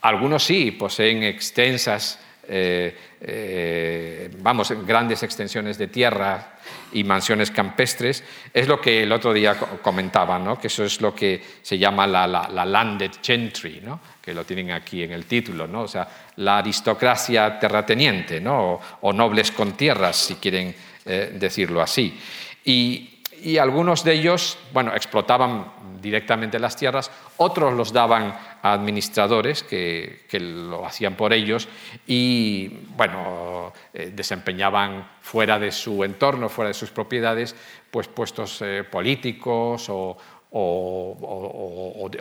algunos 0.00 0.44
sí 0.44 0.70
poseen 0.72 1.22
extensas 1.24 2.20
eh, 2.50 2.96
eh, 3.20 4.30
vamos, 4.38 4.72
grandes 4.86 5.22
extensiones 5.22 5.76
de 5.76 5.88
tierra 5.88 6.56
y 6.92 7.04
mansiones 7.04 7.50
campestres, 7.50 8.24
es 8.54 8.66
lo 8.66 8.80
que 8.80 9.02
el 9.02 9.12
otro 9.12 9.34
día 9.34 9.54
comentaba, 9.82 10.38
¿no? 10.38 10.58
que 10.58 10.68
eso 10.68 10.84
es 10.84 11.00
lo 11.02 11.14
que 11.14 11.42
se 11.60 11.76
llama 11.76 12.06
la, 12.06 12.26
landed 12.64 13.10
gentry, 13.22 13.82
¿no? 13.84 14.00
que 14.22 14.32
lo 14.32 14.44
tienen 14.44 14.70
aquí 14.70 15.02
en 15.02 15.12
el 15.12 15.26
título, 15.26 15.66
¿no? 15.66 15.82
o 15.82 15.88
sea, 15.88 16.08
la 16.36 16.58
aristocracia 16.58 17.58
terrateniente 17.58 18.40
¿no? 18.40 18.80
o, 19.02 19.12
nobles 19.12 19.52
con 19.52 19.72
tierras, 19.72 20.16
si 20.16 20.36
quieren 20.36 20.74
eh, 21.04 21.36
decirlo 21.38 21.82
así. 21.82 22.18
Y, 22.64 23.20
y 23.42 23.58
algunos 23.58 24.04
de 24.04 24.14
ellos, 24.14 24.58
bueno, 24.72 24.94
explotaban 24.94 25.66
directamente 26.00 26.58
las 26.58 26.76
tierras, 26.76 27.10
otros 27.36 27.74
los 27.74 27.92
daban 27.92 28.34
a 28.62 28.72
administradores 28.72 29.62
que, 29.62 30.26
lo 30.40 30.86
hacían 30.86 31.14
por 31.14 31.32
ellos 31.32 31.68
y, 32.06 32.68
bueno, 32.96 33.72
eh, 33.92 34.12
desempeñaban 34.14 35.08
fuera 35.20 35.58
de 35.58 35.72
su 35.72 36.04
entorno, 36.04 36.48
fuera 36.48 36.68
de 36.68 36.74
sus 36.74 36.90
propiedades, 36.90 37.54
pues 37.90 38.08
puestos 38.08 38.62
eh, 38.62 38.84
políticos 38.84 39.86
o, 39.88 40.16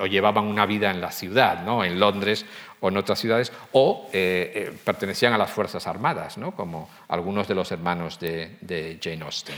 llevaban 0.10 0.46
una 0.46 0.66
vida 0.66 0.92
en 0.92 1.00
la 1.00 1.12
ciudad, 1.12 1.64
¿no? 1.64 1.84
en 1.84 1.98
Londres 1.98 2.46
o 2.82 2.90
en 2.90 2.98
otras 2.98 3.20
ciudades, 3.20 3.52
o 3.72 4.10
eh, 4.12 4.74
pertenecían 4.84 5.34
a 5.34 5.38
las 5.38 5.50
Fuerzas 5.50 5.88
Armadas, 5.88 6.38
¿no? 6.38 6.52
como 6.52 6.90
algunos 7.08 7.48
de 7.48 7.56
los 7.56 7.72
hermanos 7.72 8.20
de, 8.20 9.00
Jane 9.02 9.24
Austen. 9.24 9.56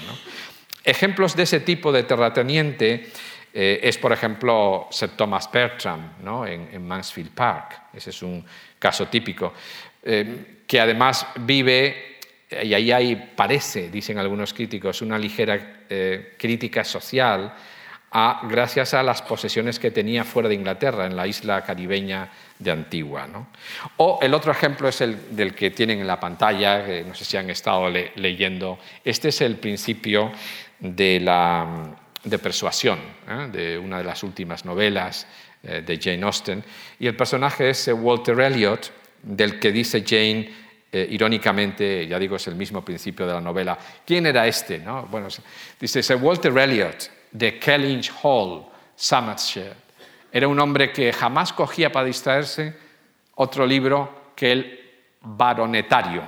Ejemplos 0.84 1.36
de 1.36 1.44
ese 1.44 1.60
tipo 1.60 1.92
de 1.92 2.04
terrateniente 2.04 3.12
eh, 3.54 3.80
es, 3.84 3.98
por 3.98 4.12
ejemplo, 4.12 4.88
Sir 4.92 5.10
Thomas 5.10 5.50
Bertram 5.52 6.14
en, 6.48 6.88
Mansfield 6.88 7.32
Park. 7.32 7.82
Ese 7.94 8.12
es 8.12 8.22
un 8.22 8.46
caso 8.78 9.08
típico. 9.08 9.54
Eh, 10.04 10.64
que 10.68 10.80
además 10.80 11.26
vive, 11.40 12.20
y 12.62 12.74
ahí 12.74 12.92
hay, 12.92 13.16
parece, 13.36 13.90
dicen 13.90 14.18
algunos 14.18 14.54
críticos, 14.54 15.02
una 15.02 15.18
ligera 15.18 15.86
eh, 15.90 16.36
crítica 16.38 16.84
social 16.84 17.54
gracias 18.44 18.96
a 18.96 19.04
las 19.04 19.22
posesiones 19.22 19.78
que 19.78 19.92
tenía 19.92 20.24
fuera 20.24 20.50
de 20.50 20.56
Inglaterra, 20.56 21.06
en 21.06 21.16
la 21.16 21.28
isla 21.28 21.64
caribeña 21.64 22.28
de 22.58 22.72
Antigua. 22.72 23.28
O 23.98 24.18
el 24.20 24.34
otro 24.34 24.52
ejemplo 24.52 24.88
es 24.88 25.02
el 25.02 25.36
del 25.36 25.54
que 25.54 25.70
tienen 25.70 26.00
en 26.00 26.08
la 26.08 26.20
pantalla, 26.20 27.04
no 27.06 27.14
sé 27.14 27.24
si 27.24 27.38
han 27.38 27.52
estado 27.52 27.88
leyendo. 27.88 28.80
Este 29.06 29.30
es 29.30 29.42
el 29.42 29.58
principio 29.58 30.32
de, 30.80 31.20
la, 31.20 31.68
de 32.24 32.40
persuasión, 32.40 33.00
¿eh? 33.28 33.50
de 33.52 33.78
una 33.78 33.98
de 34.00 34.04
las 34.04 34.24
últimas 34.24 34.66
novelas 34.66 35.28
eh, 35.64 35.84
de 35.86 36.00
Jane 36.00 36.24
Austen. 36.24 36.64
Y 37.00 37.08
el 37.08 37.16
personaje 37.16 37.70
es 37.70 37.90
Walter 37.94 38.40
Elliot, 38.40 38.92
del 39.24 39.60
que 39.60 39.72
dice 39.72 40.04
Jane 40.06 40.50
eh, 40.92 41.08
irónicamente, 41.12 42.08
ya 42.08 42.18
digo, 42.18 42.36
es 42.36 42.48
el 42.48 42.56
mismo 42.56 42.84
principio 42.84 43.28
de 43.28 43.34
la 43.34 43.42
novela. 43.42 43.78
¿Quién 44.06 44.26
era 44.26 44.48
este? 44.48 44.80
No? 44.80 45.04
Bueno, 45.04 45.28
dice 45.80 46.16
Walter 46.16 46.58
Elliot 46.58 47.12
de 47.32 47.60
Kellynch 47.60 48.12
Hall, 48.24 48.66
Somerset. 48.96 49.76
Era 50.32 50.48
un 50.48 50.60
hombre 50.60 50.92
que 50.92 51.14
jamás 51.14 51.54
cogía 51.54 51.92
para 51.92 52.06
distraerse 52.06 52.76
otro 53.36 53.66
libro 53.66 54.32
que 54.36 54.52
el 54.52 54.80
baronetario, 55.22 56.24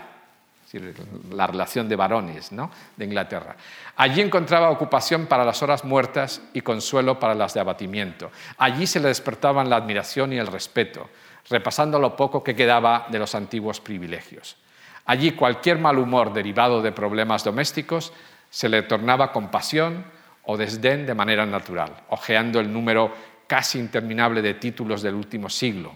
la 1.32 1.48
relación 1.48 1.90
de 1.90 1.96
varones 1.96 2.52
¿no? 2.52 2.72
de 2.96 3.06
Inglaterra. 3.06 3.56
Allí 3.96 4.22
encontraba 4.22 4.70
ocupación 4.70 5.26
para 5.26 5.44
las 5.44 5.62
horas 5.62 5.84
muertas 5.84 6.42
y 6.54 6.62
consuelo 6.62 7.20
para 7.20 7.36
las 7.36 7.54
de 7.54 7.60
abatimiento. 7.60 8.32
Allí 8.58 8.88
se 8.88 9.00
le 9.00 9.10
despertaban 9.10 9.70
la 9.70 9.78
admiración 9.78 10.34
y 10.34 10.38
el 10.38 10.48
respeto, 10.48 11.10
repasando 11.50 12.00
lo 12.00 12.16
poco 12.16 12.44
que 12.44 12.56
quedaba 12.56 13.08
de 13.10 13.20
los 13.20 13.36
antiguos 13.36 13.82
privilegios. 13.82 14.58
Allí 15.06 15.32
cualquier 15.32 15.78
mal 15.78 15.98
humor 15.98 16.34
derivado 16.34 16.82
de 16.82 16.92
problemas 16.92 17.44
domésticos 17.44 18.14
se 18.50 18.70
le 18.70 18.84
tornaba 18.84 19.32
compasión 19.32 20.06
o 20.44 20.58
desdén 20.58 21.06
de 21.06 21.16
manera 21.16 21.46
natural, 21.46 21.92
ojeando 22.10 22.60
el 22.60 22.72
número 22.72 23.14
casi 23.48 23.80
interminable 23.80 24.42
de 24.42 24.54
títulos 24.54 25.02
del 25.02 25.16
último 25.16 25.50
siglo. 25.50 25.94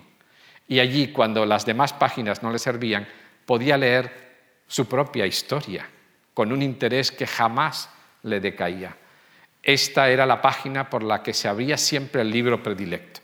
Y 0.68 0.80
allí, 0.80 1.10
cuando 1.10 1.46
las 1.46 1.66
demás 1.66 1.94
páginas 1.94 2.42
no 2.42 2.52
le 2.52 2.60
servían, 2.60 3.08
podía 3.46 3.78
leer 3.78 4.25
su 4.68 4.88
propia 4.88 5.26
historia, 5.26 5.88
con 6.34 6.52
un 6.52 6.62
interés 6.62 7.12
que 7.12 7.28
jamás 7.28 7.90
le 8.24 8.40
decaía. 8.40 8.96
Esta 9.62 10.10
era 10.10 10.26
la 10.26 10.42
página 10.42 10.90
por 10.90 11.04
la 11.04 11.24
que 11.24 11.34
se 11.34 11.48
abría 11.48 11.78
siempre 11.78 12.22
el 12.22 12.30
libro 12.30 12.62
predilecto. 12.62 13.22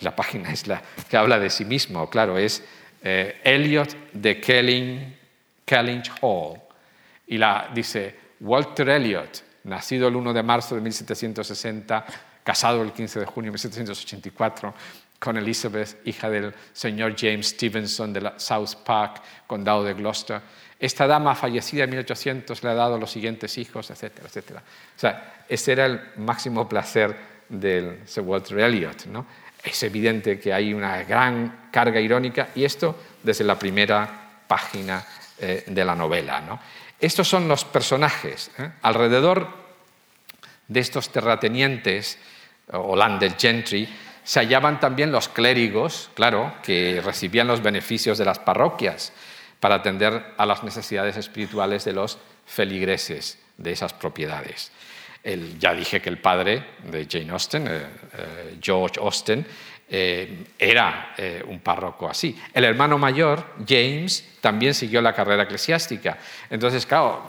La 0.00 0.16
página 0.16 0.50
es 0.50 0.66
la 0.66 0.82
que 1.08 1.16
habla 1.16 1.38
de 1.38 1.50
sí 1.50 1.64
mismo, 1.64 2.08
claro, 2.10 2.36
es 2.36 2.64
eh, 3.02 3.40
Eliot 3.44 4.12
de 4.12 4.40
Kelling, 4.40 5.16
Kellynch 5.64 6.10
Hall. 6.20 6.60
Y 7.26 7.38
la 7.38 7.70
dice 7.72 8.16
Walter 8.40 8.88
Eliot, 8.88 9.44
nacido 9.64 10.08
el 10.08 10.16
1 10.16 10.32
de 10.32 10.42
marzo 10.42 10.74
de 10.74 10.80
1760, 10.80 12.04
casado 12.42 12.82
el 12.82 12.92
15 12.92 13.20
de 13.20 13.26
junio 13.26 13.50
de 13.50 13.52
1784 13.52 14.74
con 15.22 15.36
Elizabeth, 15.36 16.04
hija 16.04 16.28
del 16.28 16.52
señor 16.72 17.14
James 17.16 17.50
Stevenson 17.50 18.12
de 18.12 18.32
South 18.38 18.74
Park, 18.84 19.22
condado 19.46 19.84
de 19.84 19.94
Gloucester. 19.94 20.40
Esta 20.80 21.06
dama 21.06 21.36
fallecida 21.36 21.84
en 21.84 21.90
1800 21.90 22.60
le 22.64 22.70
ha 22.70 22.74
dado 22.74 22.98
los 22.98 23.12
siguientes 23.12 23.56
hijos, 23.56 23.88
etcétera, 23.92 24.26
etcétera. 24.26 24.60
O 24.60 24.98
sea, 24.98 25.44
ese 25.48 25.72
era 25.72 25.86
el 25.86 26.00
máximo 26.16 26.68
placer 26.68 27.16
del 27.48 28.00
Sir 28.04 28.24
Walter 28.24 28.58
Elliot. 28.58 29.06
¿no? 29.06 29.24
Es 29.62 29.80
evidente 29.84 30.40
que 30.40 30.52
hay 30.52 30.74
una 30.74 31.04
gran 31.04 31.68
carga 31.70 32.00
irónica 32.00 32.48
y 32.56 32.64
esto 32.64 32.98
desde 33.22 33.44
la 33.44 33.56
primera 33.56 34.42
página 34.48 35.06
eh, 35.38 35.62
de 35.68 35.84
la 35.84 35.94
novela. 35.94 36.40
¿no? 36.40 36.58
Estos 36.98 37.28
son 37.28 37.46
los 37.46 37.64
personajes. 37.64 38.50
¿eh? 38.58 38.72
Alrededor 38.82 39.46
de 40.66 40.80
estos 40.80 41.10
terratenientes 41.10 42.18
o 42.72 42.96
landed 42.96 43.34
gentry 43.38 43.88
se 44.24 44.40
hallaban 44.40 44.80
también 44.80 45.12
los 45.12 45.28
clérigos, 45.28 46.10
claro, 46.14 46.54
que 46.62 47.00
recibían 47.04 47.46
los 47.46 47.62
beneficios 47.62 48.18
de 48.18 48.24
las 48.24 48.38
parroquias 48.38 49.12
para 49.60 49.76
atender 49.76 50.34
a 50.36 50.46
las 50.46 50.62
necesidades 50.62 51.16
espirituales 51.16 51.84
de 51.84 51.92
los 51.92 52.18
feligreses 52.46 53.38
de 53.56 53.72
esas 53.72 53.92
propiedades. 53.92 54.72
ya 55.58 55.72
dije 55.72 56.00
que 56.00 56.08
el 56.10 56.18
padre 56.18 56.64
de 56.90 57.06
Jane 57.08 57.30
Austen, 57.30 57.68
eh, 57.68 57.70
eh, 57.70 58.58
George 58.60 58.98
Austen, 59.00 59.46
era 60.58 61.14
un 61.46 61.60
párroco 61.60 62.08
así. 62.08 62.34
El 62.54 62.64
hermano 62.64 62.96
mayor, 62.96 63.44
James, 63.68 64.26
también 64.40 64.72
siguió 64.72 65.02
la 65.02 65.12
carrera 65.12 65.42
eclesiástica. 65.42 66.16
Entonces, 66.48 66.86
claro, 66.86 67.22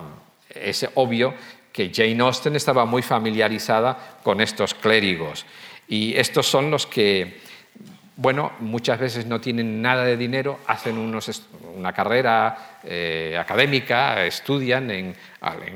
es 0.50 0.88
obvio 0.96 1.34
que 1.74 1.92
Jane 1.94 2.22
Austen 2.22 2.56
estaba 2.56 2.86
muy 2.86 3.02
familiarizada 3.02 4.20
con 4.24 4.40
estos 4.40 4.76
clérigos. 4.76 5.46
Y 5.94 6.18
estos 6.18 6.48
son 6.48 6.72
los 6.72 6.88
que, 6.88 7.40
bueno, 8.16 8.54
muchas 8.62 9.00
veces 9.00 9.28
no 9.28 9.40
tienen 9.40 9.80
nada 9.80 10.04
de 10.04 10.18
dinero, 10.18 10.58
hacen 10.66 10.98
una 10.98 11.94
carrera 11.94 12.80
eh, 12.84 13.38
académica, 13.40 14.26
estudian 14.26 14.90
en, 14.90 15.16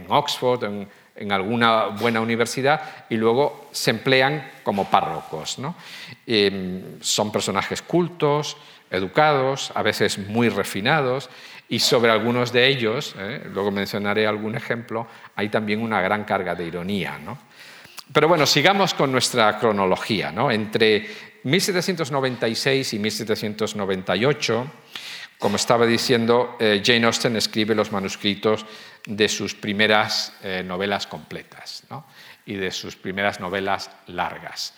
Oxford, 0.08 0.64
en, 0.64 1.32
alguna 1.32 1.90
buena 1.90 2.20
universidad 2.20 3.06
y 3.12 3.16
luego 3.16 3.70
se 3.72 3.92
emplean 3.92 4.54
como 4.64 4.90
párrocos. 4.90 5.60
Em, 6.26 7.00
son 7.00 7.32
personajes 7.32 7.84
cultos, 7.84 8.58
educados, 8.90 9.72
a 9.76 9.84
veces 9.84 10.18
muy 10.18 10.50
refinados, 10.50 11.30
y 11.70 11.78
sobre 11.78 12.10
algunos 12.10 12.52
de 12.52 12.66
ellos, 12.66 13.14
¿eh? 13.20 13.44
luego 13.54 13.70
mencionaré 13.70 14.26
algún 14.26 14.56
ejemplo, 14.56 15.06
hay 15.36 15.50
también 15.50 15.80
una 15.80 16.02
gran 16.02 16.24
carga 16.24 16.56
de 16.56 16.66
ironía. 16.66 17.20
Pero 18.12 18.28
bueno, 18.28 18.46
sigamos 18.46 18.94
con 18.94 19.12
nuestra 19.12 19.58
cronología. 19.60 20.34
Entre 20.50 21.08
1796 21.44 22.94
y 22.94 23.00
1798, 23.00 24.72
como 25.38 25.56
estaba 25.58 25.86
diciendo, 25.86 26.56
eh, 26.60 26.82
Jane 26.84 27.06
Austen 27.06 27.36
escribe 27.36 27.76
los 27.76 27.92
manuscritos 27.92 28.66
de 29.06 29.30
sus 29.30 29.54
primeras 29.56 30.34
eh, 30.42 30.64
novelas 30.66 31.06
completas 31.06 31.84
y 32.46 32.56
de 32.56 32.72
sus 32.72 32.96
primeras 32.96 33.40
novelas 33.40 33.92
largas. 34.08 34.74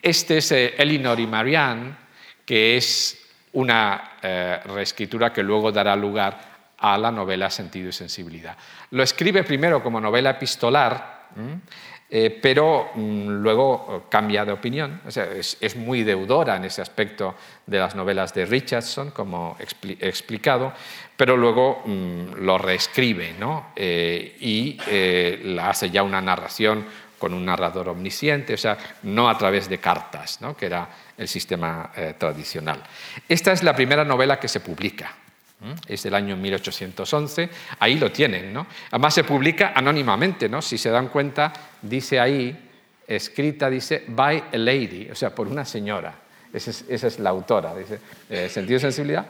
Este 0.00 0.38
es 0.38 0.52
Elinor 0.52 1.18
y 1.20 1.26
Marianne, 1.26 1.96
que 2.44 2.76
es 2.76 3.18
una 3.52 4.18
eh, 4.22 4.60
reescritura 4.64 5.32
que 5.32 5.42
luego 5.42 5.70
dará 5.70 5.94
lugar 5.96 6.52
a 6.78 6.98
la 6.98 7.10
novela 7.10 7.50
Sentido 7.50 7.88
y 7.88 7.92
Sensibilidad. 7.92 8.56
Lo 8.90 9.02
escribe 9.02 9.44
primero 9.44 9.82
como 9.82 10.00
novela 10.00 10.30
epistolar, 10.30 11.28
eh, 12.14 12.38
pero 12.42 12.90
mm, 12.94 13.40
luego 13.40 14.04
cambia 14.10 14.44
de 14.44 14.52
opinión. 14.52 15.00
es, 15.08 15.76
muy 15.76 16.02
deudora 16.02 16.56
en 16.56 16.66
ese 16.66 16.82
aspecto 16.82 17.34
de 17.66 17.78
las 17.78 17.94
novelas 17.94 18.34
de 18.34 18.44
Richardson, 18.44 19.12
como 19.12 19.56
he 19.58 20.08
explicado, 20.08 20.74
pero 21.16 21.38
luego 21.38 21.82
mm, 21.86 22.44
lo 22.44 22.58
reescribe 22.58 23.34
eh, 23.74 24.36
y 24.40 24.78
hace 25.58 25.88
ya 25.88 26.02
una 26.02 26.20
narración 26.20 26.84
con 27.18 27.32
un 27.32 27.46
narrador 27.46 27.88
omnisciente, 27.88 28.52
o 28.52 28.58
sea, 28.58 28.76
no 29.04 29.30
a 29.30 29.38
través 29.38 29.70
de 29.70 29.78
cartas, 29.78 30.38
que 30.58 30.66
era 30.66 30.88
el 31.16 31.28
sistema 31.28 31.92
eh, 31.96 32.14
tradicional. 32.18 32.82
Esta 33.26 33.52
es 33.52 33.62
la 33.62 33.74
primera 33.74 34.04
novela 34.04 34.38
que 34.38 34.48
se 34.48 34.60
publica, 34.60 35.14
es 35.86 36.02
del 36.02 36.14
año 36.14 36.36
1811, 36.36 37.48
ahí 37.78 37.98
lo 37.98 38.10
tienen. 38.10 38.52
¿no? 38.52 38.66
Además 38.90 39.14
se 39.14 39.24
publica 39.24 39.72
anónimamente, 39.74 40.48
¿no? 40.48 40.62
si 40.62 40.78
se 40.78 40.90
dan 40.90 41.08
cuenta, 41.08 41.52
dice 41.80 42.18
ahí, 42.18 42.70
escrita, 43.06 43.68
dice, 43.68 44.04
by 44.08 44.44
a 44.52 44.56
lady, 44.56 45.08
o 45.10 45.14
sea, 45.14 45.34
por 45.34 45.48
una 45.48 45.64
señora. 45.64 46.14
Esa 46.52 47.06
es, 47.06 47.18
la 47.18 47.30
autora, 47.30 47.74
dice, 47.74 47.98
eh, 48.28 48.48
sentido 48.48 48.76
de 48.76 48.80
sensibilidad, 48.80 49.24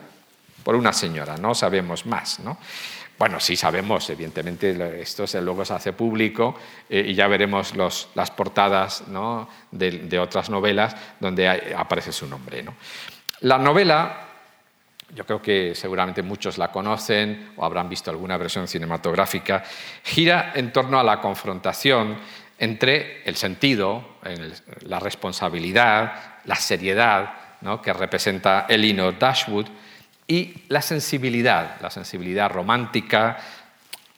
por 0.63 0.75
una 0.75 0.91
señora, 0.91 1.37
no 1.37 1.55
sabemos 1.55 2.05
más. 2.05 2.39
¿no? 2.39 2.57
Bueno, 3.17 3.39
sí 3.39 3.55
sabemos, 3.55 4.09
evidentemente 4.09 5.01
esto 5.01 5.25
luego 5.41 5.63
se 5.63 5.73
hace 5.73 5.93
público 5.93 6.55
eh, 6.89 7.05
y 7.07 7.13
ya 7.13 7.27
veremos 7.27 7.73
las 7.75 8.31
portadas 8.31 9.03
de, 9.71 10.19
otras 10.19 10.49
novelas 10.49 10.95
donde 11.19 11.47
aparece 11.77 12.11
su 12.11 12.27
nombre. 12.27 12.65
La 13.41 13.57
novela, 13.57 14.32
yo 15.15 15.25
creo 15.25 15.41
que 15.41 15.75
seguramente 15.75 16.21
muchos 16.23 16.57
la 16.57 16.71
conocen 16.71 17.51
o 17.55 17.65
habrán 17.65 17.89
visto 17.89 18.09
alguna 18.09 18.37
versión 18.37 18.67
cinematográfica, 18.67 19.63
gira 20.03 20.51
en 20.55 20.71
torno 20.71 20.99
a 20.99 21.03
la 21.03 21.21
confrontación 21.21 22.17
entre 22.57 23.23
el 23.23 23.35
sentido, 23.35 24.17
la 24.81 24.99
responsabilidad, 24.99 26.39
la 26.45 26.55
seriedad 26.55 27.33
que 27.81 27.93
representa 27.93 28.65
Elinor 28.67 29.17
Dashwood 29.17 29.67
y 30.27 30.63
la 30.67 30.81
sensibilidad, 30.81 31.79
la 31.81 31.89
sensibilidad 31.89 32.49
romántica, 32.49 33.37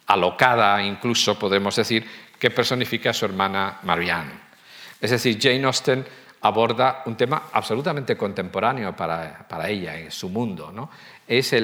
alocada 0.08 0.82
incluso, 0.82 1.38
podemos 1.38 1.76
decir, 1.76 2.06
que 2.39 2.52
personifica 2.52 3.12
a 3.12 3.14
su 3.14 3.26
hermana 3.26 3.80
Marianne. 3.84 4.32
Es 5.00 5.12
decir, 5.12 5.38
Jane 5.39 5.64
Austen 5.64 6.06
aborda 6.46 7.02
un 7.06 7.16
tema 7.18 7.50
absolutamente 7.52 8.16
contemporáneo 8.16 8.96
para, 8.96 9.68
ella, 9.68 9.98
en 9.98 10.12
su 10.12 10.30
mundo. 10.30 10.72
¿no? 10.72 10.89
Es 11.28 11.56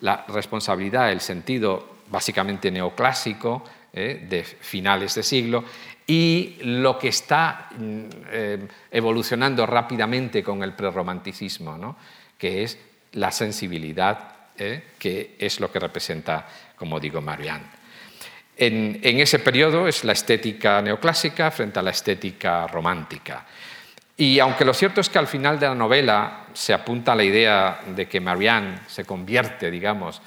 la 0.00 0.24
responsabilidad, 0.28 1.10
el 1.10 1.20
sentido 1.20 1.96
básicamente 2.08 2.70
neoclásico 2.70 3.64
¿eh? 3.92 4.26
de 4.28 4.44
finales 4.44 5.14
de 5.14 5.22
siglo 5.22 5.64
y 6.06 6.56
lo 6.60 6.98
que 6.98 7.08
está 7.08 7.70
mm, 7.76 8.00
eh, 8.30 8.68
evolucionando 8.90 9.64
rápidamente 9.64 10.42
con 10.42 10.62
el 10.62 10.74
prerromanticismo, 10.74 11.78
¿no? 11.78 11.96
que 12.36 12.62
es 12.62 12.78
la 13.12 13.32
sensibilidad, 13.32 14.18
¿eh? 14.58 14.82
que 14.98 15.36
es 15.38 15.60
lo 15.60 15.72
que 15.72 15.80
representa, 15.80 16.46
como 16.76 17.00
digo, 17.00 17.22
Marianne. 17.22 17.64
En, 18.58 19.20
ese 19.20 19.38
periodo 19.40 19.86
es 19.86 20.04
la 20.04 20.12
estética 20.12 20.80
neoclásica 20.80 21.50
frente 21.50 21.78
a 21.78 21.82
la 21.82 21.90
estética 21.90 22.66
romántica. 22.66 23.44
Y 24.16 24.38
aunque 24.38 24.64
lo 24.64 24.72
cierto 24.72 25.00
es 25.00 25.10
que 25.10 25.18
al 25.18 25.26
final 25.26 25.58
de 25.60 25.66
la 25.66 25.74
novela 25.74 26.46
se 26.54 26.72
apunta 26.72 27.14
la 27.14 27.24
idea 27.24 27.80
de 27.94 28.08
que 28.08 28.20
Marianne 28.20 28.78
se 28.86 29.04
convierte, 29.04 29.70
digamos, 29.70 30.22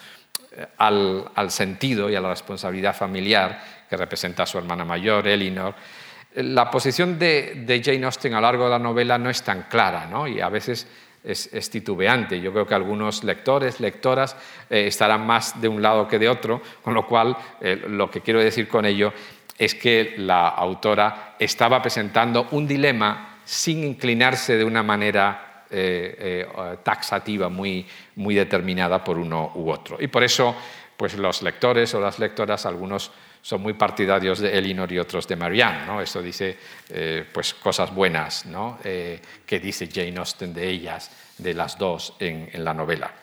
eh, 0.51 0.65
al, 0.77 1.49
sentido 1.49 2.09
y 2.09 2.15
a 2.15 2.21
la 2.21 2.29
responsabilidad 2.29 2.95
familiar 2.95 3.63
que 3.89 3.97
representa 3.97 4.43
a 4.43 4.45
su 4.45 4.59
hermana 4.59 4.85
mayor, 4.85 5.27
Elinor, 5.27 5.73
la 6.35 6.69
posición 6.69 7.17
de, 7.17 7.81
Jane 7.83 8.05
Austen 8.05 8.33
a 8.33 8.35
lo 8.35 8.41
largo 8.41 8.65
de 8.65 8.69
la 8.69 8.79
novela 8.79 9.17
no 9.17 9.31
es 9.31 9.41
tan 9.41 9.63
clara, 9.63 10.05
¿no? 10.05 10.27
y 10.27 10.39
a 10.39 10.49
veces 10.49 10.87
es, 11.23 11.69
titubeante. 11.71 12.39
Yo 12.39 12.51
creo 12.51 12.67
que 12.67 12.75
algunos 12.75 13.23
lectores, 13.23 13.79
lectoras, 13.79 14.35
eh, 14.69 14.85
estarán 14.85 15.25
más 15.25 15.59
de 15.59 15.67
un 15.67 15.81
lado 15.81 16.07
que 16.07 16.19
de 16.19 16.29
otro, 16.29 16.61
con 16.83 16.93
lo 16.93 17.07
cual 17.07 17.35
eh, 17.59 17.83
lo 17.87 18.11
que 18.11 18.21
quiero 18.21 18.39
decir 18.39 18.67
con 18.67 18.85
ello 18.85 19.11
es 19.57 19.73
que 19.73 20.13
la 20.17 20.49
autora 20.49 21.35
estaba 21.39 21.81
presentando 21.81 22.47
un 22.51 22.67
dilema 22.67 23.28
sin 23.49 23.83
inclinarse 23.83 24.57
de 24.57 24.63
una 24.63 24.83
manera 24.83 25.65
eh, 25.71 26.47
taxativa 26.83 27.49
muy, 27.49 27.85
muy 28.15 28.35
determinada 28.35 29.03
por 29.03 29.17
uno 29.17 29.51
u 29.55 29.69
otro. 29.69 29.97
Y 29.99 30.07
por 30.07 30.23
eso 30.23 30.55
pues 30.99 31.13
los 31.13 31.41
lectores 31.43 31.93
o 31.93 32.01
las 32.01 32.19
lectoras, 32.19 32.65
algunos 32.65 33.09
son 33.41 33.61
muy 33.61 33.71
partidarios 33.71 34.39
de 34.39 34.57
Elinor 34.57 34.91
y 34.91 34.99
otros 34.99 35.25
de 35.29 35.37
Marianne. 35.37 35.85
¿no? 35.85 36.01
Esto 36.01 36.21
dice 36.21 36.57
eh, 36.89 37.25
pues 37.31 37.53
cosas 37.53 37.95
buenas 37.95 38.45
¿no? 38.45 38.79
Eh, 38.83 39.21
que 39.45 39.61
dice 39.61 39.87
Jane 39.87 40.17
Austen 40.17 40.53
de 40.53 40.67
ellas, 40.67 41.09
de 41.37 41.53
las 41.53 41.77
dos 41.77 42.15
en, 42.19 42.49
la 42.65 42.73
novela. 42.73 43.13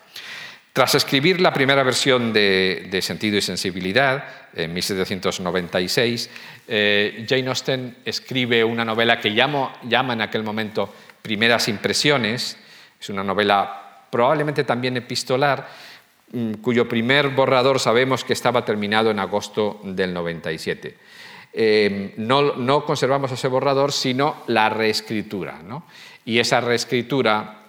Tras 0.77 0.93
escribir 0.93 1.41
la 1.41 1.51
primera 1.51 1.81
versión 1.81 2.31
de, 2.31 2.99
Sentido 3.01 3.35
y 3.35 3.41
Sensibilidad, 3.41 4.23
en 4.53 4.71
1796, 4.75 6.29
eh, 6.67 7.25
Jane 7.27 7.47
Austen 7.47 7.95
escribe 8.05 8.63
una 8.63 8.85
novela 8.85 9.19
que 9.19 9.33
llama 9.33 9.73
en 9.81 10.21
aquel 10.21 10.43
momento 10.43 10.93
Primeras 11.23 11.67
Impresiones. 11.67 12.57
Es 13.01 13.09
una 13.09 13.23
novela 13.23 14.05
probablemente 14.11 14.63
también 14.65 14.95
epistolar, 14.97 15.67
Mm, 16.33 16.55
cuyo 16.55 16.89
primer 16.89 17.29
borrador 17.29 17.79
sabemos 17.79 18.25
que 18.25 18.33
estaba 18.33 18.65
terminado 18.65 19.11
en 19.11 19.19
agosto 19.19 19.79
del 19.83 20.13
97. 20.13 20.97
Em, 21.53 22.11
no, 22.17 22.83
conservamos 22.85 23.31
ese 23.31 23.47
borrador, 23.47 23.93
sino 23.93 24.43
la 24.47 24.67
reescritura. 24.67 25.59
Y 26.25 26.39
esa 26.39 26.59
reescritura 26.59 27.66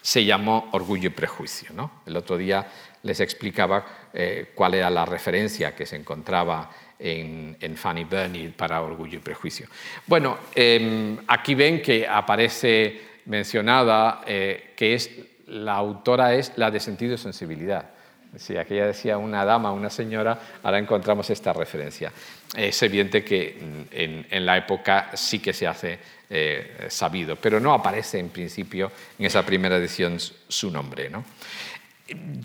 se 0.00 0.24
llamó 0.24 0.68
Orgullo 0.72 1.08
y 1.08 1.12
Prejuicio. 1.12 1.90
El 2.06 2.16
otro 2.16 2.36
día 2.36 2.66
les 3.02 3.20
explicaba 3.20 3.84
eh, 4.12 4.52
cuál 4.54 4.74
era 4.74 4.90
la 4.90 5.04
referencia 5.04 5.74
que 5.74 5.86
se 5.86 5.96
encontraba 5.96 6.70
en, 6.98 7.56
Fanny 7.76 8.04
Burney 8.04 8.48
para 8.48 8.82
Orgullo 8.82 9.18
y 9.18 9.22
Prejuicio. 9.22 9.66
Bueno, 10.06 10.38
em, 10.54 11.16
aquí 11.28 11.54
ven 11.54 11.80
que 11.80 12.06
aparece 12.06 13.00
mencionada 13.26 14.22
eh, 14.26 14.72
que 14.76 14.94
es 14.94 15.10
la 15.46 15.74
autora 15.74 16.34
es 16.34 16.52
la 16.56 16.70
de 16.70 16.80
sentido 16.80 17.14
y 17.14 17.18
sensibilidad. 17.18 17.90
Si 18.36 18.56
aquella 18.56 18.86
decía 18.86 19.18
una 19.18 19.44
dama, 19.44 19.72
una 19.72 19.90
señora, 19.90 20.38
ahora 20.62 20.78
encontramos 20.78 21.28
esta 21.30 21.52
referencia. 21.52 22.12
Es 22.56 22.82
evidente 22.82 23.24
que 23.24 23.86
en, 23.90 24.46
la 24.46 24.56
época 24.56 25.10
sí 25.14 25.40
que 25.40 25.52
se 25.52 25.66
hace 25.66 25.98
eh, 26.28 26.86
sabido, 26.88 27.36
pero 27.36 27.58
no 27.58 27.74
aparece 27.74 28.18
en 28.18 28.28
principio 28.28 28.90
en 29.18 29.26
esa 29.26 29.44
primera 29.44 29.76
edición 29.76 30.18
su 30.18 30.70
nombre. 30.70 31.10
¿no? 31.10 31.24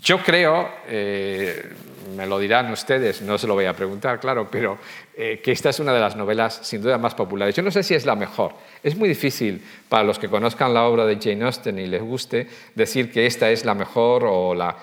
Yo 0.00 0.22
creo, 0.22 0.70
eh, 0.86 1.72
me 2.16 2.26
lo 2.26 2.38
dirán 2.38 2.70
ustedes, 2.70 3.22
no 3.22 3.36
se 3.38 3.46
lo 3.46 3.54
voy 3.54 3.64
a 3.64 3.72
preguntar, 3.72 4.20
claro, 4.20 4.48
pero 4.50 4.78
eh, 5.18 5.40
que 5.42 5.50
esta 5.50 5.70
es 5.70 5.80
una 5.80 5.94
de 5.94 6.00
las 6.00 6.14
novelas 6.14 6.60
sin 6.62 6.82
duda 6.82 6.98
más 6.98 7.14
populares. 7.14 7.54
Yo 7.54 7.62
no 7.62 7.70
sé 7.70 7.82
si 7.82 7.94
es 7.94 8.04
la 8.04 8.14
mejor. 8.14 8.52
Es 8.82 8.96
muy 8.96 9.08
difícil 9.08 9.64
para 9.88 10.04
los 10.04 10.18
que 10.18 10.28
conozcan 10.28 10.74
la 10.74 10.84
obra 10.84 11.06
de 11.06 11.16
Jane 11.18 11.42
Austen 11.42 11.78
y 11.78 11.86
les 11.86 12.02
guste 12.02 12.46
decir 12.74 13.10
que 13.10 13.24
esta 13.24 13.48
es 13.48 13.64
la 13.64 13.74
mejor 13.74 14.24
o, 14.26 14.54
la, 14.54 14.76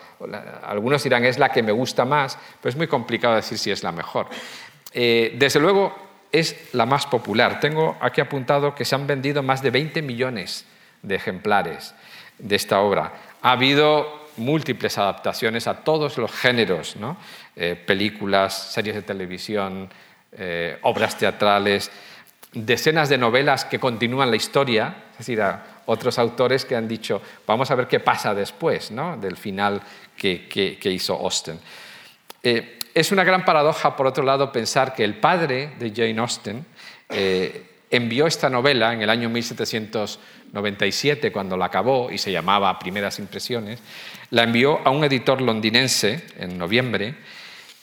algunos 0.64 1.04
dirán 1.04 1.24
es 1.24 1.38
la 1.38 1.50
que 1.50 1.62
me 1.62 1.72
gusta 1.72 2.04
más, 2.04 2.40
pero 2.60 2.72
es 2.72 2.76
muy 2.76 2.88
complicado 2.88 3.36
decir 3.36 3.60
si 3.60 3.70
es 3.70 3.84
la 3.84 3.92
mejor. 3.92 4.26
Eh, 4.92 5.36
desde 5.38 5.60
luego 5.60 5.94
es 6.32 6.74
la 6.74 6.88
más 6.88 7.06
popular. 7.06 7.60
Tengo 7.60 7.96
aquí 8.02 8.20
apuntado 8.20 8.74
que 8.74 8.86
se 8.86 8.96
han 8.96 9.06
vendido 9.06 9.44
más 9.44 9.62
de 9.62 9.70
20 9.70 10.02
millones 10.02 10.66
de 11.04 11.14
ejemplares 11.14 11.94
de 12.40 12.56
esta 12.56 12.80
obra. 12.80 13.14
Ha 13.44 13.52
habido 13.52 14.24
múltiples 14.38 14.98
adaptaciones 14.98 15.68
a 15.68 15.84
todos 15.84 16.18
los 16.18 16.32
géneros, 16.32 16.96
eh, 17.56 17.76
películas, 17.86 18.72
series 18.74 18.96
de 18.96 19.04
televisión, 19.04 19.90
eh, 20.38 20.78
obras 20.82 21.18
teatrales, 21.18 21.92
decenas 22.54 23.10
de 23.10 23.18
novelas 23.18 23.66
que 23.66 23.80
continúan 23.80 24.30
la 24.30 24.36
historia, 24.36 24.96
es 25.12 25.20
decir, 25.20 25.42
a 25.42 25.82
otros 25.86 26.18
autores 26.20 26.66
que 26.66 26.76
han 26.76 26.88
dicho, 26.88 27.22
vamos 27.46 27.70
a 27.72 27.76
ver 27.76 27.88
qué 27.88 28.00
pasa 28.00 28.34
después 28.34 28.92
del 29.20 29.38
final 29.38 29.82
que, 30.16 30.80
hizo 30.86 31.16
Austen. 31.16 31.60
Eh, 32.42 32.80
es 32.94 33.12
una 33.12 33.24
gran 33.24 33.44
paradoja, 33.44 33.96
por 33.96 34.08
otro 34.08 34.24
lado, 34.24 34.52
pensar 34.52 34.94
que 34.94 35.04
el 35.04 35.16
padre 35.16 35.74
de 35.80 35.92
Jane 35.92 36.20
Austen 36.20 36.66
envió 37.94 38.26
esta 38.26 38.50
novela 38.50 38.92
en 38.92 39.04
el 39.04 39.10
año 39.10 39.30
1797, 39.30 41.32
cuando 41.32 41.56
la 41.56 41.66
acabó 41.66 42.12
y 42.12 42.18
se 42.18 42.32
llamaba 42.32 42.80
Primeras 42.80 43.20
Impresiones, 43.20 43.80
la 44.32 44.44
envió 44.44 44.80
a 44.84 44.90
un 44.90 45.04
editor 45.04 45.42
londinense 45.42 46.24
en 46.40 46.58
noviembre 46.58 47.14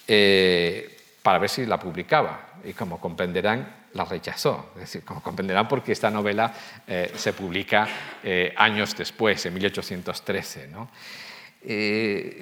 eh, 0.09 0.96
para 1.23 1.39
ver 1.39 1.49
si 1.49 1.66
la 1.66 1.79
publicaba. 1.79 2.49
Y 2.64 2.73
como 2.73 3.01
comprenderán, 3.01 3.89
la 3.95 4.05
rechazó. 4.05 4.71
Es 4.75 4.83
decir, 4.83 5.05
como 5.05 5.23
comprenderán, 5.23 5.68
porque 5.68 5.93
esta 5.93 6.11
novela 6.11 6.53
eh, 6.87 7.12
se 7.14 7.33
publica 7.33 7.89
eh, 8.23 8.55
años 8.57 8.97
después, 8.97 9.45
en 9.47 9.55
1813. 9.55 10.68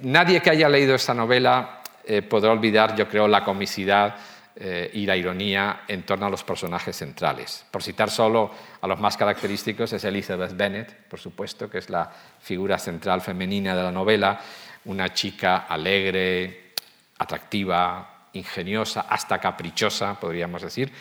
nadie 0.03 0.41
que 0.41 0.51
haya 0.51 0.68
leído 0.68 0.95
esta 0.95 1.14
novela 1.14 1.83
podrá 2.29 2.53
olvidar, 2.53 2.97
yo 2.97 3.07
creo, 3.07 3.29
la 3.29 3.45
comicidad 3.45 4.16
eh, 4.61 4.91
y 4.93 5.07
la 5.07 5.16
ironía 5.16 5.83
en 5.87 6.03
torno 6.03 6.26
a 6.26 6.31
los 6.31 6.43
personajes 6.43 6.97
centrales. 6.97 7.64
Por 7.70 7.81
citar 7.81 8.11
solo 8.11 8.51
a 8.81 8.89
los 8.89 8.99
más 8.99 9.16
característicos 9.16 9.93
es 9.93 10.03
Elizabeth 10.03 10.57
Bennet, 10.57 11.07
por 11.07 11.20
supuesto, 11.20 11.70
que 11.70 11.79
es 11.79 11.89
la 11.89 12.11
figura 12.41 12.76
central 12.76 13.20
femenina 13.20 13.76
de 13.76 13.85
la 13.85 13.93
novela, 13.93 14.41
una 14.87 15.14
chica 15.14 15.59
alegre, 15.59 16.72
atractiva, 17.18 18.17
ingeniosa, 18.33 19.03
hasta 19.09 19.39
caprichosa, 19.39 20.18
podríamos 20.18 20.62
decir, 20.62 20.93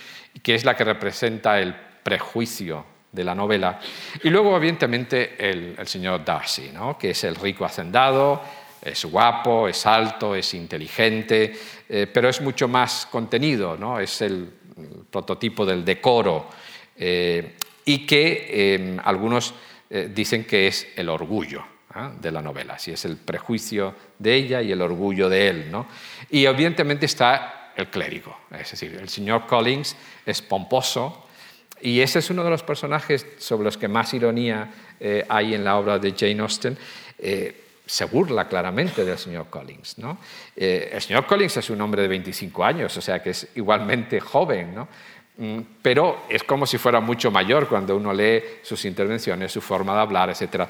que 0.42 0.56
es 0.56 0.66
la 0.66 0.76
que 0.76 0.84
representa 0.84 1.60
el 1.60 1.76
prejuicio 2.04 2.86
de 3.12 3.24
la 3.24 3.36
novela. 3.36 3.80
Y 4.24 4.30
luego, 4.30 4.56
evidentemente, 4.56 5.36
el, 5.50 5.88
señor 5.88 6.24
Darcy, 6.24 6.72
¿no? 6.74 6.98
que 6.98 7.12
es 7.12 7.24
el 7.24 7.36
rico 7.36 7.66
hacendado, 7.66 8.42
es 8.82 9.06
guapo, 9.06 9.68
es 9.68 9.86
alto, 9.86 10.36
es 10.36 10.54
inteligente, 10.54 11.54
eh, 11.90 12.08
pero 12.12 12.30
es 12.30 12.42
mucho 12.42 12.68
más 12.68 13.08
contenido, 13.08 13.78
¿no? 13.78 14.00
es 14.00 14.22
el, 14.22 14.52
prototipo 15.10 15.66
del 15.66 15.84
decoro 15.84 16.48
eh, 16.96 17.56
y 17.84 18.06
que 18.06 18.76
em, 18.76 19.00
algunos 19.04 19.56
eh, 19.90 20.12
dicen 20.14 20.46
que 20.46 20.68
es 20.68 20.88
el 20.96 21.10
orgullo 21.10 21.77
de 22.20 22.32
la 22.32 22.42
novela, 22.42 22.80
si 22.80 22.92
es 22.92 23.06
el 23.06 23.18
prejuicio 23.18 23.94
de 24.20 24.36
ella 24.36 24.62
y 24.62 24.72
el 24.72 24.82
orgullo 24.82 25.30
de 25.30 25.50
él. 25.50 25.72
¿no? 25.72 25.88
Y 26.30 26.46
evidentemente 26.46 27.06
está 27.06 27.74
el 27.76 27.88
clérigo, 27.88 28.38
es 28.52 28.72
decir, 28.72 28.98
el 29.00 29.10
señor 29.10 29.46
Collins 29.46 29.96
es 30.26 30.42
pomposo, 30.42 31.26
y 31.80 32.00
ese 32.02 32.20
es 32.20 32.30
uno 32.32 32.44
de 32.44 32.50
los 32.50 32.64
personajes 32.64 33.26
sobre 33.38 33.66
los 33.66 33.78
que 33.78 33.88
más 33.88 34.12
ironía 34.14 34.72
hay 35.30 35.54
en 35.54 35.64
la 35.64 35.78
obra 35.78 36.00
de 36.00 36.12
Jane 36.18 36.40
Austen 36.40 36.76
se 37.88 38.06
burla 38.06 38.48
claramente 38.48 39.04
del 39.04 39.18
señor 39.18 39.48
Collins. 39.50 39.98
¿no? 39.98 40.18
Eh, 40.56 40.90
el 40.94 41.02
señor 41.02 41.26
Collins 41.26 41.58
es 41.58 41.70
un 41.70 41.82
hombre 41.82 42.02
de 42.02 42.10
25 42.10 42.64
años, 42.64 42.96
o 42.96 43.02
sea 43.02 43.24
que 43.24 43.32
es 43.32 43.48
igualmente 43.56 44.20
joven, 44.20 44.76
¿no? 44.76 44.88
Mm, 45.38 45.60
pero 45.82 46.24
es 46.30 46.44
como 46.44 46.66
si 46.66 46.78
fuera 46.78 47.00
mucho 47.00 47.32
mayor 47.32 47.68
cuando 47.70 47.96
uno 47.96 48.12
lee 48.12 48.42
sus 48.64 48.84
intervenciones, 48.86 49.52
su 49.52 49.62
forma 49.62 49.94
de 49.94 50.02
hablar, 50.02 50.30
etc. 50.30 50.68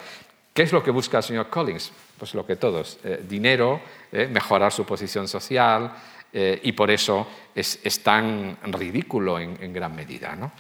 ¿Qué 0.58 0.64
es 0.64 0.74
lo 0.74 0.82
que 0.82 0.90
busca 0.90 1.18
el 1.18 1.24
señor 1.24 1.52
Collins? 1.52 1.92
Pues 2.18 2.34
lo 2.34 2.44
que 2.44 2.56
todos, 2.56 2.98
eh, 3.04 3.24
dinero, 3.30 3.80
eh, 4.12 4.26
mejorar 4.26 4.74
su 4.74 4.86
posición 4.86 5.28
social, 5.28 5.94
y 6.34 6.72
por 6.74 6.90
eso 6.92 7.28
es, 7.56 8.04
tan 8.04 8.58
ridículo 8.64 9.40
en, 9.40 9.72
gran 9.72 9.96
medida. 9.96 10.36
¿no? 10.36 10.52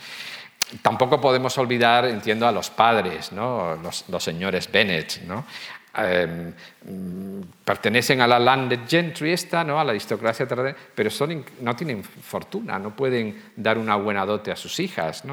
Tampoco 0.81 1.19
podemos 1.19 1.57
olvidar, 1.57 2.05
entiendo, 2.05 2.47
a 2.47 2.51
los 2.51 2.69
padres, 2.69 3.31
¿no? 3.31 3.75
los, 3.75 4.23
señores 4.23 4.71
Bennett. 4.71 5.23
¿no? 5.23 5.45
Em, 5.95 6.53
pertenecen 7.65 8.21
a 8.21 8.27
la 8.27 8.39
landed 8.39 8.81
gentry 8.87 9.33
esta, 9.33 9.63
¿no? 9.63 9.79
a 9.79 9.83
la 9.83 9.91
aristocracia 9.91 10.47
pero 10.95 11.09
son, 11.09 11.43
no 11.61 11.75
tienen 11.75 12.03
fortuna, 12.03 12.77
no 12.79 12.95
pueden 12.95 13.51
dar 13.55 13.79
una 13.79 13.95
buena 13.95 14.25
dote 14.25 14.51
a 14.51 14.55
sus 14.55 14.79
hijas. 14.79 15.23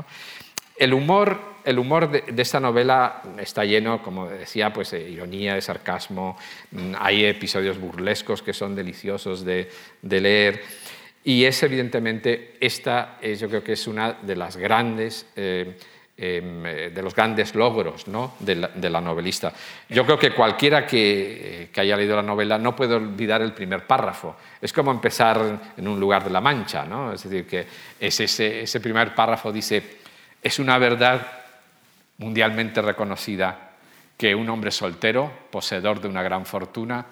El 0.77 0.95
humor, 0.95 1.54
el 1.65 1.79
humor 1.79 2.11
de, 2.11 2.43
esta 2.43 2.61
novela 2.61 3.23
está 3.39 3.65
lleno, 3.65 4.03
como 4.03 4.29
decía, 4.29 4.73
pues, 4.73 4.91
de 4.91 5.09
ironía, 5.09 5.55
de 5.55 5.61
sarcasmo, 5.61 6.37
mm, 6.71 6.95
hay 6.99 7.25
episodios 7.25 7.79
burlescos 7.79 8.43
que 8.43 8.53
son 8.53 8.75
deliciosos 8.75 9.45
de, 9.45 9.71
de 10.03 10.21
leer. 10.21 10.63
Y 11.25 11.45
es 11.45 11.63
evidentemente, 11.63 12.57
esta 12.61 13.19
es, 13.21 13.41
yo 13.41 13.49
creo 13.49 13.65
que 13.65 13.73
es 13.73 13.87
una 13.87 14.13
de 14.13 14.37
las 14.37 14.57
grandes 14.57 15.27
eh, 15.37 15.79
Em, 16.17 16.65
eh, 16.65 16.91
de 16.95 17.03
los 17.03 17.13
grandes 17.13 17.57
logros 17.57 18.07
¿no? 18.07 18.35
de, 18.39 18.55
la, 18.55 19.01
novelista. 19.01 19.53
Yo 19.89 20.05
creo 20.05 20.17
que 20.17 20.31
cualquiera 20.31 20.87
que, 20.87 21.71
haya 21.77 21.97
leído 21.97 22.15
la 22.15 22.23
novela 22.23 22.57
no 22.57 22.77
puede 22.77 22.95
olvidar 22.95 23.43
el 23.43 23.53
primer 23.53 23.85
párrafo. 23.85 24.37
Es 24.63 24.73
como 24.73 24.93
empezar 24.93 25.59
en 25.77 25.89
un 25.89 25.99
lugar 25.99 26.23
de 26.23 26.31
la 26.31 26.41
mancha, 26.41 26.85
¿no? 26.85 27.13
es 27.13 27.25
decir, 27.25 27.49
que 27.49 27.67
ese, 27.99 28.63
ese 28.63 28.79
primer 28.79 29.13
párrafo 29.13 29.51
dice, 29.51 29.83
es 30.41 30.61
una 30.61 30.79
verdad 30.79 31.44
mundialmente 32.19 32.81
reconocida 32.83 33.73
que 34.17 34.35
un 34.35 34.49
hombre 34.49 34.71
soltero, 34.71 35.31
poseedor 35.51 36.01
de 36.01 36.09
una 36.09 36.23
gran 36.23 36.47
fortuna, 36.47 37.05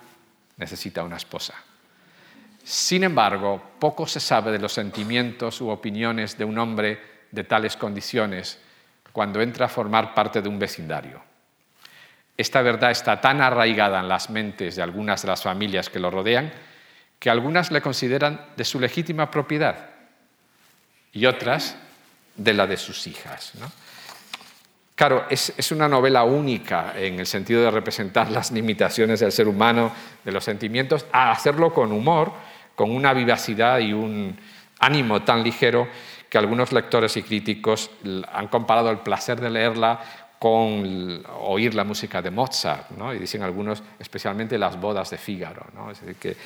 necesita 0.56 1.02
una 1.02 1.16
esposa. 1.16 1.54
Sin 2.62 3.02
embargo, 3.02 3.60
poco 3.78 4.06
se 4.06 4.20
sabe 4.20 4.52
de 4.52 4.58
los 4.58 4.72
sentimientos 4.72 5.60
u 5.60 5.68
opiniones 5.68 6.38
de 6.38 6.44
un 6.44 6.58
hombre 6.58 7.00
de 7.30 7.44
tales 7.44 7.76
condiciones 7.76 8.58
cuando 9.12 9.40
entra 9.40 9.66
a 9.66 9.68
formar 9.68 10.14
parte 10.14 10.40
de 10.40 10.48
un 10.48 10.58
vecindario. 10.58 11.20
Esta 12.36 12.62
verdad 12.62 12.92
está 12.92 13.20
tan 13.20 13.40
arraigada 13.40 14.00
en 14.00 14.08
las 14.08 14.30
mentes 14.30 14.76
de 14.76 14.82
algunas 14.82 15.22
de 15.22 15.28
las 15.28 15.42
familias 15.42 15.90
que 15.90 15.98
lo 15.98 16.10
rodean 16.10 16.52
que 17.22 17.30
algunas 17.30 17.70
le 17.70 17.80
consideran 17.80 18.48
de 18.56 18.64
su 18.64 18.80
legítima 18.80 19.30
propiedad 19.30 19.90
y 21.12 21.26
otras 21.26 21.76
de 22.34 22.52
la 22.52 22.66
de 22.66 22.76
sus 22.76 23.06
hijas. 23.06 23.52
Claro, 25.02 25.24
es, 25.28 25.52
es, 25.56 25.72
una 25.72 25.88
novela 25.88 26.22
única 26.22 26.94
en 26.96 27.18
el 27.18 27.26
sentido 27.26 27.60
de 27.60 27.72
representar 27.72 28.30
las 28.30 28.52
limitaciones 28.52 29.18
del 29.18 29.32
ser 29.32 29.48
humano, 29.48 29.90
de 30.24 30.30
los 30.30 30.44
sentimientos, 30.44 31.06
a 31.10 31.32
hacerlo 31.32 31.74
con 31.74 31.90
humor, 31.90 32.32
con 32.76 32.88
una 32.92 33.12
vivacidad 33.12 33.80
y 33.80 33.92
un 33.92 34.38
ánimo 34.78 35.22
tan 35.22 35.42
ligero 35.42 35.88
que 36.30 36.38
algunos 36.38 36.70
lectores 36.70 37.16
y 37.16 37.24
críticos 37.24 37.90
han 38.32 38.46
comparado 38.46 38.92
el 38.92 38.98
placer 38.98 39.40
de 39.40 39.50
leerla 39.50 40.00
con 40.38 41.24
oír 41.40 41.74
la 41.74 41.82
música 41.82 42.22
de 42.22 42.30
Mozart, 42.30 42.90
¿no? 42.90 43.12
y 43.12 43.18
dicen 43.18 43.42
algunos 43.42 43.82
especialmente 43.98 44.56
las 44.56 44.80
bodas 44.80 45.10
de 45.10 45.18
Fígaro. 45.18 45.66
¿no? 45.74 45.90
Es 45.90 46.00
decir, 46.00 46.14
que, 46.14 46.36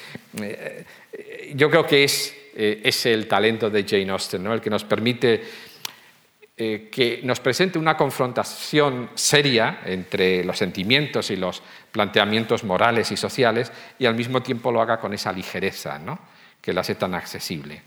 eh, 0.43 1.53
yo 1.55 1.69
creo 1.69 1.87
que 1.87 2.05
es, 2.05 2.35
eh, 2.55 2.81
es, 2.83 3.05
el 3.05 3.29
talento 3.29 3.69
de 3.69 3.85
Jane 3.85 4.09
Austen, 4.09 4.43
¿no? 4.43 4.55
el 4.55 4.63
que 4.63 4.71
nos 4.71 4.85
permite 4.85 5.45
eh, 6.59 6.89
que 6.91 7.21
nos 7.23 7.39
presente 7.41 7.79
una 7.79 7.99
confrontación 7.99 9.11
seria 9.15 9.81
entre 9.85 10.43
los 10.43 10.57
sentimientos 10.57 11.31
y 11.31 11.37
los 11.37 11.63
planteamientos 11.93 12.65
morales 12.65 13.13
y 13.13 13.17
sociales 13.19 13.71
y 13.99 14.07
al 14.07 14.15
mismo 14.15 14.43
tiempo 14.43 14.73
lo 14.73 14.81
haga 14.81 14.99
con 14.99 15.13
esa 15.13 15.33
ligereza 15.33 16.01
que 16.63 16.73
la 16.73 16.81
hace 16.81 16.95
tan 16.95 17.15
accesible. 17.15 17.83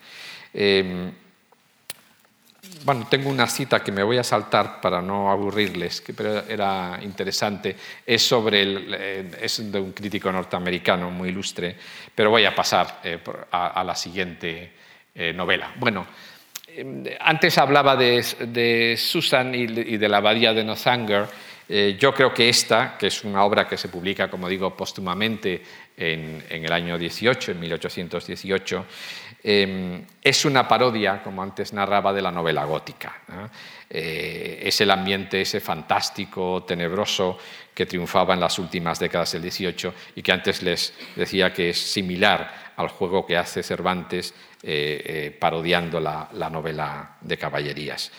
Bueno, 2.86 3.08
tengo 3.10 3.30
una 3.30 3.48
cita 3.48 3.84
que 3.84 3.92
me 3.92 4.04
voy 4.04 4.20
a 4.20 4.24
saltar 4.24 4.80
para 4.80 5.02
no 5.02 5.32
aburrirles, 5.32 6.04
pero 6.16 6.46
era 6.48 7.00
interesante. 7.02 7.76
Es, 8.06 8.22
sobre 8.22 8.62
el, 8.62 8.94
eh, 8.94 9.32
es 9.42 9.72
de 9.72 9.80
un 9.80 9.94
crítico 9.94 10.32
norteamericano 10.32 11.10
muy 11.10 11.30
ilustre, 11.30 11.76
pero 12.14 12.30
voy 12.30 12.46
a 12.46 12.54
pasar 12.54 13.00
eh, 13.04 13.20
a, 13.52 13.84
la 13.84 13.96
siguiente 13.96 14.74
novela. 15.34 15.74
Bueno, 15.76 16.06
antes 17.20 17.58
hablaba 17.58 17.96
de, 17.96 18.96
Susan 18.98 19.56
y 19.56 19.68
de 19.68 20.10
la 20.10 20.18
abadía 20.18 20.54
de 20.54 20.64
Northanger. 20.64 21.28
yo 22.00 22.14
creo 22.14 22.34
que 22.34 22.50
esta, 22.50 22.98
que 22.98 23.08
es 23.08 23.24
una 23.24 23.44
obra 23.44 23.68
que 23.68 23.78
se 23.78 23.90
publica, 23.90 24.30
como 24.30 24.50
digo, 24.50 24.76
póstumamente 24.76 25.62
en, 25.98 26.44
el 26.50 26.72
año 26.72 26.98
18, 26.98 27.52
en 27.52 27.60
1818, 27.60 28.86
Em, 29.42 30.06
es 30.22 30.44
una 30.44 30.68
parodia, 30.68 31.24
como 31.24 31.42
antes 31.42 31.72
narraba, 31.72 32.12
de 32.12 32.22
la 32.22 32.32
novela 32.32 32.66
gótica. 32.66 33.22
Eh, 33.90 34.64
es 34.66 34.82
el 34.82 34.92
ambiente 34.92 35.42
ese 35.42 35.62
fantástico, 35.62 36.64
tenebroso, 36.68 37.38
que 37.74 37.86
triunfaba 37.86 38.34
en 38.34 38.42
las 38.42 38.60
últimas 38.60 39.00
décadas 39.00 39.32
del 39.32 39.50
XVIII 39.50 39.94
y 40.16 40.22
que 40.22 40.32
antes 40.34 40.62
les 40.62 40.94
decía 41.16 41.54
que 41.54 41.70
es 41.70 41.80
similar 41.80 42.74
al 42.76 42.90
juego 42.90 43.26
que 43.26 43.38
hace 43.38 43.64
Cervantes 43.64 44.34
eh, 44.64 45.02
eh, 45.06 45.38
parodiando 45.40 46.00
la, 46.00 46.30
la 46.34 46.50
novela 46.50 47.18
de 47.22 47.38
caballerías. 47.38 48.12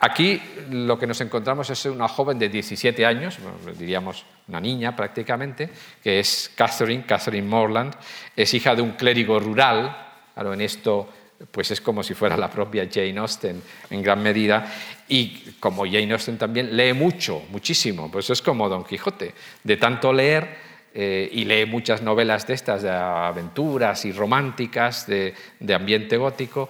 Aquí 0.00 0.40
lo 0.70 0.98
que 0.98 1.06
nos 1.06 1.20
encontramos 1.20 1.68
es 1.68 1.84
una 1.84 2.08
joven 2.08 2.38
de 2.38 2.48
17 2.48 3.04
años, 3.04 3.38
diríamos 3.78 4.24
una 4.48 4.60
niña 4.60 4.96
prácticamente, 4.96 5.68
que 6.02 6.20
es 6.20 6.50
Catherine, 6.54 7.04
Catherine 7.06 7.46
Morland, 7.46 7.94
es 8.34 8.54
hija 8.54 8.74
de 8.74 8.80
un 8.80 8.92
clérigo 8.92 9.38
rural. 9.38 9.94
Claro, 10.32 10.54
en 10.54 10.62
esto 10.62 11.08
pues 11.50 11.70
es 11.70 11.80
como 11.80 12.02
si 12.02 12.14
fuera 12.14 12.36
la 12.36 12.50
propia 12.50 12.88
Jane 12.90 13.18
Austen 13.18 13.62
en 13.90 14.02
gran 14.02 14.22
medida. 14.22 14.66
Y 15.08 15.52
como 15.60 15.84
Jane 15.84 16.12
Austen 16.12 16.38
también 16.38 16.76
lee 16.76 16.92
mucho, 16.92 17.42
muchísimo, 17.50 18.10
pues 18.10 18.30
es 18.30 18.40
como 18.40 18.68
Don 18.68 18.84
Quijote, 18.84 19.34
de 19.62 19.76
tanto 19.76 20.12
leer 20.12 20.73
eh, 20.96 21.28
y 21.32 21.44
lee 21.44 21.66
muchas 21.66 22.02
novelas 22.02 22.46
de 22.46 22.54
estas, 22.54 22.82
de 22.82 22.90
aventuras 22.90 24.04
y 24.04 24.12
románticas, 24.12 25.08
de, 25.08 25.34
ambiente 25.74 26.16
gótico, 26.16 26.68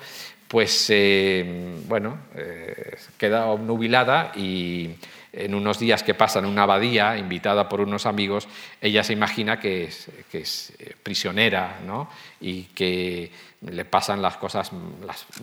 pues 0.49 0.87
eh, 0.89 1.77
bueno, 1.87 2.21
eh, 2.35 2.97
queda 3.19 3.49
obnubilada 3.49 4.33
y 4.35 4.95
en 5.31 5.55
unos 5.55 5.79
días 5.79 6.03
que 6.03 6.15
pasa 6.15 6.39
en 6.39 6.47
una 6.47 6.63
abadía, 6.63 7.19
invitada 7.19 7.69
por 7.69 7.83
unos 7.83 8.07
amigos, 8.07 8.49
ella 8.81 9.05
se 9.05 9.13
imagina 9.13 9.61
que 9.61 9.91
es, 10.33 10.73
prisionera 11.03 11.81
¿no? 11.85 12.09
y 12.41 12.63
que 12.63 13.31
le 13.61 13.85
pasan 13.85 14.23
las 14.23 14.39
cosas 14.39 14.71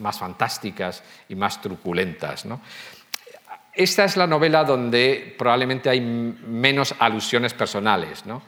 más 0.00 0.18
fantásticas 0.18 1.04
y 1.28 1.36
más 1.36 1.60
truculentas. 1.60 2.46
Esta 3.74 4.04
es 4.04 4.16
la 4.16 4.26
novela 4.26 4.64
donde 4.64 5.36
probablemente 5.38 5.88
hay 5.88 6.00
menos 6.00 6.94
alusiones 6.98 7.54
personales, 7.54 8.26
¿no? 8.26 8.42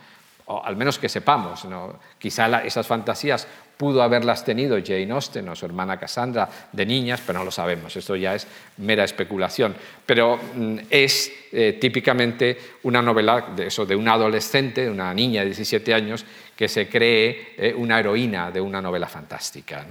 O 0.47 0.65
al 0.65 0.77
menos 0.77 0.99
que 0.99 1.09
sepamos. 1.09 1.65
¿no? 1.65 1.99
Quizá 2.19 2.65
esas 2.65 2.87
fantasías 2.87 3.47
pudo 3.77 4.03
haberlas 4.03 4.45
tenido 4.45 4.79
Jane 4.85 5.11
Austen 5.11 5.49
o 5.49 5.57
su 5.57 5.67
hermana 5.67 5.99
Cassandra 5.99 6.49
de 6.73 6.87
niñas, 6.87 7.21
pero 7.27 7.41
no 7.41 7.45
lo 7.45 7.51
sabemos, 7.51 7.97
esto 7.97 8.15
ya 8.15 8.35
es 8.35 8.47
mera 8.79 9.05
especulación. 9.05 9.75
Pero 10.07 10.37
mm, 10.37 10.77
es 10.91 11.33
eh, 11.53 11.79
típicamente 11.81 12.57
una 12.85 13.03
novela 13.03 13.49
de, 13.55 13.67
eso, 13.67 13.85
de 13.85 13.97
una 13.97 14.15
adolescente, 14.15 14.83
de 14.83 14.91
una 14.91 15.13
niña 15.13 15.41
de 15.41 15.47
17 15.47 15.93
años, 15.93 16.25
que 16.57 16.69
se 16.69 16.89
cree 16.89 17.55
eh, 17.57 17.75
una 17.77 17.99
heroína 17.99 18.53
de 18.53 18.61
una 18.61 18.81
novela 18.81 19.09
fantástica. 19.09 19.85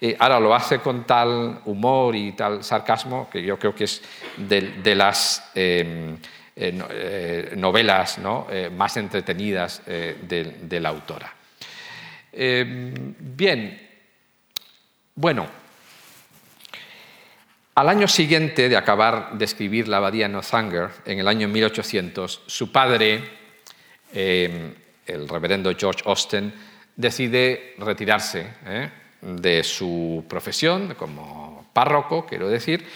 Eh, 0.00 0.16
ahora 0.18 0.40
lo 0.40 0.52
hace 0.52 0.80
con 0.80 1.04
tal 1.04 1.60
humor 1.66 2.16
y 2.16 2.32
tal 2.32 2.64
sarcasmo 2.64 3.28
que 3.30 3.40
yo 3.40 3.56
creo 3.56 3.72
que 3.72 3.84
es 3.84 4.02
de, 4.36 4.94
las 4.96 5.52
em, 6.58 7.60
novelas 7.60 8.18
más 8.72 8.96
entretenidas 8.96 9.82
de 9.86 10.80
la 10.80 10.88
autora. 10.88 11.38
Eh, 12.32 13.14
bien, 13.18 13.88
bueno, 15.14 15.46
al 17.74 17.88
año 17.88 18.06
siguiente 18.06 18.68
de 18.68 18.76
acabar 18.76 19.32
de 19.32 19.44
escribir 19.44 19.88
la 19.88 19.96
abadía 19.96 20.28
Northanger, 20.28 20.90
en 21.04 21.18
el 21.18 21.26
año 21.26 21.48
1800, 21.48 22.42
su 22.46 22.70
padre, 22.70 23.22
eh, 24.12 24.74
el 25.06 25.28
reverendo 25.28 25.74
George 25.76 26.02
Austen, 26.04 26.52
decide 26.94 27.74
retirarse 27.78 28.46
eh, 28.66 28.90
de 29.22 29.64
su 29.64 30.24
profesión 30.28 30.94
como 30.94 31.70
párroco, 31.72 32.26
quiero 32.26 32.48
decir, 32.48 32.86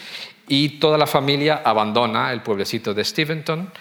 y 0.47 0.79
toda 0.79 0.97
la 0.97 1.07
familia 1.07 1.61
abandona 1.63 2.31
el 2.31 2.41
pueblecito 2.41 2.93
de 2.93 3.03
Steventon 3.03 3.71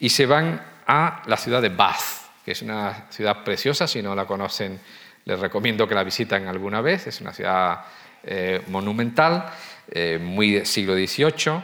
y 0.00 0.08
se 0.08 0.26
van 0.26 0.62
a 0.86 1.22
la 1.26 1.36
ciudad 1.36 1.62
de 1.62 1.70
Bath, 1.70 2.42
que 2.44 2.52
es 2.52 2.62
una 2.62 3.06
ciudad 3.10 3.42
preciosa, 3.42 3.86
si 3.86 4.02
no 4.02 4.14
la 4.14 4.26
conocen 4.26 4.78
les 5.24 5.40
recomiendo 5.40 5.88
que 5.88 5.94
la 5.94 6.04
visiten 6.04 6.46
alguna 6.46 6.80
vez, 6.80 7.06
es 7.06 7.20
una 7.20 7.32
ciudad 7.32 7.80
eh, 8.22 8.60
monumental, 8.68 9.50
eh, 9.90 10.18
muy 10.20 10.52
del 10.52 10.66
siglo 10.66 10.94
XVIII. 10.94 11.62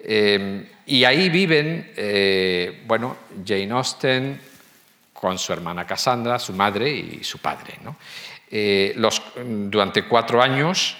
Eh, 0.00 0.70
y 0.86 1.04
ahí 1.04 1.28
viven, 1.28 1.92
bueno, 2.86 3.16
Jane 3.44 3.70
Austen 3.72 4.40
con 5.12 5.38
su 5.38 5.52
hermana 5.52 5.86
Cassandra, 5.86 6.38
su 6.38 6.52
madre 6.52 6.90
y 6.90 7.24
su 7.24 7.38
padre. 7.38 7.74
Durante 9.44 10.04
cuatro 10.04 10.40
años, 10.40 10.96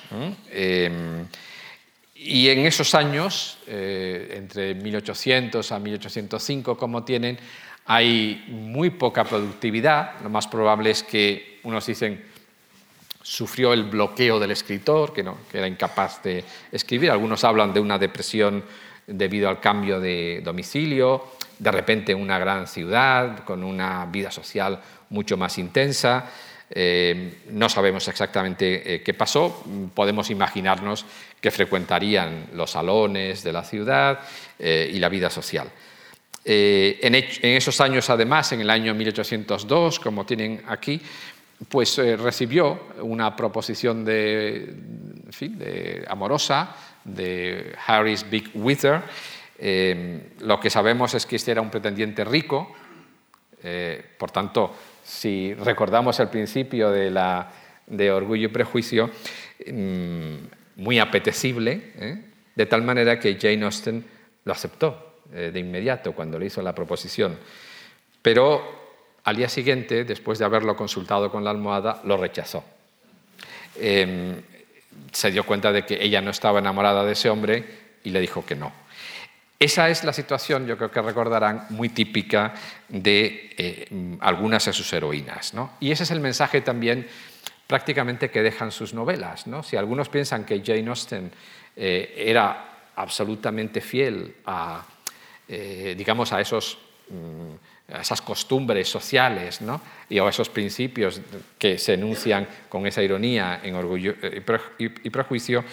y 2.18 2.48
en 2.48 2.66
esos 2.66 2.94
años, 2.94 3.58
entre 3.66 4.74
1800 4.74 5.70
a 5.72 5.78
1805, 5.78 6.76
como 6.76 7.04
tienen, 7.04 7.38
hay 7.86 8.44
muy 8.48 8.90
poca 8.90 9.24
productividad. 9.24 10.20
Lo 10.22 10.28
más 10.28 10.46
probable 10.46 10.90
es 10.90 11.02
que 11.02 11.60
unos 11.62 11.86
dicen 11.86 12.22
sufrió 13.22 13.72
el 13.72 13.84
bloqueo 13.84 14.38
del 14.38 14.50
escritor, 14.52 15.12
que, 15.12 15.22
no, 15.22 15.38
que 15.50 15.58
era 15.58 15.68
incapaz 15.68 16.22
de 16.22 16.42
escribir. 16.72 17.10
Algunos 17.10 17.44
hablan 17.44 17.74
de 17.74 17.80
una 17.80 17.98
depresión 17.98 18.64
debido 19.06 19.48
al 19.48 19.60
cambio 19.60 20.00
de 20.00 20.40
domicilio, 20.42 21.32
de 21.58 21.70
repente 21.70 22.14
una 22.14 22.38
gran 22.38 22.66
ciudad 22.66 23.44
con 23.44 23.62
una 23.62 24.06
vida 24.06 24.30
social 24.30 24.80
mucho 25.10 25.36
más 25.36 25.58
intensa. 25.58 26.30
Eh, 26.70 27.44
no 27.50 27.68
sabemos 27.68 28.06
exactamente 28.08 28.94
eh, 28.94 29.02
qué 29.02 29.14
pasó, 29.14 29.64
podemos 29.94 30.30
imaginarnos 30.30 31.06
que 31.40 31.50
frecuentarían 31.50 32.48
los 32.54 32.72
salones 32.72 33.42
de 33.42 33.52
la 33.52 33.64
ciudad 33.64 34.20
eh, 34.58 34.90
y 34.92 34.98
la 34.98 35.08
vida 35.08 35.30
social. 35.30 35.68
Eh, 36.44 36.98
en, 37.02 37.14
esos 37.56 37.80
años, 37.80 38.10
además, 38.10 38.52
en 38.52 38.60
el 38.60 38.70
año 38.70 38.94
1802, 38.94 40.00
como 40.00 40.26
tienen 40.26 40.62
aquí, 40.66 41.00
pues 41.68 41.96
recibió 41.96 42.88
una 43.00 43.34
proposición 43.34 44.04
de, 44.04 44.74
amorosa 46.08 46.76
de 47.04 47.74
Harris 47.86 48.28
Big 48.30 48.50
Wither. 48.54 49.02
Lo 50.40 50.60
que 50.60 50.70
sabemos 50.70 51.14
es 51.14 51.26
que 51.26 51.36
este 51.36 51.50
era 51.50 51.60
un 51.60 51.70
pretendiente 51.70 52.24
rico, 52.24 52.72
por 54.18 54.30
tanto, 54.30 54.72
si 55.08 55.54
recordamos 55.54 56.20
el 56.20 56.28
principio 56.28 56.90
de, 56.90 57.10
la, 57.10 57.50
de 57.86 58.10
Orgullo 58.10 58.46
y 58.46 58.52
Prejuicio, 58.52 59.10
mm, 59.66 60.34
muy 60.76 60.98
apetecible, 60.98 62.22
de 62.54 62.66
tal 62.66 62.82
manera 62.82 63.18
que 63.18 63.38
Jane 63.40 63.64
Austen 63.64 64.04
lo 64.44 64.52
aceptó. 64.52 65.08
Eh, 65.34 65.50
de 65.52 65.60
inmediato 65.60 66.12
cuando 66.12 66.38
le 66.38 66.46
hizo 66.46 66.62
la 66.62 66.74
proposición. 66.74 67.36
Pero 68.22 68.62
al 69.24 69.36
día 69.36 69.50
siguiente, 69.50 70.04
después 70.04 70.38
de 70.38 70.46
haberlo 70.46 70.74
consultado 70.74 71.30
con 71.30 71.44
la 71.44 71.50
almohada, 71.50 72.00
lo 72.04 72.16
rechazó. 72.16 72.64
Em, 73.76 74.40
se 75.12 75.30
dio 75.30 75.44
cuenta 75.44 75.70
de 75.70 75.84
que 75.84 76.02
ella 76.02 76.22
no 76.22 76.30
estaba 76.30 76.60
enamorada 76.60 77.04
de 77.04 77.12
ese 77.12 77.28
hombre 77.28 77.62
y 78.04 78.08
le 78.08 78.20
dijo 78.20 78.46
que 78.46 78.56
no. 78.56 78.72
Esa 79.60 79.88
es 79.88 80.04
la 80.04 80.12
situación, 80.12 80.68
yo 80.68 80.76
creo 80.76 80.90
que 80.90 81.02
recordarán, 81.02 81.66
muy 81.70 81.88
típica 81.88 82.54
de 82.88 83.50
eh, 83.58 84.16
algunas 84.20 84.64
de 84.64 84.72
sus 84.72 84.92
heroínas. 84.92 85.52
Y 85.80 85.90
ese 85.90 86.04
es 86.04 86.12
el 86.12 86.20
mensaje 86.20 86.60
también 86.60 87.08
prácticamente 87.66 88.30
que 88.30 88.42
dejan 88.42 88.70
sus 88.70 88.94
novelas. 88.94 89.46
Si 89.64 89.76
algunos 89.76 90.08
piensan 90.08 90.44
que 90.44 90.62
Jane 90.64 90.88
Austen 90.88 91.32
eh, 91.74 92.14
era 92.16 92.90
absolutamente 92.94 93.80
fiel 93.80 94.36
a, 94.46 94.84
eh, 95.48 95.94
digamos, 95.96 96.32
a 96.32 96.40
esos... 96.40 96.78
Mm, 97.10 97.68
a 97.90 98.02
esas 98.02 98.20
costumbres 98.20 98.86
sociales 98.86 99.60
y 100.10 100.18
a 100.18 100.28
esos 100.28 100.50
principios 100.50 101.22
que 101.56 101.78
se 101.78 101.94
enuncian 101.94 102.46
con 102.68 102.86
esa 102.86 103.02
ironía 103.02 103.60
en 103.62 103.74
orgullo 103.76 104.14
y 104.20 105.08
prejuicio, 105.08 105.64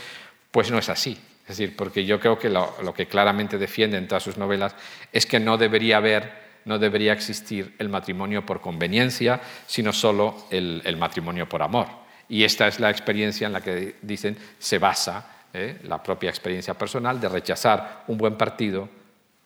pues 0.49 0.71
no 0.71 0.77
es 0.77 0.87
así. 0.87 1.19
Es 1.47 1.57
decir, 1.57 1.75
porque 1.75 2.05
yo 2.05 2.19
creo 2.19 2.39
que 2.39 2.49
lo, 2.49 2.93
que 2.95 3.05
claramente 3.05 3.59
defiende 3.59 3.97
en 3.97 4.07
todas 4.07 4.23
sus 4.23 4.37
novelas 4.37 4.75
es 5.11 5.27
que 5.27 5.39
no 5.39 5.57
debería 5.57 5.97
haber, 5.97 6.31
no 6.65 6.79
debería 6.79 7.13
existir 7.13 7.75
el 7.77 7.87
matrimonio 7.87 8.43
por 8.43 8.61
conveniencia, 8.61 9.39
sino 9.67 9.93
solo 9.93 10.47
el, 10.49 10.97
matrimonio 10.97 11.47
por 11.47 11.61
amor. 11.61 11.87
Y 12.27 12.43
esta 12.43 12.67
es 12.67 12.79
la 12.79 12.89
experiencia 12.89 13.45
en 13.45 13.53
la 13.53 13.61
que 13.61 13.95
dicen 14.01 14.35
se 14.57 14.79
basa 14.79 15.43
¿eh? 15.53 15.77
la 15.83 16.01
propia 16.01 16.31
experiencia 16.31 16.73
personal 16.73 17.21
de 17.21 17.29
rechazar 17.29 18.05
un 18.07 18.17
buen 18.17 18.35
partido 18.35 18.89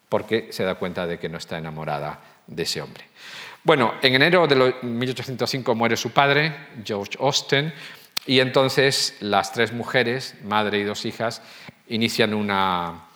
porque 0.07 0.47
se 0.51 0.63
da 0.63 0.75
cuenta 0.75 1.05
de 1.05 1.19
que 1.19 1.27
no 1.27 1.37
está 1.37 1.57
enamorada 1.57 2.21
de 2.47 2.63
ese 2.63 2.81
hombre. 2.81 3.03
Bueno, 3.61 3.95
en 4.01 4.15
enero 4.15 4.47
de 4.47 4.75
1805 4.81 5.75
muere 5.75 5.97
su 5.97 6.11
padre, 6.11 6.55
George 6.85 7.17
Austen, 7.19 7.73
y 8.25 8.39
entonces 8.39 9.17
las 9.19 9.51
tres 9.51 9.73
mujeres, 9.73 10.35
madre 10.43 10.79
y 10.79 10.83
dos 10.83 11.05
hijas, 11.05 11.41
inician 11.89 12.33
una 12.33 13.09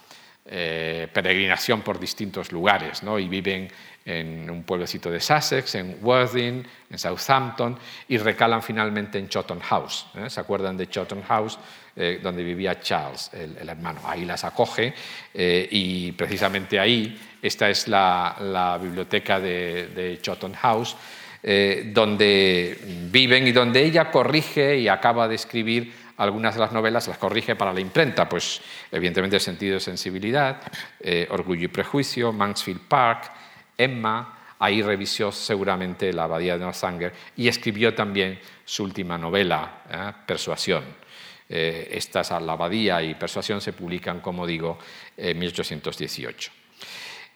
eh, 0.46 1.08
peregrinación 1.14 1.82
por 1.82 1.98
distintos 1.98 2.52
lugares 2.52 3.02
¿no? 3.02 3.18
y 3.18 3.30
viven 3.30 3.70
en 4.06 4.50
un 4.50 4.64
pueblecito 4.64 5.10
de 5.10 5.22
Sussex, 5.22 5.76
en 5.76 5.98
Worthing, 6.02 6.64
en 6.90 7.00
Southampton 7.00 7.80
y 8.10 8.18
recalan 8.18 8.62
finalmente 8.62 9.18
en 9.18 9.30
Chawton 9.30 9.62
House. 9.62 10.08
¿eh? 10.16 10.30
¿Se 10.30 10.42
acuerdan 10.42 10.76
de 10.76 10.90
Chawton 10.90 11.24
House? 11.24 11.58
Eh, 11.96 12.20
donde 12.22 12.44
vivía 12.44 12.82
Charles, 12.82 13.32
el, 13.34 13.70
hermano. 13.70 14.02
Ahí 14.04 14.26
las 14.26 14.44
acoge 14.44 14.94
y 15.34 16.12
precisamente 16.14 16.80
ahí, 16.80 17.18
esta 17.40 17.70
es 17.70 17.88
la, 17.88 18.80
biblioteca 18.82 19.40
de, 19.40 19.88
de 19.96 20.20
Chawton 20.20 20.54
House, 20.56 20.98
donde 21.44 22.78
viven 23.12 23.48
y 23.48 23.52
donde 23.52 23.84
ella 23.84 24.10
corrige 24.10 24.80
y 24.80 24.88
acaba 24.88 25.28
de 25.28 25.36
escribir 25.36 25.94
algunas 26.18 26.54
de 26.54 26.62
las 26.62 26.72
novelas 26.72 27.08
las 27.08 27.18
corrige 27.18 27.56
para 27.56 27.74
la 27.74 27.80
imprenta, 27.80 28.28
pues 28.30 28.62
evidentemente 28.92 29.40
Sentido 29.40 29.76
de 29.76 29.80
Sensibilidad, 29.80 30.62
eh, 31.00 31.28
Orgullo 31.30 31.66
y 31.66 31.70
Prejuicio, 31.70 32.32
Mansfield 32.32 32.82
Park, 32.88 33.32
Emma, 33.78 34.40
ahí 34.60 34.82
revisó 34.82 35.32
seguramente 35.32 36.14
La 36.14 36.24
Abadía 36.24 36.58
de 36.58 36.64
Northanger 36.64 37.14
y 37.36 37.48
escribió 37.48 37.94
también 37.94 38.40
su 38.64 38.84
última 38.84 39.18
novela, 39.18 39.84
¿eh? 39.90 40.12
Persuasión. 40.26 40.84
Eh, 41.50 41.90
estas, 41.92 42.32
La 42.32 42.54
Abadía 42.54 43.02
y 43.02 43.16
Persuasión, 43.16 43.60
se 43.60 43.74
publican, 43.74 44.22
como 44.22 44.48
digo, 44.48 44.80
en 45.18 45.38
1818. 45.38 46.52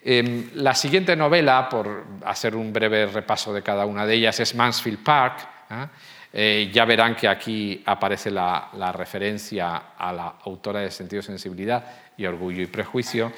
Em, 0.03 0.51
la 0.53 0.73
siguiente 0.73 1.15
novela, 1.15 1.67
por 1.67 2.05
hacer 2.23 2.55
un 2.55 2.71
breve 2.71 3.07
repaso 3.07 3.53
de 3.53 3.61
cada 3.61 3.86
una 3.86 4.05
de 4.05 4.15
ellas, 4.15 4.39
es 4.39 4.55
Mansfield 4.55 5.03
Park. 5.03 5.56
Eh, 6.34 6.70
ya 6.74 6.86
verán 6.86 7.15
que 7.15 7.28
aquí 7.28 7.82
aparece 7.86 8.30
la, 8.30 8.70
referencia 8.93 9.93
a 9.97 10.11
la 10.13 10.36
autora 10.43 10.82
de 10.82 10.91
Sentido, 10.91 11.22
Sensibilidad 11.22 11.84
y 12.18 12.26
Orgullo 12.26 12.61
y 12.61 12.68
Prejuicio. 12.68 13.32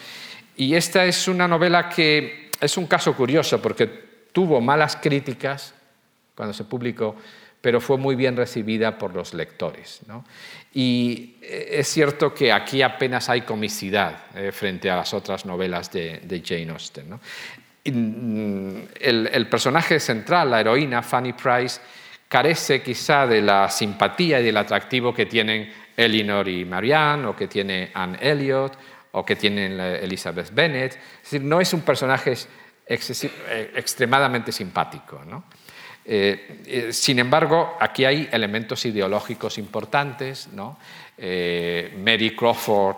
Y 0.55 0.75
esta 0.75 1.05
es 1.05 1.27
una 1.27 1.47
novela 1.47 1.87
que 1.89 2.51
es 2.59 2.77
un 2.77 2.87
caso 2.87 3.15
curioso 3.15 3.61
porque 3.61 3.87
tuvo 4.31 4.59
malas 4.59 4.97
críticas 4.97 5.73
cuando 6.35 6.53
se 6.53 6.63
publicó, 6.63 7.15
pero 7.61 7.81
fue 7.81 7.97
muy 7.97 8.15
bien 8.15 8.35
recibida 8.35 8.97
por 8.97 9.13
los 9.13 9.33
lectores. 9.33 10.01
Y 10.73 11.35
eh, 11.41 11.67
es 11.79 11.87
cierto 11.87 12.33
que 12.33 12.51
aquí 12.51 12.81
apenas 12.81 13.29
hay 13.29 13.41
comicidad 13.41 14.23
eh, 14.35 14.51
frente 14.51 14.89
a 14.89 14.97
las 14.97 15.13
otras 15.13 15.45
novelas 15.45 15.91
de, 15.91 16.41
Jane 16.45 16.71
Austen. 16.71 17.19
Mm, 17.85 18.81
el, 18.99 19.47
personaje 19.47 19.99
central, 19.99 20.51
la 20.51 20.61
heroína, 20.61 21.01
Fanny 21.01 21.33
Price, 21.33 21.81
carece 22.29 22.81
quizá 22.81 23.25
de 23.27 23.41
la 23.41 23.67
simpatía 23.69 24.39
y 24.39 24.43
del 24.43 24.57
atractivo 24.57 25.13
que 25.13 25.25
tienen 25.25 25.73
Elinor 25.97 26.47
y 26.47 26.63
Marianne, 26.63 27.25
o 27.25 27.35
que 27.35 27.47
tiene 27.47 27.91
Anne 27.93 28.19
Elliot, 28.21 28.77
o 29.11 29.25
que 29.25 29.35
tienen 29.35 29.79
Elizabeth 29.79 30.53
Bennet. 30.53 30.93
Es 30.93 31.23
decir, 31.23 31.41
no 31.41 31.59
es 31.59 31.73
un 31.73 31.81
personaje 31.81 32.33
eh, 32.87 33.71
extremadamente 33.75 34.51
simpático. 34.51 35.21
Eh, 36.05 36.61
eh, 36.65 36.93
sin 36.93 37.19
embargo, 37.19 37.77
aquí 37.79 38.05
hay 38.05 38.29
elementos 38.31 38.85
ideológicos 38.85 39.57
importantes. 39.57 40.49
Mary 41.17 42.35
Crawford, 42.35 42.97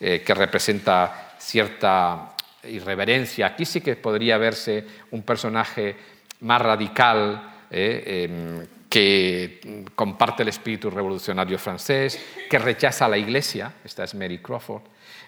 que 0.00 0.34
representa 0.34 1.36
cierta 1.38 2.34
irreverencia. 2.64 3.46
Aquí 3.46 3.64
sí 3.64 3.80
que 3.80 3.96
podría 3.96 4.36
verse 4.36 4.84
un 5.12 5.22
personaje 5.22 5.96
más 6.40 6.60
radical, 6.60 7.55
eh, 7.70 8.28
em, 8.28 8.66
que 8.88 9.84
comparte 9.94 10.42
el 10.42 10.48
espíritu 10.48 10.90
revolucionario 10.90 11.58
francés, 11.58 12.18
que 12.48 12.58
rechaza 12.58 13.06
a 13.06 13.08
la 13.08 13.18
Iglesia, 13.18 13.74
esta 13.84 14.04
es 14.04 14.14
Mary 14.14 14.38
Crawford, 14.38 14.82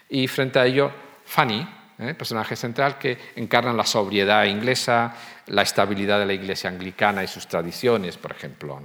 y 0.09 0.27
frente 0.29 0.59
a 0.59 0.67
ello 0.67 0.91
Fanny, 1.25 1.67
eh, 1.99 2.15
personaje 2.15 2.55
central 2.55 2.97
que 2.97 3.19
encarna 3.37 3.73
la 3.73 3.85
sobriedad 3.85 4.45
inglesa, 4.45 5.15
la 5.49 5.63
estabilidad 5.63 6.21
de 6.21 6.27
la 6.27 6.33
Iglesia 6.33 6.71
anglicana 6.71 7.25
y 7.25 7.27
sus 7.27 7.49
tradiciones, 7.49 8.17
por 8.17 8.31
ejemplo. 8.31 8.81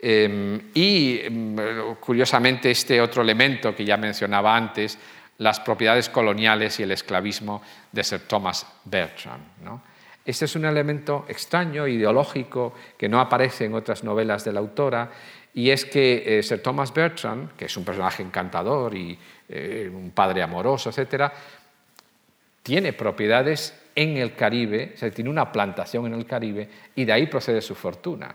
Em, 0.00 0.70
y 0.72 1.20
em, 1.20 1.56
curiosamente 2.00 2.70
este 2.70 3.00
otro 3.00 3.22
elemento 3.22 3.74
que 3.76 3.84
ya 3.84 3.96
mencionaba 3.98 4.56
antes, 4.56 4.98
las 5.38 5.60
propiedades 5.60 6.08
coloniales 6.08 6.80
y 6.80 6.84
el 6.84 6.92
esclavismo 6.92 7.62
de 7.92 8.02
Sir 8.02 8.20
Thomas 8.26 8.66
Bertram. 8.84 9.40
Este 10.24 10.44
es 10.44 10.54
un 10.54 10.64
elemento 10.64 11.24
extraño, 11.28 11.86
ideológico, 11.86 12.74
que 12.96 13.08
no 13.08 13.20
aparece 13.20 13.64
en 13.64 13.74
otras 13.74 14.04
novelas 14.04 14.44
de 14.44 14.52
la 14.52 14.60
autora, 14.60 15.10
y 15.54 15.70
es 15.70 15.84
que 15.84 16.38
eh, 16.38 16.42
Sir 16.42 16.62
Thomas 16.62 16.94
Bertrand, 16.94 17.56
que 17.56 17.66
es 17.66 17.76
un 17.76 17.84
personaje 17.84 18.22
encantador 18.22 18.94
y 18.94 19.18
eh, 19.48 19.90
un 19.92 20.12
padre 20.12 20.42
amoroso, 20.42 20.90
etc., 20.90 21.30
tiene 22.62 22.92
propiedades 22.92 23.74
en 23.94 24.16
el 24.16 24.34
Caribe, 24.34 24.92
o 24.94 24.98
sea, 24.98 25.10
tiene 25.10 25.28
una 25.28 25.50
plantación 25.50 26.06
en 26.06 26.14
el 26.14 26.26
Caribe, 26.26 26.68
y 26.94 27.04
de 27.04 27.12
ahí 27.12 27.26
procede 27.26 27.60
su 27.60 27.74
fortuna. 27.74 28.34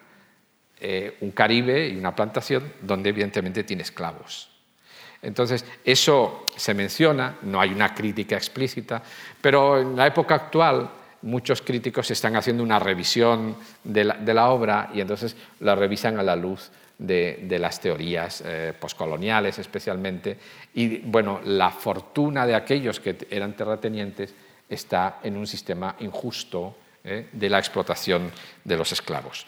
Eh, 0.80 1.18
un 1.22 1.32
Caribe 1.32 1.88
y 1.88 1.98
una 1.98 2.16
plantación 2.16 2.74
donde 2.82 3.10
evidentemente 3.10 3.64
tiene 3.64 3.82
esclavos. 3.82 4.50
Entonces, 5.22 5.66
eso 5.84 6.46
se 6.56 6.76
menciona, 6.76 7.38
no 7.42 7.60
hay 7.60 7.72
una 7.72 7.96
crítica 7.96 8.36
explícita, 8.36 9.02
pero 9.42 9.80
en 9.80 9.96
la 9.96 10.06
época 10.06 10.36
actual 10.36 10.92
muchos 11.22 11.62
críticos 11.62 12.12
están 12.12 12.36
haciendo 12.36 12.64
una 12.64 12.80
revisión 12.80 13.56
de 13.84 14.04
la, 14.04 14.50
obra 14.50 14.90
y 14.94 15.02
entonces 15.02 15.36
la 15.60 15.76
revisan 15.76 16.20
a 16.20 16.24
la 16.24 16.36
luz 16.36 16.70
de, 16.98 17.58
las 17.60 17.80
teorías 17.80 18.44
eh, 18.46 18.74
poscoloniales 18.80 19.60
especialmente. 19.60 20.38
Y 20.74 20.98
bueno, 20.98 21.42
la 21.46 21.72
fortuna 21.72 22.46
de 22.46 22.56
aquellos 22.56 23.00
que 23.00 23.18
eran 23.30 23.54
terratenientes 23.54 24.34
está 24.70 25.20
en 25.24 25.38
un 25.38 25.48
sistema 25.48 25.96
injusto 26.00 26.76
eh, 27.04 27.28
de 27.32 27.50
la 27.50 27.60
explotación 27.60 28.32
de 28.64 28.76
los 28.76 28.92
esclavos. 28.92 29.46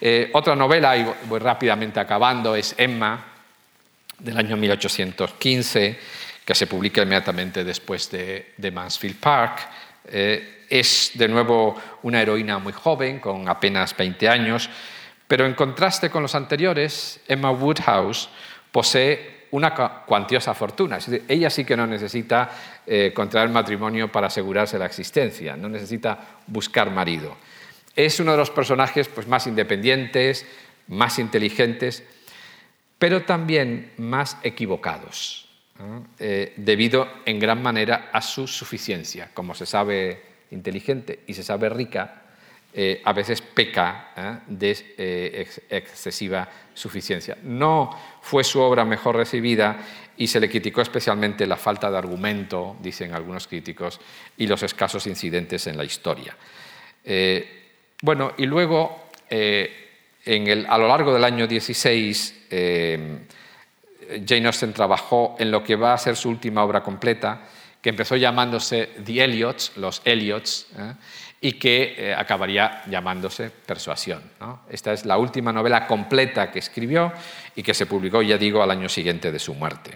Eh, 0.00 0.30
otra 0.32 0.54
novela, 0.54 0.96
y 0.96 1.04
voy 1.26 1.40
rápidamente 1.40 1.98
acabando, 1.98 2.54
es 2.54 2.74
Emma, 2.78 3.24
del 4.16 4.36
año 4.36 4.56
1815, 4.56 5.98
que 6.44 6.54
se 6.54 6.66
publica 6.66 7.02
inmediatamente 7.02 7.64
después 7.64 8.10
de, 8.10 8.52
de 8.56 8.70
Mansfield 8.70 9.16
Park. 9.16 9.58
Es 10.10 11.12
de 11.14 11.28
nuevo 11.28 11.80
una 12.02 12.20
heroína 12.20 12.58
muy 12.58 12.72
joven, 12.72 13.20
con 13.20 13.48
apenas 13.48 13.96
20 13.96 14.28
años, 14.28 14.68
pero 15.26 15.46
en 15.46 15.54
contraste 15.54 16.10
con 16.10 16.22
los 16.22 16.34
anteriores, 16.34 17.20
Emma 17.28 17.50
Woodhouse 17.50 18.28
posee 18.72 19.40
una 19.52 19.74
cuantiosa 19.74 20.54
fortuna. 20.54 20.98
ella 21.28 21.50
sí 21.50 21.64
que 21.64 21.76
no 21.76 21.86
necesita 21.86 22.50
eh, 22.86 23.12
contraer 23.14 23.48
matrimonio 23.48 24.10
para 24.10 24.28
asegurarse 24.28 24.78
la 24.78 24.86
existencia, 24.86 25.56
no 25.56 25.68
necesita 25.68 26.18
buscar 26.46 26.90
marido. 26.90 27.36
Es 27.96 28.20
uno 28.20 28.32
de 28.32 28.38
los 28.38 28.50
personajes 28.50 29.08
pues, 29.08 29.26
más 29.26 29.46
independientes, 29.46 30.46
más 30.88 31.18
inteligentes, 31.18 32.04
pero 32.98 33.22
también 33.22 33.92
más 33.98 34.36
equivocados, 34.42 35.48
eh, 36.18 36.52
debido 36.56 37.08
en 37.24 37.38
gran 37.38 37.62
manera 37.62 38.10
a 38.12 38.20
su 38.20 38.46
suficiencia. 38.46 39.30
Como 39.32 39.54
se 39.54 39.64
sabe 39.64 40.22
inteligente 40.50 41.20
y 41.26 41.34
se 41.34 41.42
sabe 41.42 41.68
rica, 41.68 42.22
eh, 42.72 43.00
a 43.04 43.12
veces 43.12 43.40
peca 43.40 44.10
¿eh? 44.16 44.38
de 44.46 45.48
excesiva 45.70 46.48
suficiencia. 46.74 47.38
No 47.42 47.98
fue 48.20 48.44
su 48.44 48.60
obra 48.60 48.84
mejor 48.84 49.16
recibida 49.16 49.78
y 50.16 50.26
se 50.26 50.38
le 50.38 50.50
criticó 50.50 50.82
especialmente 50.82 51.46
la 51.46 51.56
falta 51.56 51.90
de 51.90 51.96
argumento, 51.96 52.76
dicen 52.80 53.14
algunos 53.14 53.46
críticos, 53.46 54.00
y 54.36 54.46
los 54.46 54.62
escasos 54.62 55.06
incidentes 55.06 55.66
en 55.66 55.78
la 55.78 55.84
historia. 55.84 56.36
bueno, 58.02 58.32
y 58.36 58.44
luego, 58.44 59.08
a 59.30 60.78
lo 60.78 60.88
largo 60.88 61.14
del 61.14 61.24
año 61.24 61.46
16, 61.46 62.48
Jane 64.26 64.46
Austen 64.46 64.72
trabajó 64.72 65.36
en 65.38 65.50
lo 65.50 65.62
que 65.62 65.76
va 65.76 65.94
a 65.94 65.98
ser 65.98 66.16
su 66.16 66.28
última 66.28 66.64
obra 66.64 66.82
completa, 66.82 67.42
que 67.80 67.90
empezó 67.90 68.16
llamándose 68.16 68.90
The 69.04 69.24
Eliots, 69.24 69.72
los 69.76 70.02
Eliots, 70.04 70.66
¿eh? 70.78 70.92
y 71.40 71.52
que 71.54 71.94
eh, 71.96 72.14
acabaría 72.14 72.82
llamándose 72.86 73.50
Persuasión. 73.50 74.22
Esta 74.68 74.92
es 74.92 75.06
la 75.06 75.16
última 75.16 75.52
novela 75.52 75.86
completa 75.86 76.50
que 76.50 76.58
escribió 76.58 77.12
y 77.56 77.62
que 77.62 77.72
se 77.72 77.86
publicó, 77.86 78.20
ya 78.20 78.36
digo, 78.36 78.62
al 78.62 78.70
año 78.70 78.88
siguiente 78.88 79.32
de 79.32 79.38
su 79.38 79.54
muerte. 79.54 79.92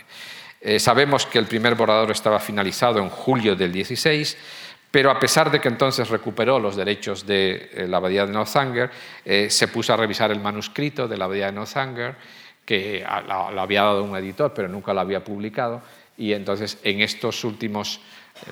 Eh, 0.60 0.78
sabemos 0.78 1.26
que 1.26 1.38
el 1.38 1.46
primer 1.46 1.74
borrador 1.74 2.10
estaba 2.10 2.40
finalizado 2.40 3.00
en 3.00 3.10
julio 3.10 3.54
del 3.54 3.72
16, 3.72 4.38
pero 4.90 5.10
a 5.10 5.18
pesar 5.18 5.50
de 5.50 5.60
que 5.60 5.68
entonces 5.68 6.08
recuperó 6.08 6.58
los 6.58 6.76
derechos 6.76 7.26
de 7.26 7.84
la 7.88 7.98
abadía 7.98 8.24
de 8.24 8.32
Northanger, 8.32 8.90
se 9.48 9.66
puso 9.66 9.92
a 9.92 9.96
revisar 9.96 10.30
el 10.30 10.38
manuscrito 10.38 11.08
de 11.08 11.16
la 11.16 11.24
abadía 11.24 11.46
de 11.46 11.52
Northanger 11.52 12.14
que 12.64 13.04
lo 13.28 13.60
había 13.60 13.82
dado 13.82 14.04
un 14.04 14.16
editor, 14.16 14.52
pero 14.54 14.68
nunca 14.68 14.94
lo 14.94 15.00
había 15.00 15.22
publicado. 15.22 15.82
Y 16.16 16.32
entonces 16.32 16.78
en 16.82 17.00
estos 17.00 17.44
últimos, 17.44 18.00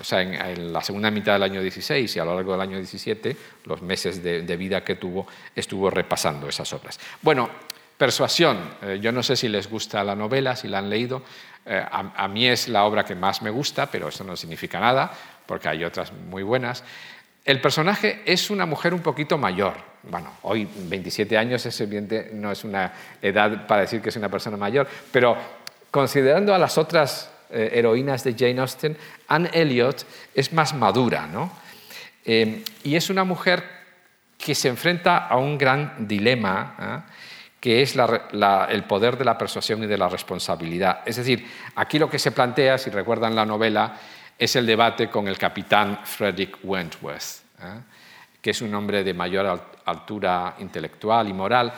o 0.00 0.04
sea, 0.04 0.22
en, 0.22 0.72
la 0.72 0.82
segunda 0.82 1.10
mitad 1.10 1.34
del 1.34 1.44
año 1.44 1.62
16 1.62 2.16
y 2.16 2.18
a 2.18 2.24
lo 2.24 2.34
largo 2.34 2.52
del 2.52 2.60
año 2.60 2.76
17, 2.76 3.36
los 3.64 3.82
meses 3.82 4.22
de, 4.22 4.56
vida 4.56 4.82
que 4.82 4.96
tuvo, 4.96 5.26
estuvo 5.54 5.90
repasando 5.90 6.48
esas 6.48 6.72
obras. 6.72 6.98
Bueno, 7.22 7.48
Persuasión, 8.02 8.58
eh, 8.82 8.98
yo 9.00 9.12
no 9.12 9.22
sé 9.22 9.36
si 9.36 9.48
les 9.48 9.70
gusta 9.70 10.02
la 10.02 10.16
novela, 10.16 10.56
si 10.56 10.66
la 10.66 10.78
han 10.78 10.90
leído, 10.90 11.22
eh, 11.64 11.84
a, 11.88 12.26
mí 12.26 12.48
es 12.48 12.66
la 12.66 12.82
obra 12.82 13.04
que 13.04 13.14
más 13.14 13.42
me 13.42 13.50
gusta, 13.50 13.86
pero 13.86 14.08
eso 14.08 14.24
no 14.24 14.34
significa 14.34 14.80
nada, 14.80 15.12
porque 15.46 15.68
hay 15.68 15.84
otras 15.84 16.12
muy 16.12 16.42
buenas. 16.42 16.82
El 17.44 17.60
personaje 17.60 18.22
es 18.26 18.50
una 18.50 18.66
mujer 18.66 18.92
un 18.92 19.02
poquito 19.02 19.38
mayor. 19.38 19.91
Bueno, 20.04 20.32
hoy 20.42 20.68
27 20.74 21.38
años 21.38 21.64
es 21.64 21.80
evidente, 21.80 22.30
no 22.32 22.50
es 22.50 22.64
una 22.64 22.92
edad 23.20 23.66
para 23.66 23.82
decir 23.82 24.00
que 24.00 24.08
es 24.08 24.16
una 24.16 24.28
persona 24.28 24.56
mayor, 24.56 24.88
pero 25.12 25.36
considerando 25.90 26.54
a 26.54 26.58
las 26.58 26.76
otras 26.76 27.30
eh, 27.50 27.70
heroínas 27.74 28.24
de 28.24 28.34
Jane 28.34 28.60
Austen, 28.60 28.96
Anne 29.28 29.50
Elliot 29.52 30.04
es 30.34 30.52
más 30.52 30.74
madura, 30.74 31.26
¿no? 31.26 31.52
Eh, 32.24 32.64
y 32.82 32.96
es 32.96 33.10
una 33.10 33.24
mujer 33.24 33.62
que 34.38 34.54
se 34.54 34.68
enfrenta 34.68 35.28
a 35.28 35.36
un 35.36 35.56
gran 35.56 36.08
dilema, 36.08 36.74
¿ah? 36.78 37.04
que 37.60 37.82
es 37.82 37.94
el 37.94 38.84
poder 38.84 39.16
de 39.16 39.24
la 39.24 39.38
persuasión 39.38 39.84
y 39.84 39.86
de 39.86 39.96
la 39.96 40.08
responsabilidad. 40.08 41.02
Es 41.06 41.16
decir, 41.16 41.46
aquí 41.76 41.98
lo 41.98 42.10
que 42.10 42.18
se 42.18 42.32
plantea, 42.32 42.76
si 42.76 42.90
recuerdan 42.90 43.36
la 43.36 43.46
novela, 43.46 43.96
es 44.36 44.56
el 44.56 44.66
debate 44.66 45.08
con 45.08 45.28
el 45.28 45.38
capitán 45.38 46.00
Frederick 46.04 46.58
Wentworth, 46.64 47.42
¿eh? 47.60 47.91
Que 48.42 48.50
es 48.50 48.60
un 48.60 48.74
hombre 48.74 49.04
de 49.04 49.14
mayor 49.14 49.72
altura 49.86 50.56
intelectual 50.58 51.28
y 51.28 51.32
moral, 51.32 51.72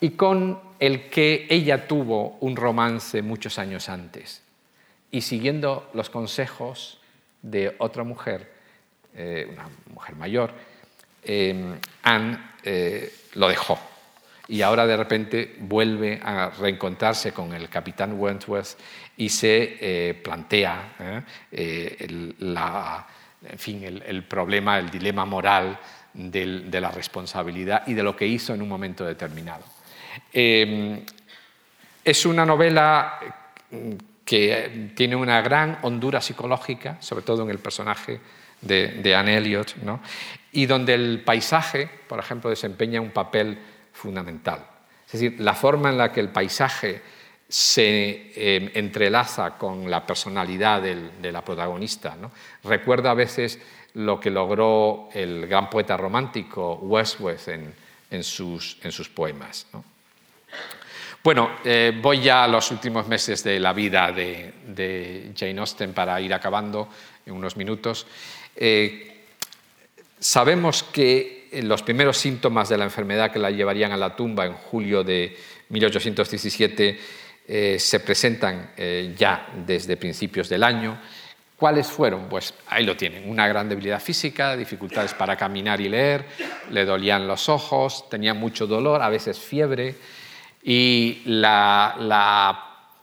y 0.00 0.10
con 0.10 0.58
el 0.78 1.10
que 1.10 1.46
ella 1.50 1.86
tuvo 1.86 2.38
un 2.40 2.56
romance 2.56 3.20
muchos 3.20 3.58
años 3.58 3.90
antes. 3.90 4.42
Y 5.10 5.20
siguiendo 5.20 5.90
los 5.92 6.08
consejos 6.08 7.00
de 7.42 7.74
otra 7.78 8.04
mujer, 8.04 8.50
eh, 9.14 9.46
una 9.52 9.68
mujer 9.92 10.16
mayor, 10.16 10.50
eh, 11.22 11.78
Anne 12.02 12.38
lo 13.34 13.48
dejó 13.48 13.78
y 14.48 14.62
ahora 14.62 14.86
de 14.86 14.96
repente 14.96 15.56
vuelve 15.60 16.20
a 16.22 16.50
reencontrarse 16.50 17.32
con 17.32 17.52
el 17.54 17.68
capitán 17.68 18.18
Wentworth 18.18 18.76
y 19.16 19.28
se 19.28 19.78
eh, 19.80 20.14
plantea 20.14 20.94
¿eh? 20.98 21.22
Eh, 21.50 21.96
el, 22.00 22.36
en 22.40 23.58
fin, 23.58 23.84
el, 23.84 24.24
problema, 24.24 24.78
el 24.78 24.90
dilema 24.90 25.24
moral 25.24 25.78
de 26.14 26.80
la 26.80 26.90
responsabilidad 26.90 27.86
y 27.86 27.94
de 27.94 28.02
lo 28.02 28.16
que 28.16 28.26
hizo 28.26 28.54
en 28.54 28.62
un 28.62 28.68
momento 28.68 29.04
determinado. 29.04 29.64
es 30.32 32.26
una 32.26 32.46
novela 32.46 33.18
que 34.24 34.92
tiene 34.94 35.16
una 35.16 35.42
gran 35.42 35.78
hondura 35.82 36.20
psicológica, 36.20 36.96
sobre 37.00 37.22
todo 37.22 37.42
en 37.42 37.50
el 37.50 37.58
personaje 37.58 38.20
de, 38.60 38.88
de 38.88 39.14
Anne 39.14 39.36
Elliot, 39.36 39.76
¿no? 39.82 40.00
y 40.52 40.66
donde 40.66 40.94
el 40.94 41.22
paisaje, 41.24 41.90
por 42.08 42.20
ejemplo, 42.20 42.48
desempeña 42.48 43.00
un 43.00 43.10
papel 43.10 43.58
fundamental. 43.92 44.64
Es 45.06 45.12
decir, 45.12 45.40
la 45.40 45.54
forma 45.54 45.90
en 45.90 45.98
la 45.98 46.12
que 46.12 46.20
el 46.20 46.28
paisaje 46.28 47.02
se 47.48 48.32
eh, 48.34 48.70
entrelaza 48.74 49.58
con 49.58 49.90
la 49.90 50.06
personalidad 50.06 50.80
de 50.80 51.32
la 51.32 51.44
protagonista. 51.44 52.16
Recuerda 52.62 53.10
a 53.10 53.14
veces 53.14 53.60
lo 53.94 54.18
que 54.18 54.30
logró 54.30 55.08
el 55.12 55.46
gran 55.46 55.70
poeta 55.70 55.96
romántico 55.96 56.76
Wordsworth 56.82 57.48
en, 58.10 58.24
sus, 58.24 58.76
poemas. 59.14 59.66
Bueno, 61.22 61.52
eh, 61.64 61.92
voy 62.02 62.20
ya 62.20 62.44
a 62.44 62.48
los 62.48 62.70
últimos 62.70 63.06
meses 63.08 63.42
de 63.44 63.58
la 63.58 63.72
vida 63.72 64.12
de, 64.12 65.32
Jane 65.36 65.58
Austen 65.60 65.92
para 65.92 66.20
ir 66.20 66.34
acabando 66.34 66.88
en 67.24 67.34
unos 67.34 67.56
minutos. 67.56 68.06
Eh, 68.56 69.24
sabemos 70.18 70.82
que 70.82 71.48
los 71.62 71.82
primeros 71.82 72.18
síntomas 72.18 72.68
de 72.68 72.78
la 72.78 72.84
enfermedad 72.84 73.30
que 73.30 73.38
la 73.38 73.50
llevarían 73.50 73.92
a 73.92 73.96
la 73.96 74.16
tumba 74.16 74.44
en 74.44 74.54
julio 74.54 75.04
de 75.04 75.36
1817 75.68 77.00
eh, 77.46 77.76
se 77.78 78.00
presentan 78.00 78.72
ya 79.16 79.48
desde 79.64 79.96
principios 79.96 80.48
del 80.48 80.64
año. 80.64 80.98
¿Cuáles 81.56 81.86
fueron? 81.86 82.28
Pues 82.28 82.52
ahí 82.68 82.84
lo 82.84 82.96
tienen, 82.96 83.28
una 83.28 83.46
gran 83.46 83.68
debilidad 83.68 84.00
física, 84.00 84.56
dificultades 84.56 85.14
para 85.14 85.36
caminar 85.36 85.80
y 85.80 85.88
leer, 85.88 86.26
le 86.70 86.84
dolían 86.84 87.26
los 87.26 87.48
ojos, 87.48 88.08
tenía 88.08 88.34
mucho 88.34 88.66
dolor, 88.66 89.00
a 89.02 89.08
veces 89.08 89.38
fiebre, 89.38 89.94
y 90.62 91.22
la, 91.26 91.94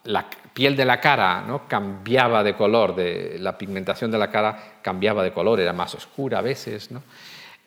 la 0.04 0.28
piel 0.54 0.76
de 0.76 0.86
la 0.86 1.00
cara 1.00 1.42
¿no? 1.42 1.68
cambiaba 1.68 2.44
de 2.44 2.56
color, 2.56 2.96
de, 2.96 3.38
la 3.40 3.58
pigmentación 3.58 4.12
de 4.12 4.18
la 4.18 4.30
cara 4.30 4.80
cambiaba 4.82 5.24
de 5.24 5.32
color, 5.32 5.60
era 5.60 5.74
más 5.74 5.96
oscura 5.96 6.40
a 6.40 6.42
veces. 6.42 6.92
¿no? 6.92 7.04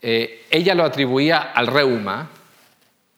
Eh, 0.03 0.47
ella 0.51 0.75
lo 0.75 0.85
atribuía 0.85 1.53
al 1.55 1.67
reuma 1.67 2.29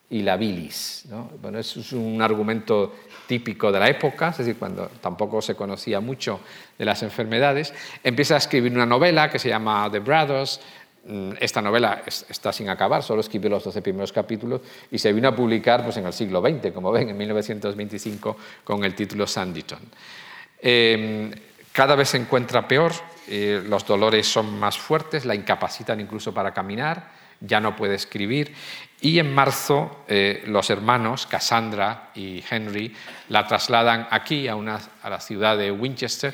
y 0.09 0.23
la 0.23 0.37
bilis. 0.37 1.07
Bueno, 1.43 1.59
eso 1.59 1.81
es 1.81 1.93
un 1.93 2.23
argumento 2.23 2.95
típico 3.27 3.73
de 3.73 3.81
la 3.81 3.89
época, 3.89 4.29
es 4.29 4.39
decir, 4.39 4.57
cuando 4.57 4.91
tampoco 5.01 5.43
se 5.43 5.55
conocía 5.55 6.01
mucho 6.01 6.41
de 6.79 6.85
las 6.85 7.03
enfermedades. 7.03 7.73
Empieza 8.03 8.35
a 8.35 8.39
escribir 8.39 8.73
una 8.73 8.87
novela 8.87 9.31
que 9.31 9.39
se 9.39 9.49
llama 9.49 9.89
The 9.91 9.99
Brothers. 9.99 10.61
Mm, 11.07 11.33
esta 11.39 11.63
novela 11.63 12.03
está 12.07 12.53
sin 12.53 12.69
acabar, 12.69 13.03
solo 13.03 13.21
escribió 13.21 13.51
los 13.51 13.65
12 13.65 13.83
primeros 13.83 14.13
capítulos 14.13 14.61
y 14.91 14.99
se 14.99 15.13
vino 15.13 15.29
a 15.29 15.37
publicar 15.37 15.85
pues, 15.85 15.97
en 15.97 16.07
el 16.07 16.13
siglo 16.13 16.41
XX, 16.41 16.73
como 16.73 16.91
ven, 16.91 17.09
en 17.11 17.17
1925, 17.17 18.37
con 18.65 18.85
el 18.85 18.95
título 18.95 19.27
Sanditon. 19.27 19.81
Em, 20.61 21.31
cada 21.73 21.95
vez 21.95 22.09
se 22.09 22.17
encuentra 22.17 22.67
peor, 22.67 22.93
eh, 23.29 23.63
los 23.69 23.87
dolores 23.87 24.27
son 24.27 24.59
más 24.59 24.79
fuertes, 24.79 25.25
la 25.25 25.35
incapacitan 25.35 26.01
incluso 26.01 26.33
para 26.33 26.55
caminar, 26.55 27.11
ya 27.41 27.61
no 27.61 27.77
puede 27.77 27.95
escribir. 27.95 28.55
Y 29.01 29.19
en 29.19 29.35
marzo 29.35 30.05
eh, 30.09 30.43
los 30.47 30.71
hermanos, 30.71 31.27
Cassandra 31.27 32.11
y 32.15 32.43
Henry, 32.49 32.95
la 33.29 33.47
trasladan 33.47 34.09
aquí, 34.11 34.49
a, 34.49 34.57
una, 34.57 34.81
a, 35.03 35.11
la 35.11 35.21
ciudad 35.21 35.57
de 35.57 35.71
Winchester, 35.71 36.33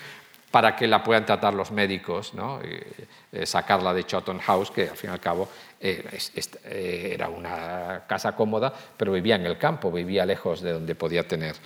para 0.50 0.76
que 0.76 0.86
la 0.86 1.02
puedan 1.02 1.26
tratar 1.26 1.54
los 1.54 1.70
médicos, 1.70 2.34
¿no? 2.34 2.60
Eh, 2.62 3.46
sacarla 3.46 3.94
de 3.94 4.04
Chawton 4.04 4.38
House, 4.40 4.70
que 4.70 4.90
al 4.90 4.96
fin 4.96 5.10
y 5.10 5.12
al 5.14 5.20
cabo 5.20 5.48
era 5.80 7.28
una 7.28 8.04
casa 8.06 8.36
cómoda, 8.36 8.72
pero 8.96 9.12
vivía 9.12 9.34
en 9.34 9.46
el 9.46 9.58
campo, 9.58 9.90
vivía 9.90 10.24
lejos 10.26 10.60
de 10.60 10.72
donde 10.72 10.94
podía 10.94 11.26
tener 11.26 11.56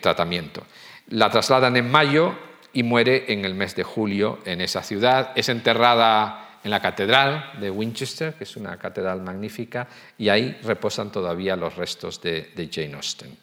tratamiento. 0.00 0.62
La 1.08 1.30
trasladan 1.30 1.76
en 1.76 1.90
mayo 1.90 2.34
y 2.72 2.82
muere 2.82 3.32
en 3.32 3.44
el 3.44 3.54
mes 3.54 3.74
de 3.74 3.82
julio 3.82 4.38
en 4.44 4.60
esa 4.60 4.82
ciudad. 4.82 5.32
Es 5.34 5.48
enterrada 5.48 6.51
en 6.64 6.70
la 6.70 6.80
catedral 6.80 7.52
de 7.60 7.70
Winchester, 7.70 8.34
que 8.34 8.44
es 8.44 8.56
una 8.56 8.76
catedral 8.76 9.20
magnífica, 9.22 9.88
y 10.16 10.28
ahí 10.28 10.58
reposan 10.62 11.10
todavía 11.10 11.56
los 11.56 11.76
restos 11.76 12.20
de, 12.20 12.68
Jane 12.70 12.94
Austen. 12.94 13.36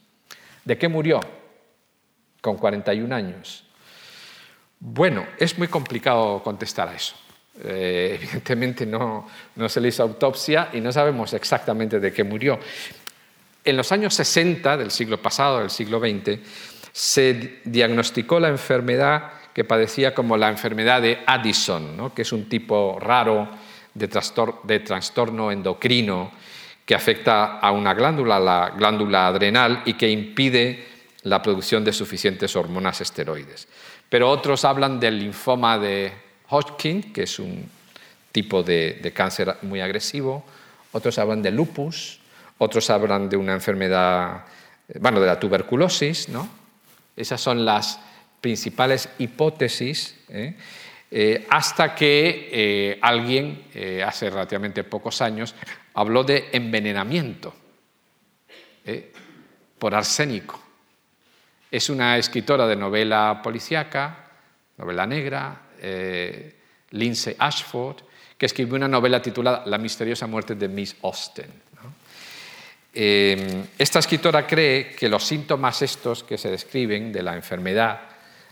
¿De 0.64 0.78
qué 0.78 0.88
murió? 0.88 1.20
Con 2.42 2.58
41 2.58 3.14
años. 3.14 3.66
Bueno, 4.80 5.28
es 5.38 5.58
muy 5.58 5.68
complicado 5.68 6.42
contestar 6.42 6.88
a 6.88 6.96
eso. 6.96 7.16
Eh, 7.62 8.18
evidentemente 8.22 8.86
no, 8.86 9.28
no 9.56 9.70
se 9.70 9.82
le 9.82 9.90
hizo 9.90 10.04
autopsia 10.04 10.70
y 10.72 10.80
no 10.80 10.92
sabemos 10.92 11.34
exactamente 11.34 12.00
de 12.00 12.14
qué 12.14 12.24
murió. 12.24 12.60
En 13.66 13.76
los 13.76 13.92
años 13.92 14.14
60 14.14 14.78
del 14.78 14.92
siglo 14.92 15.22
pasado, 15.22 15.60
del 15.60 15.70
siglo 15.70 16.00
XX, 16.00 16.40
se 16.94 17.60
diagnosticó 17.66 18.40
la 18.40 18.48
enfermedad 18.48 19.39
que 19.60 19.66
padecía 19.66 20.16
como 20.16 20.38
la 20.38 20.48
enfermedad 20.48 21.02
de 21.02 21.20
Addison, 21.26 22.12
que 22.16 22.22
es 22.22 22.32
un 22.32 22.48
tipo 22.48 22.98
raro 22.98 23.50
de, 23.94 24.80
trastorno 24.80 25.52
endocrino 25.52 26.32
que 26.86 26.96
afecta 26.96 27.60
a 27.60 27.70
una 27.72 27.94
glándula, 27.94 28.40
la 28.40 28.70
glándula 28.70 29.28
adrenal, 29.28 29.82
y 29.84 29.96
que 29.96 30.10
impide 30.10 30.88
la 31.24 31.42
producción 31.42 31.84
de 31.84 31.92
suficientes 31.92 32.56
hormonas 32.56 33.02
esteroides. 33.02 33.68
Pero 34.08 34.30
otros 34.30 34.64
hablan 34.64 34.98
del 34.98 35.20
linfoma 35.20 35.78
de 35.78 36.14
Hodgkin, 36.48 37.12
que 37.12 37.24
es 37.24 37.38
un 37.38 37.70
tipo 38.32 38.64
de, 38.64 39.12
cáncer 39.14 39.58
muy 39.64 39.82
agresivo, 39.82 40.46
otros 40.94 41.20
hablan 41.20 41.42
de 41.42 41.52
lupus, 41.52 42.22
otros 42.60 42.90
hablan 42.90 43.28
de 43.28 43.36
una 43.36 43.52
enfermedad, 43.52 44.46
bueno, 45.02 45.20
de 45.20 45.28
la 45.28 45.38
tuberculosis, 45.38 46.30
¿no? 46.30 46.48
Esas 47.18 47.42
son 47.42 47.66
las 47.66 48.00
principales 48.42 49.10
hipótesis, 49.18 50.16
¿eh? 50.30 50.56
Eh, 51.12 51.48
hasta 51.50 51.96
que 51.96 52.50
eh, 52.52 53.00
alguien, 53.02 53.64
hace 54.06 54.30
relativamente 54.30 54.84
pocos 54.84 55.22
años, 55.22 55.56
habló 55.96 56.24
de 56.24 56.50
envenenamiento 56.52 57.54
por 59.78 59.94
arsénico. 59.94 60.60
Es 61.70 61.90
una 61.90 62.18
escritora 62.18 62.66
de 62.68 62.76
novela 62.76 63.42
policíaca, 63.44 64.32
novela 64.78 65.06
negra, 65.06 65.62
Lindsay 66.92 67.36
Ashford, 67.38 67.98
que 68.38 68.46
escribió 68.48 68.76
una 68.76 68.88
novela 68.88 69.22
titulada 69.22 69.64
La 69.66 69.78
misteriosa 69.78 70.26
muerte 70.26 70.56
de 70.56 70.68
Miss 70.68 70.96
Austen. 71.04 71.52
esta 72.94 74.00
escritora 74.00 74.48
cree 74.48 74.92
que 74.96 75.10
los 75.10 75.24
síntomas 75.24 75.82
estos 75.84 76.24
que 76.24 76.38
se 76.38 76.50
describen 76.50 77.12
de 77.12 77.22
la 77.22 77.36
enfermedad 77.36 78.09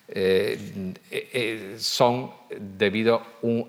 eh, 0.10 0.94
eh, 1.12 1.30
eh, 1.34 1.76
son 1.80 2.32
debido 2.50 3.22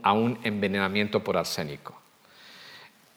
a 0.03 0.13
un 0.13 0.39
envenenamiento 0.45 1.23
por 1.23 1.37
arsénico. 1.37 2.01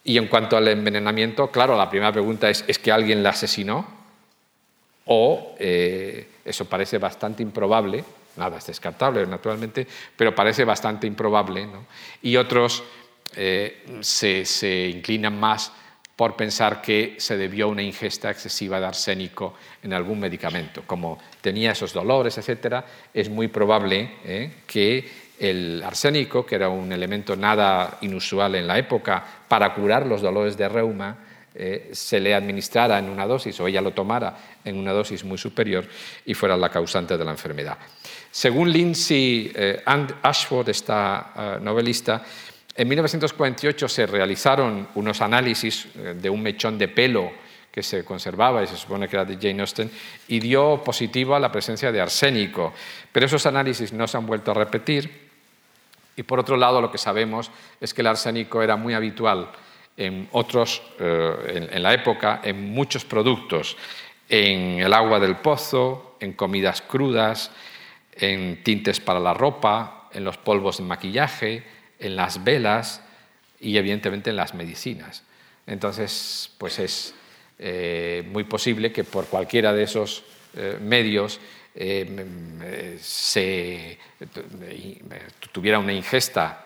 Y 0.03 0.17
en 0.17 0.27
cuanto 0.27 0.57
al 0.57 0.67
envenenamiento, 0.67 1.51
claro, 1.51 1.77
la 1.77 1.89
primera 1.89 2.11
pregunta 2.11 2.49
es, 2.49 2.65
¿es 2.67 2.79
que 2.79 2.91
alguien 2.91 3.21
la 3.21 3.29
asesinó? 3.29 4.01
O 5.05 5.55
eso 5.59 6.65
parece 6.65 6.97
bastante 6.97 7.43
improbable, 7.43 8.03
nada 8.37 8.57
es 8.57 8.65
descartable 8.65 9.25
naturalmente, 9.27 9.85
pero 10.15 10.33
parece 10.33 10.63
bastante 10.63 11.05
improbable. 11.05 11.67
Y 12.21 12.35
otros 12.37 12.83
se, 13.31 14.45
se 14.45 14.87
inclinan 14.87 15.39
más 15.39 15.71
por 16.15 16.35
pensar 16.35 16.81
que 16.81 17.15
se 17.17 17.37
debió 17.37 17.65
a 17.65 17.69
una 17.69 17.81
ingesta 17.81 18.29
excesiva 18.29 18.79
de 18.79 18.85
arsénico 18.85 19.55
en 19.83 19.93
algún 19.93 20.19
medicamento. 20.19 20.83
Como 20.85 21.19
tenía 21.41 21.71
esos 21.71 21.93
dolores, 21.93 22.37
etc., 22.37 22.83
es 23.13 23.29
muy 23.29 23.47
probable 23.47 24.11
¿eh? 24.23 24.51
que 24.65 25.31
el 25.39 25.81
arsénico, 25.83 26.45
que 26.45 26.55
era 26.55 26.69
un 26.69 26.91
elemento 26.91 27.35
nada 27.35 27.97
inusual 28.01 28.55
en 28.55 28.67
la 28.67 28.77
época 28.77 29.23
para 29.47 29.73
curar 29.73 30.05
los 30.05 30.21
dolores 30.21 30.55
de 30.55 30.69
reuma, 30.69 31.17
eh, 31.53 31.89
se 31.91 32.19
le 32.19 32.33
administrara 32.33 32.97
en 32.99 33.09
una 33.09 33.25
dosis 33.25 33.59
o 33.59 33.67
ella 33.67 33.81
lo 33.81 33.91
tomara 33.91 34.37
en 34.63 34.77
una 34.77 34.93
dosis 34.93 35.25
muy 35.25 35.37
superior 35.37 35.85
y 36.25 36.33
fuera 36.33 36.55
la 36.55 36.69
causante 36.69 37.17
de 37.17 37.25
la 37.25 37.31
enfermedad. 37.31 37.77
Según 38.29 38.71
Lindsay 38.71 39.51
eh, 39.53 39.83
Ashford, 40.21 40.69
esta 40.69 41.59
novelista, 41.61 42.23
en 42.73 42.87
1948 42.87 43.89
se 43.89 44.05
realizaron 44.05 44.87
unos 44.95 45.19
análisis 45.19 45.87
de 45.93 46.29
un 46.29 46.41
mechón 46.41 46.77
de 46.77 46.87
pelo 46.87 47.31
que 47.71 47.81
se 47.81 48.03
conservaba 48.03 48.61
y 48.61 48.67
se 48.67 48.75
supone 48.75 49.07
que 49.07 49.15
era 49.15 49.25
de 49.25 49.35
Jane 49.35 49.61
Austen, 49.61 49.89
y 50.27 50.39
dio 50.39 50.83
positivo 50.83 51.35
a 51.35 51.39
la 51.39 51.51
presencia 51.51 51.91
de 51.91 52.01
arsénico. 52.01 52.73
Pero 53.11 53.25
esos 53.25 53.45
análisis 53.45 53.93
no 53.93 54.07
se 54.07 54.17
han 54.17 54.25
vuelto 54.25 54.51
a 54.51 54.53
repetir. 54.53 55.29
Y 56.17 56.23
por 56.23 56.39
otro 56.39 56.57
lado, 56.57 56.81
lo 56.81 56.91
que 56.91 56.97
sabemos 56.97 57.49
es 57.79 57.93
que 57.93 58.01
el 58.01 58.07
arsénico 58.07 58.61
era 58.61 58.75
muy 58.75 58.93
habitual 58.93 59.49
en 59.95 60.27
otros, 60.31 60.81
eh, 60.99 61.69
en 61.71 61.83
la 61.83 61.93
época, 61.93 62.41
en 62.43 62.71
muchos 62.71 63.05
productos, 63.05 63.77
en 64.27 64.79
el 64.79 64.93
agua 64.93 65.19
del 65.19 65.37
pozo, 65.37 66.17
en 66.19 66.33
comidas 66.33 66.81
crudas, 66.81 67.51
en 68.13 68.63
tintes 68.63 68.99
para 68.99 69.19
la 69.19 69.33
ropa, 69.33 70.09
en 70.13 70.23
los 70.23 70.37
polvos 70.37 70.77
de 70.77 70.83
maquillaje, 70.83 71.63
en 71.99 72.15
las 72.15 72.43
velas 72.43 73.01
y 73.59 73.77
evidentemente 73.77 74.29
en 74.29 74.35
las 74.35 74.53
medicinas. 74.53 75.23
Entonces, 75.67 76.51
pues 76.57 76.79
es 76.79 77.13
eh, 77.63 78.23
muy 78.31 78.43
posible 78.45 78.91
que 78.91 79.03
por 79.03 79.27
cualquiera 79.27 79.71
de 79.71 79.83
esos 79.83 80.23
eh, 80.57 80.79
medios 80.81 81.39
eh, 81.75 82.97
se 82.99 83.99
tuviera 85.51 85.77
una 85.77 85.93
ingesta 85.93 86.65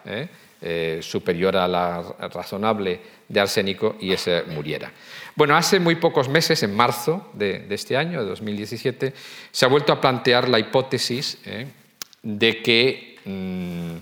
superior 1.01 1.57
a 1.57 1.67
la 1.67 2.01
razonable 2.33 3.01
de 3.27 3.39
arsénico 3.41 3.97
y 3.99 4.13
ese 4.13 4.43
muriera. 4.43 4.89
Bueno, 5.35 5.57
hace 5.57 5.81
muy 5.81 5.95
pocos 5.95 6.29
meses, 6.29 6.63
en 6.63 6.73
marzo 6.73 7.29
de, 7.33 7.67
este 7.71 7.97
año, 7.97 8.21
de 8.21 8.29
2017, 8.29 9.13
se 9.51 9.65
ha 9.65 9.67
vuelto 9.67 9.91
a 9.91 9.99
plantear 9.99 10.47
la 10.47 10.59
hipótesis 10.59 11.37
de 12.23 12.61
que 12.63 13.17
mm, 13.25 13.95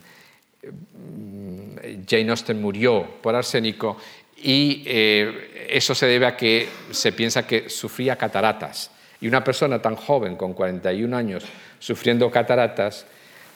Jane 2.07 2.29
Austen 2.29 2.61
murió 2.61 3.03
por 3.21 3.35
arsénico 3.35 3.97
y 4.43 4.83
eh, 4.85 5.67
eso 5.69 5.95
se 5.95 6.05
debe 6.05 6.25
a 6.25 6.35
que 6.35 6.67
se 6.91 7.13
piensa 7.13 7.47
que 7.47 7.69
sufría 7.69 8.17
cataratas. 8.17 8.91
Y 9.21 9.27
una 9.27 9.43
persona 9.43 9.81
tan 9.81 9.95
joven, 9.95 10.35
con 10.35 10.53
41 10.53 11.15
años, 11.15 11.45
sufriendo 11.79 12.29
cataratas, 12.29 13.05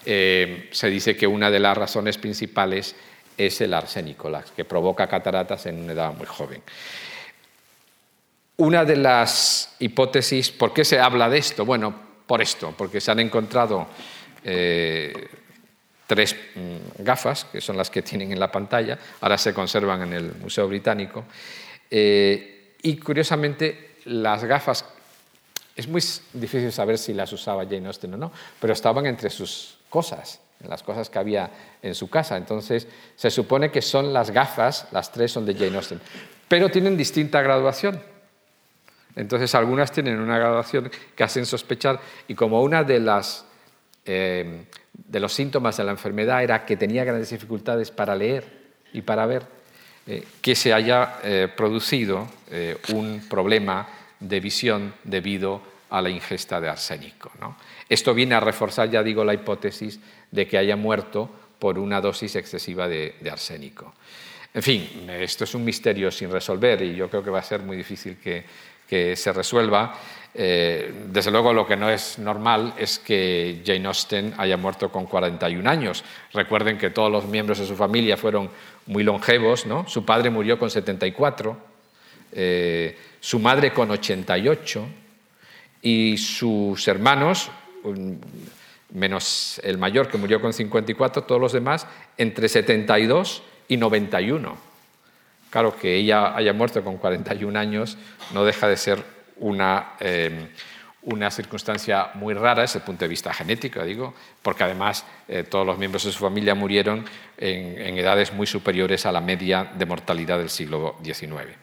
eh, 0.05 0.69
se 0.71 0.89
dice 0.89 1.17
que 1.17 1.27
una 1.27 1.51
de 1.51 1.59
las 1.59 1.77
razones 1.77 2.17
principales 2.17 2.95
es 3.37 3.59
el 3.59 3.73
arsénico, 3.73 4.31
que 4.55 4.63
provoca 4.63 5.07
cataratas 5.07 5.65
en 5.65 5.83
una 5.83 5.91
edad 5.91 6.13
muy 6.13 6.25
joven. 6.25 6.61
Una 8.55 8.85
de 8.85 8.95
las 8.95 9.75
hipótesis, 9.79 10.49
¿por 10.51 10.73
qué 10.73 10.85
se 10.85 10.99
habla 10.99 11.29
de 11.29 11.37
esto? 11.37 11.65
Bueno, 11.65 11.93
por 12.25 12.41
esto, 12.41 12.73
porque 12.77 13.01
se 13.01 13.11
han 13.11 13.19
encontrado 13.19 13.87
eh, 14.43 15.13
tres 16.07 16.35
mm, 16.55 17.03
gafas, 17.03 17.45
que 17.45 17.61
son 17.61 17.77
las 17.77 17.89
que 17.89 18.01
tienen 18.01 18.31
en 18.31 18.39
la 18.39 18.51
pantalla, 18.51 18.97
ahora 19.21 19.37
se 19.37 19.53
conservan 19.53 20.01
en 20.03 20.13
el 20.13 20.35
Museo 20.35 20.67
Británico. 20.67 21.25
Eh, 21.91 22.75
y 22.81 22.97
curiosamente, 22.97 23.97
las 24.05 24.43
gafas, 24.45 24.85
es 25.75 25.87
muy 25.87 26.01
difícil 26.33 26.71
saber 26.71 26.97
si 26.97 27.13
las 27.13 27.31
usaba 27.33 27.65
Jane 27.65 27.87
Austen 27.87 28.13
o 28.13 28.17
no, 28.17 28.31
pero 28.59 28.73
estaban 28.73 29.05
entre 29.05 29.29
sus 29.29 29.77
cosas, 29.89 30.39
en 30.63 30.69
las 30.69 30.81
cosas 30.81 31.09
que 31.09 31.19
había 31.19 31.51
en 31.81 31.93
su 31.93 32.09
casa. 32.09 32.37
Entonces, 32.37 32.87
se 33.15 33.29
supone 33.29 33.69
que 33.69 33.81
son 33.81 34.13
las 34.13 34.31
gafas, 34.31 34.87
las 34.91 35.11
tres 35.11 35.31
son 35.31 35.45
de 35.45 35.53
Jane 35.53 35.75
Austen, 35.75 35.99
pero 36.47 36.69
tienen 36.69 36.95
distinta 36.95 37.41
graduación. 37.41 38.01
Entonces, 39.15 39.53
algunas 39.55 39.91
tienen 39.91 40.19
una 40.19 40.37
graduación 40.37 40.89
que 41.15 41.23
hacen 41.23 41.45
sospechar, 41.45 41.99
y 42.27 42.35
como 42.35 42.61
una 42.61 42.83
de 42.83 42.99
las 42.99 43.46
eh, 44.07 44.65
de 44.93 45.19
los 45.19 45.33
síntomas 45.33 45.77
de 45.77 45.83
la 45.83 45.91
enfermedad 45.91 46.43
era 46.43 46.65
que 46.65 46.77
tenía 46.77 47.03
grandes 47.03 47.29
dificultades 47.29 47.91
para 47.91 48.15
leer 48.15 48.43
y 48.93 49.01
para 49.01 49.25
ver, 49.25 49.43
eh, 50.07 50.23
que 50.41 50.55
se 50.55 50.73
haya 50.73 51.19
eh, 51.23 51.49
producido 51.55 52.27
eh, 52.49 52.77
un 52.93 53.25
problema 53.29 53.87
de 54.19 54.39
visión 54.39 54.93
debido 55.03 55.61
a 55.89 56.01
la 56.01 56.09
ingesta 56.09 56.59
de 56.59 56.69
arsénico. 56.69 57.31
Esto 57.87 58.13
viene 58.13 58.35
a 58.35 58.39
reforzar, 58.39 58.89
ya 58.89 59.03
digo, 59.03 59.23
la 59.23 59.33
hipótesis 59.33 59.99
de 60.31 60.47
que 60.47 60.57
haya 60.57 60.75
muerto 60.75 61.29
por 61.59 61.77
una 61.77 62.01
dosis 62.01 62.35
excesiva 62.35 62.87
de, 62.87 63.15
arsénico. 63.29 63.93
En 64.53 64.63
fin, 64.63 65.09
esto 65.09 65.43
es 65.43 65.53
un 65.53 65.63
misterio 65.63 66.09
sin 66.11 66.31
resolver 66.31 66.81
y 66.81 66.95
yo 66.95 67.09
creo 67.09 67.23
que 67.23 67.29
va 67.29 67.39
a 67.39 67.43
ser 67.43 67.61
muy 67.61 67.77
difícil 67.77 68.17
que, 68.17 68.43
que 68.87 69.15
se 69.15 69.31
resuelva. 69.31 69.93
Eh, 70.39 70.93
desde 71.07 71.31
luego 71.31 71.51
lo 71.51 71.65
que 71.65 71.75
no 71.75 71.89
es 71.89 72.19
normal 72.19 72.75
es 72.77 72.99
que 72.99 73.63
Jane 73.65 73.87
Austen 73.87 74.35
haya 74.37 74.55
muerto 74.55 74.91
con 74.91 75.07
41 75.07 75.67
años. 75.67 76.03
Recuerden 76.31 76.77
que 76.77 76.91
todos 76.91 77.11
los 77.11 77.25
miembros 77.25 77.57
de 77.57 77.65
su 77.65 77.75
familia 77.75 78.17
fueron 78.17 78.51
muy 78.85 79.03
longevos. 79.03 79.65
¿no? 79.65 79.89
Su 79.89 80.05
padre 80.05 80.29
murió 80.29 80.59
con 80.59 80.69
74, 80.69 81.57
eh, 82.33 82.95
su 83.19 83.39
madre 83.39 83.73
con 83.73 83.89
88 83.89 84.85
y 85.81 86.17
sus 86.17 86.87
hermanos, 86.87 87.49
menos 88.93 89.59
el 89.63 89.79
mayor 89.79 90.07
que 90.07 90.19
murió 90.19 90.39
con 90.39 90.53
54, 90.53 91.23
todos 91.23 91.41
los 91.41 91.53
demás 91.53 91.87
entre 92.15 92.47
72 92.47 93.41
y 93.69 93.77
91. 93.77 94.55
Claro 95.49 95.75
que 95.75 95.95
ella 95.95 96.35
haya 96.35 96.53
muerto 96.53 96.83
con 96.83 96.97
41 96.97 97.57
años 97.57 97.97
no 98.33 98.45
deja 98.45 98.67
de 98.67 98.77
ser 98.77 99.16
una, 99.39 99.93
eh, 99.99 100.49
una 101.07 101.31
circunstancia 101.31 102.09
muy 102.15 102.33
rara 102.33 102.63
desde 102.63 102.79
el 102.79 102.85
punto 102.85 103.05
de 103.05 103.09
vista 103.09 103.33
genético, 103.33 103.81
digo, 103.83 104.13
porque 104.41 104.63
además 104.63 105.05
eh, 105.27 105.43
todos 105.49 105.65
los 105.65 105.77
miembros 105.77 106.03
de 106.03 106.11
su 106.11 106.19
familia 106.19 106.53
murieron 106.53 107.05
en, 107.37 107.97
edades 107.97 108.33
muy 108.33 108.45
superiores 108.45 109.05
a 109.05 109.11
la 109.13 109.21
media 109.21 109.71
de 109.73 109.85
mortalidad 109.85 110.37
del 110.37 110.49
siglo 110.49 110.97
XIX. 111.01 111.55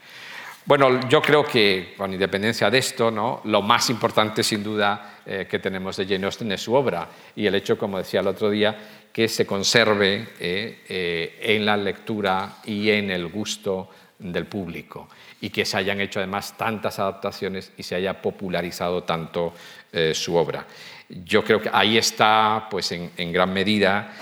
Bueno, 0.65 1.07
yo 1.11 1.21
creo 1.21 1.45
que, 1.45 1.93
con 1.95 2.11
independencia 2.15 2.71
de 2.71 2.79
esto, 2.79 3.11
¿no? 3.11 3.43
lo 3.45 3.61
más 3.61 3.91
importante, 3.91 4.43
sin 4.43 4.65
duda, 4.65 5.21
eh, 5.27 5.47
que 5.49 5.59
tenemos 5.59 5.99
de 5.99 6.07
Jane 6.07 6.25
Austen 6.25 6.51
es 6.53 6.63
su 6.63 6.73
obra 6.73 7.07
y 7.37 7.47
el 7.47 7.55
hecho, 7.55 7.77
como 7.77 7.99
decía 7.99 8.21
el 8.21 8.29
otro 8.29 8.49
día, 8.49 8.75
que 9.13 9.29
se 9.29 9.45
conserve 9.45 10.29
eh, 10.41 11.39
en 11.43 11.67
la 11.67 11.77
lectura 11.77 12.57
y 12.65 12.89
en 12.89 13.11
el 13.11 13.29
gusto 13.29 13.91
del 14.19 14.47
público 14.47 15.07
y 15.45 15.51
que 15.51 15.65
se 15.65 15.77
hayan 15.77 16.01
hecho 16.01 16.21
además 16.21 16.57
tantas 16.57 16.99
adaptaciones 16.99 17.73
y 17.77 17.83
se 17.83 17.95
haya 17.95 18.21
popularizado 18.21 19.03
tanto 19.05 19.53
su 20.13 20.35
obra. 20.35 20.67
Yo 21.09 21.45
creo 21.45 21.61
que 21.61 21.71
ahí 21.73 21.97
está, 21.97 22.67
pues 22.69 22.91
en, 22.91 23.33
gran 23.33 23.53
medida, 23.53 24.13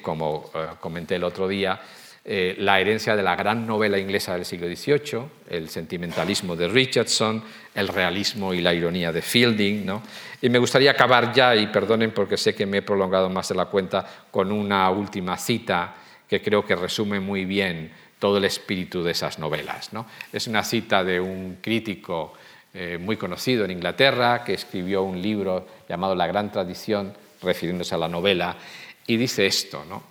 como 0.00 0.52
comenté 0.80 1.16
el 1.16 1.24
otro 1.24 1.48
día, 1.48 1.80
eh, 2.30 2.56
la 2.58 2.78
herencia 2.78 3.16
de 3.16 3.22
la 3.22 3.34
gran 3.34 3.66
novela 3.66 3.98
inglesa 3.98 4.34
del 4.34 4.44
siglo 4.44 4.66
XVIII, 4.66 5.22
el 5.48 5.70
sentimentalismo 5.70 6.56
de 6.56 6.68
Richardson, 6.68 7.42
el 7.74 7.88
realismo 7.88 8.52
y 8.52 8.60
la 8.60 8.74
ironía 8.74 9.10
de 9.10 9.22
Fielding. 9.22 9.86
¿no? 9.86 10.02
Y 10.42 10.50
me 10.50 10.58
gustaría 10.58 10.90
acabar 10.90 11.32
ya, 11.32 11.56
y 11.56 11.68
perdonen 11.68 12.10
porque 12.10 12.36
sé 12.36 12.54
que 12.54 12.66
me 12.66 12.78
he 12.78 12.82
prolongado 12.82 13.30
más 13.30 13.48
de 13.48 13.54
la 13.54 13.64
cuenta, 13.64 14.04
con 14.30 14.52
una 14.52 14.90
última 14.90 15.38
cita 15.38 15.94
que 16.28 16.42
creo 16.42 16.66
que 16.66 16.76
resume 16.76 17.18
muy 17.18 17.46
bien 17.46 17.90
todo 18.18 18.38
el 18.38 18.44
espíritu 18.44 19.02
de 19.02 19.12
esas 19.12 19.38
novelas. 19.38 19.92
¿no? 19.92 20.06
Es 20.32 20.46
una 20.46 20.64
cita 20.64 21.04
de 21.04 21.20
un 21.20 21.58
crítico 21.60 22.34
eh, 22.74 22.98
muy 22.98 23.16
conocido 23.16 23.64
en 23.64 23.70
Inglaterra 23.70 24.44
que 24.44 24.54
escribió 24.54 25.02
un 25.02 25.20
libro 25.20 25.66
llamado 25.88 26.14
La 26.14 26.26
Gran 26.26 26.52
Tradición, 26.52 27.14
refiriéndose 27.42 27.94
a 27.94 27.98
la 27.98 28.08
novela, 28.08 28.56
y 29.06 29.16
dice 29.16 29.46
esto, 29.46 29.84
¿no? 29.88 30.02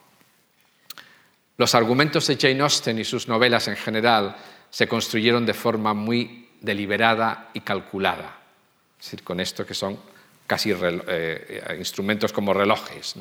Los 1.57 1.73
argumentos 1.75 2.27
de 2.27 2.37
Jane 2.37 2.61
Austen 2.61 2.99
y 2.99 3.03
sus 3.03 3.27
novelas 3.27 3.67
en 3.67 3.75
general 3.75 4.35
se 4.69 4.87
construyeron 4.87 5.45
de 5.45 5.53
forma 5.53 5.93
muy 5.93 6.49
deliberada 6.61 7.49
y 7.53 7.61
calculada. 7.61 8.37
Decir, 8.97 9.23
con 9.23 9.39
esto 9.39 9.65
que 9.65 9.73
son 9.73 9.99
casi 10.45 10.71
eh, 10.73 11.75
instrumentos 11.77 12.31
como 12.31 12.53
relojes, 12.53 13.15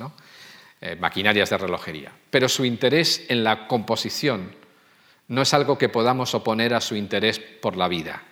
eh, 0.80 0.96
maquinarias 0.96 1.50
de 1.50 1.58
relojería. 1.58 2.12
Pero 2.30 2.48
su 2.48 2.64
interés 2.64 3.24
en 3.28 3.42
la 3.42 3.66
composición 3.66 4.54
no 5.28 5.42
es 5.42 5.54
algo 5.54 5.76
que 5.76 5.88
podamos 5.88 6.34
oponer 6.34 6.74
a 6.74 6.80
su 6.80 6.96
interés 6.96 7.38
por 7.38 7.76
la 7.76 7.88
vida. 7.88 8.22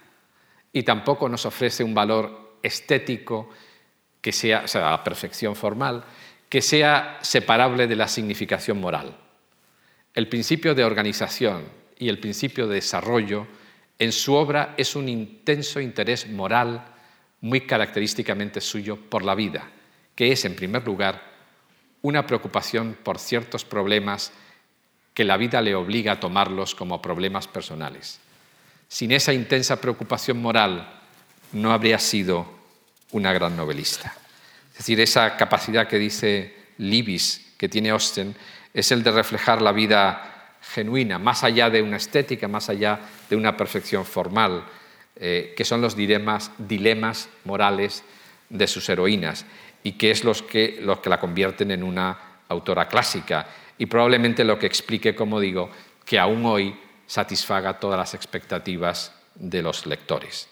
Y 0.73 0.83
tampoco 0.83 1.29
nos 1.29 1.47
ofrece 1.47 1.85
un 1.85 1.95
valor 1.95 2.59
estético 2.63 3.51
que 4.21 4.33
sea, 4.33 4.63
o 4.65 4.69
sea, 4.69 4.91
la 4.91 5.05
perfección 5.05 5.55
formal, 5.55 6.05
que 6.49 6.63
sea 6.63 7.19
separable 7.21 7.87
de 7.87 7.97
la 7.97 8.09
significación 8.09 8.81
moral. 8.81 9.17
El 10.15 10.29
principio 10.29 10.75
de 10.75 10.85
organización 10.85 11.65
y 11.99 12.09
el 12.09 12.21
principio 12.21 12.67
de 12.67 12.77
desarrollo 12.77 13.47
en 13.99 14.13
su 14.13 14.35
obra 14.35 14.75
es 14.77 14.97
un 14.97 15.09
intenso 15.09 15.81
interés 15.81 16.29
moral 16.29 16.85
muy 17.41 17.63
característicamente 17.63 18.61
suyo 18.61 18.97
por 18.97 19.25
la 19.25 19.35
vida, 19.35 19.71
que 20.15 20.33
es, 20.33 20.45
en 20.45 20.57
primer 20.57 20.85
lugar, 20.87 21.23
una 22.03 22.27
preocupación 22.27 22.97
por 23.03 23.19
ciertos 23.19 23.65
problemas 23.65 24.33
que 25.15 25.25
la 25.25 25.37
vida 25.37 25.63
le 25.63 25.75
obliga 25.75 26.13
a 26.13 26.21
tomarlos 26.21 26.75
como 26.75 27.01
problemas 27.01 27.47
personales. 27.47 28.19
Sin 28.89 29.13
esa 29.13 29.33
intensa 29.33 29.81
preocupación 29.81 30.43
moral 30.43 30.89
no 31.53 31.73
habría 31.73 31.99
sido 31.99 32.47
una 33.13 33.33
gran 33.33 33.57
novelista. 33.57 34.13
Es 34.73 34.79
decir, 34.79 35.01
esa 35.01 35.37
capacidad 35.37 35.87
que 35.87 35.99
dice 35.99 36.55
Libis 36.79 37.55
que 37.57 37.69
tiene 37.69 37.91
Austen 37.91 38.35
es 38.75 38.91
el 38.91 39.05
de 39.05 39.13
reflejar 39.13 39.63
la 39.63 39.71
vida 39.71 40.57
genuina, 40.61 41.19
más 41.19 41.45
allá 41.45 41.71
de 41.71 41.81
una 41.81 41.97
estética, 41.97 42.49
más 42.49 42.69
allá 42.69 42.99
de 43.31 43.37
una 43.37 43.57
perfección 43.57 44.05
formal, 44.05 44.65
eh, 45.17 45.55
que 45.57 45.65
son 45.65 45.81
los 45.81 45.95
dilemas, 45.95 46.51
dilemas 46.59 47.29
morales 47.45 48.03
de 48.49 48.67
sus 48.67 48.89
heroínas 48.89 49.47
y 49.85 49.93
que 49.93 50.11
es 50.11 50.25
los 50.25 50.43
que, 50.43 50.81
los 50.83 50.99
que 50.99 51.11
la 51.11 51.21
convierten 51.21 51.71
en 51.71 51.85
una 51.85 52.19
autora 52.49 52.89
clásica 52.89 53.47
y 53.79 53.87
probablemente 53.87 54.45
lo 54.45 54.59
que 54.59 54.67
explique, 54.67 55.15
como 55.15 55.41
digo, 55.41 55.71
que 56.05 56.19
aún 56.19 56.45
hoy 56.47 56.77
satisfaga 57.07 57.79
todas 57.79 57.99
las 57.99 58.15
expectativas 58.15 59.13
de 59.35 59.63
los 59.63 59.87
lectores. 59.87 60.49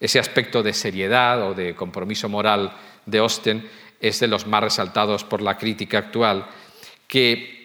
Ese 0.00 0.18
aspecto 0.18 0.62
de 0.62 0.72
seriedad 0.72 1.42
o 1.42 1.54
de 1.54 1.74
compromiso 1.74 2.28
moral 2.28 2.72
de 3.06 3.18
Austen 3.18 3.68
es 4.00 4.20
de 4.20 4.28
los 4.28 4.46
más 4.46 4.62
resaltados 4.62 5.24
por 5.24 5.40
la 5.40 5.56
crítica 5.56 5.98
actual, 5.98 6.46
que 7.06 7.64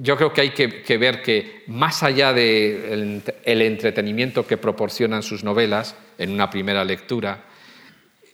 yo 0.00 0.16
creo 0.16 0.32
que 0.32 0.40
hay 0.42 0.50
que, 0.50 0.98
ver 0.98 1.22
que 1.22 1.64
más 1.66 2.02
allá 2.02 2.32
del 2.32 3.22
entretenimiento 3.44 4.46
que 4.46 4.56
proporcionan 4.56 5.22
sus 5.22 5.42
novelas 5.42 5.96
en 6.18 6.30
una 6.30 6.50
primera 6.50 6.84
lectura, 6.84 7.44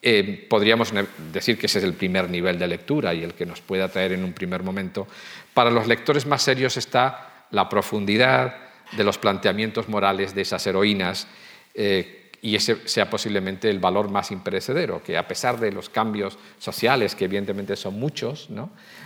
eh, 0.02 0.46
podríamos 0.50 0.92
decir 1.32 1.56
que 1.56 1.66
ese 1.66 1.78
es 1.78 1.84
el 1.84 1.94
primer 1.94 2.28
nivel 2.28 2.58
de 2.58 2.66
lectura 2.66 3.14
y 3.14 3.22
el 3.22 3.34
que 3.34 3.46
nos 3.46 3.60
puede 3.60 3.84
atraer 3.84 4.12
en 4.12 4.24
un 4.24 4.32
primer 4.32 4.62
momento. 4.62 5.06
Para 5.54 5.70
los 5.70 5.86
lectores 5.86 6.26
más 6.26 6.42
serios 6.42 6.76
está 6.76 7.46
la 7.52 7.68
profundidad 7.68 8.56
de 8.96 9.04
los 9.04 9.18
planteamientos 9.18 9.88
morales 9.88 10.34
de 10.34 10.42
esas 10.42 10.66
heroínas 10.66 11.28
eh, 11.74 12.30
y 12.42 12.56
ese 12.56 12.88
sea 12.88 13.08
posiblemente 13.08 13.70
el 13.70 13.78
valor 13.78 14.10
más 14.10 14.32
imperecedero, 14.32 15.02
que 15.02 15.16
a 15.16 15.28
pesar 15.28 15.60
de 15.60 15.70
los 15.70 15.88
cambios 15.88 16.36
sociales, 16.58 17.14
que 17.14 17.26
evidentemente 17.26 17.76
son 17.76 18.00
muchos, 18.00 18.48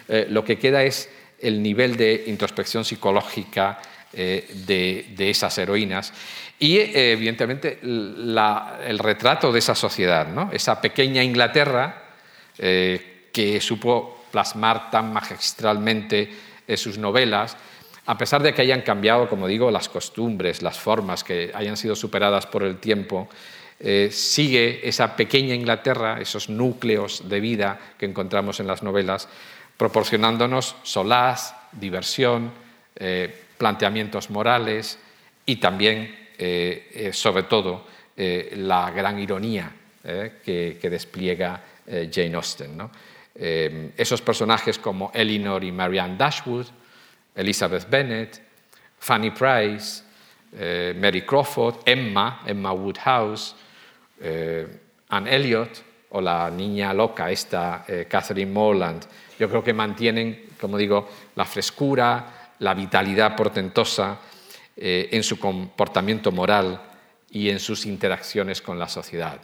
eh, 0.08 0.26
lo 0.30 0.42
que 0.42 0.58
queda 0.58 0.82
es 0.82 1.10
el 1.38 1.62
nivel 1.62 1.96
de 1.96 2.24
introspección 2.28 2.86
psicológica 2.86 3.78
eh, 4.12 4.48
de, 4.66 5.30
esas 5.30 5.58
heroínas 5.58 6.14
y, 6.58 6.78
eh, 6.78 7.12
evidentemente, 7.12 7.78
el 7.82 8.98
retrato 8.98 9.52
de 9.52 9.58
esa 9.58 9.74
sociedad, 9.74 10.26
¿no? 10.26 10.50
esa 10.52 10.80
pequeña 10.80 11.22
Inglaterra 11.22 12.02
eh, 12.58 13.28
que 13.32 13.60
supo 13.60 14.24
plasmar 14.30 14.90
tan 14.90 15.12
magistralmente 15.12 16.30
sus 16.76 16.98
novelas, 16.98 17.56
a 18.06 18.18
pesar 18.18 18.42
de 18.42 18.52
que 18.52 18.62
hayan 18.62 18.82
cambiado, 18.82 19.28
como 19.28 19.46
digo, 19.46 19.70
las 19.70 19.88
costumbres, 19.88 20.62
las 20.62 20.78
formas, 20.78 21.22
que 21.22 21.52
hayan 21.54 21.76
sido 21.76 21.94
superadas 21.94 22.46
por 22.46 22.62
el 22.64 22.78
tiempo, 22.78 23.28
sigue 24.10 24.80
esa 24.88 25.14
pequeña 25.14 25.54
Inglaterra, 25.54 26.18
esos 26.20 26.48
núcleos 26.48 27.28
de 27.28 27.40
vida 27.40 27.78
que 27.98 28.06
encontramos 28.06 28.58
en 28.58 28.66
las 28.66 28.82
novelas, 28.82 29.28
proporcionándonos 29.76 30.76
solaz, 30.82 31.54
diversión, 31.72 32.50
eh, 32.96 33.42
planteamientos 33.58 34.30
morales 34.30 34.98
y 35.44 35.56
también, 35.56 36.25
eh, 36.38 36.90
eh, 36.92 37.12
sobre 37.12 37.44
todo, 37.44 37.86
la 38.16 38.90
gran 38.92 39.18
ironía 39.18 39.70
que, 40.02 40.78
despliega 40.80 41.62
Jane 41.86 42.34
Austen. 42.34 42.80
esos 43.34 44.22
personajes 44.22 44.78
como 44.78 45.10
Elinor 45.12 45.62
y 45.62 45.70
Marianne 45.70 46.16
Dashwood, 46.16 46.64
Elizabeth 47.34 47.86
Bennet, 47.90 48.40
Fanny 48.98 49.32
Price, 49.32 50.02
Mary 50.98 51.26
Crawford, 51.26 51.80
Emma, 51.84 52.40
Emma 52.46 52.72
Woodhouse, 52.72 53.54
Anne 55.10 55.36
Elliot 55.36 55.82
o 56.08 56.22
la 56.22 56.48
niña 56.48 56.94
loca, 56.94 57.30
esta 57.30 57.84
Catherine 58.08 58.50
Morland, 58.50 59.04
yo 59.38 59.46
creo 59.50 59.62
que 59.62 59.74
mantienen, 59.74 60.52
como 60.58 60.78
digo, 60.78 61.06
la 61.34 61.44
frescura, 61.44 62.54
la 62.60 62.72
vitalidad 62.72 63.36
portentosa 63.36 64.18
eh, 64.76 65.08
en 65.12 65.22
su 65.22 65.38
comportamiento 65.38 66.30
moral 66.32 66.82
y 67.30 67.50
en 67.50 67.60
sus 67.60 67.86
interacciones 67.86 68.60
con 68.62 68.78
la 68.78 68.88
sociedad. 68.88 69.40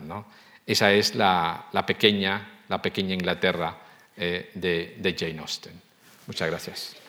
Esa 0.67 0.93
es 0.93 1.15
la, 1.15 1.69
pequeña, 1.87 2.63
la 2.69 2.81
pequeña 2.81 3.15
Inglaterra 3.15 3.77
eh, 4.17 4.51
de, 4.55 4.97
de 4.99 5.17
Jane 5.19 5.41
Austen. 5.41 5.73
Muchas 6.27 6.49
gracias. 6.49 7.02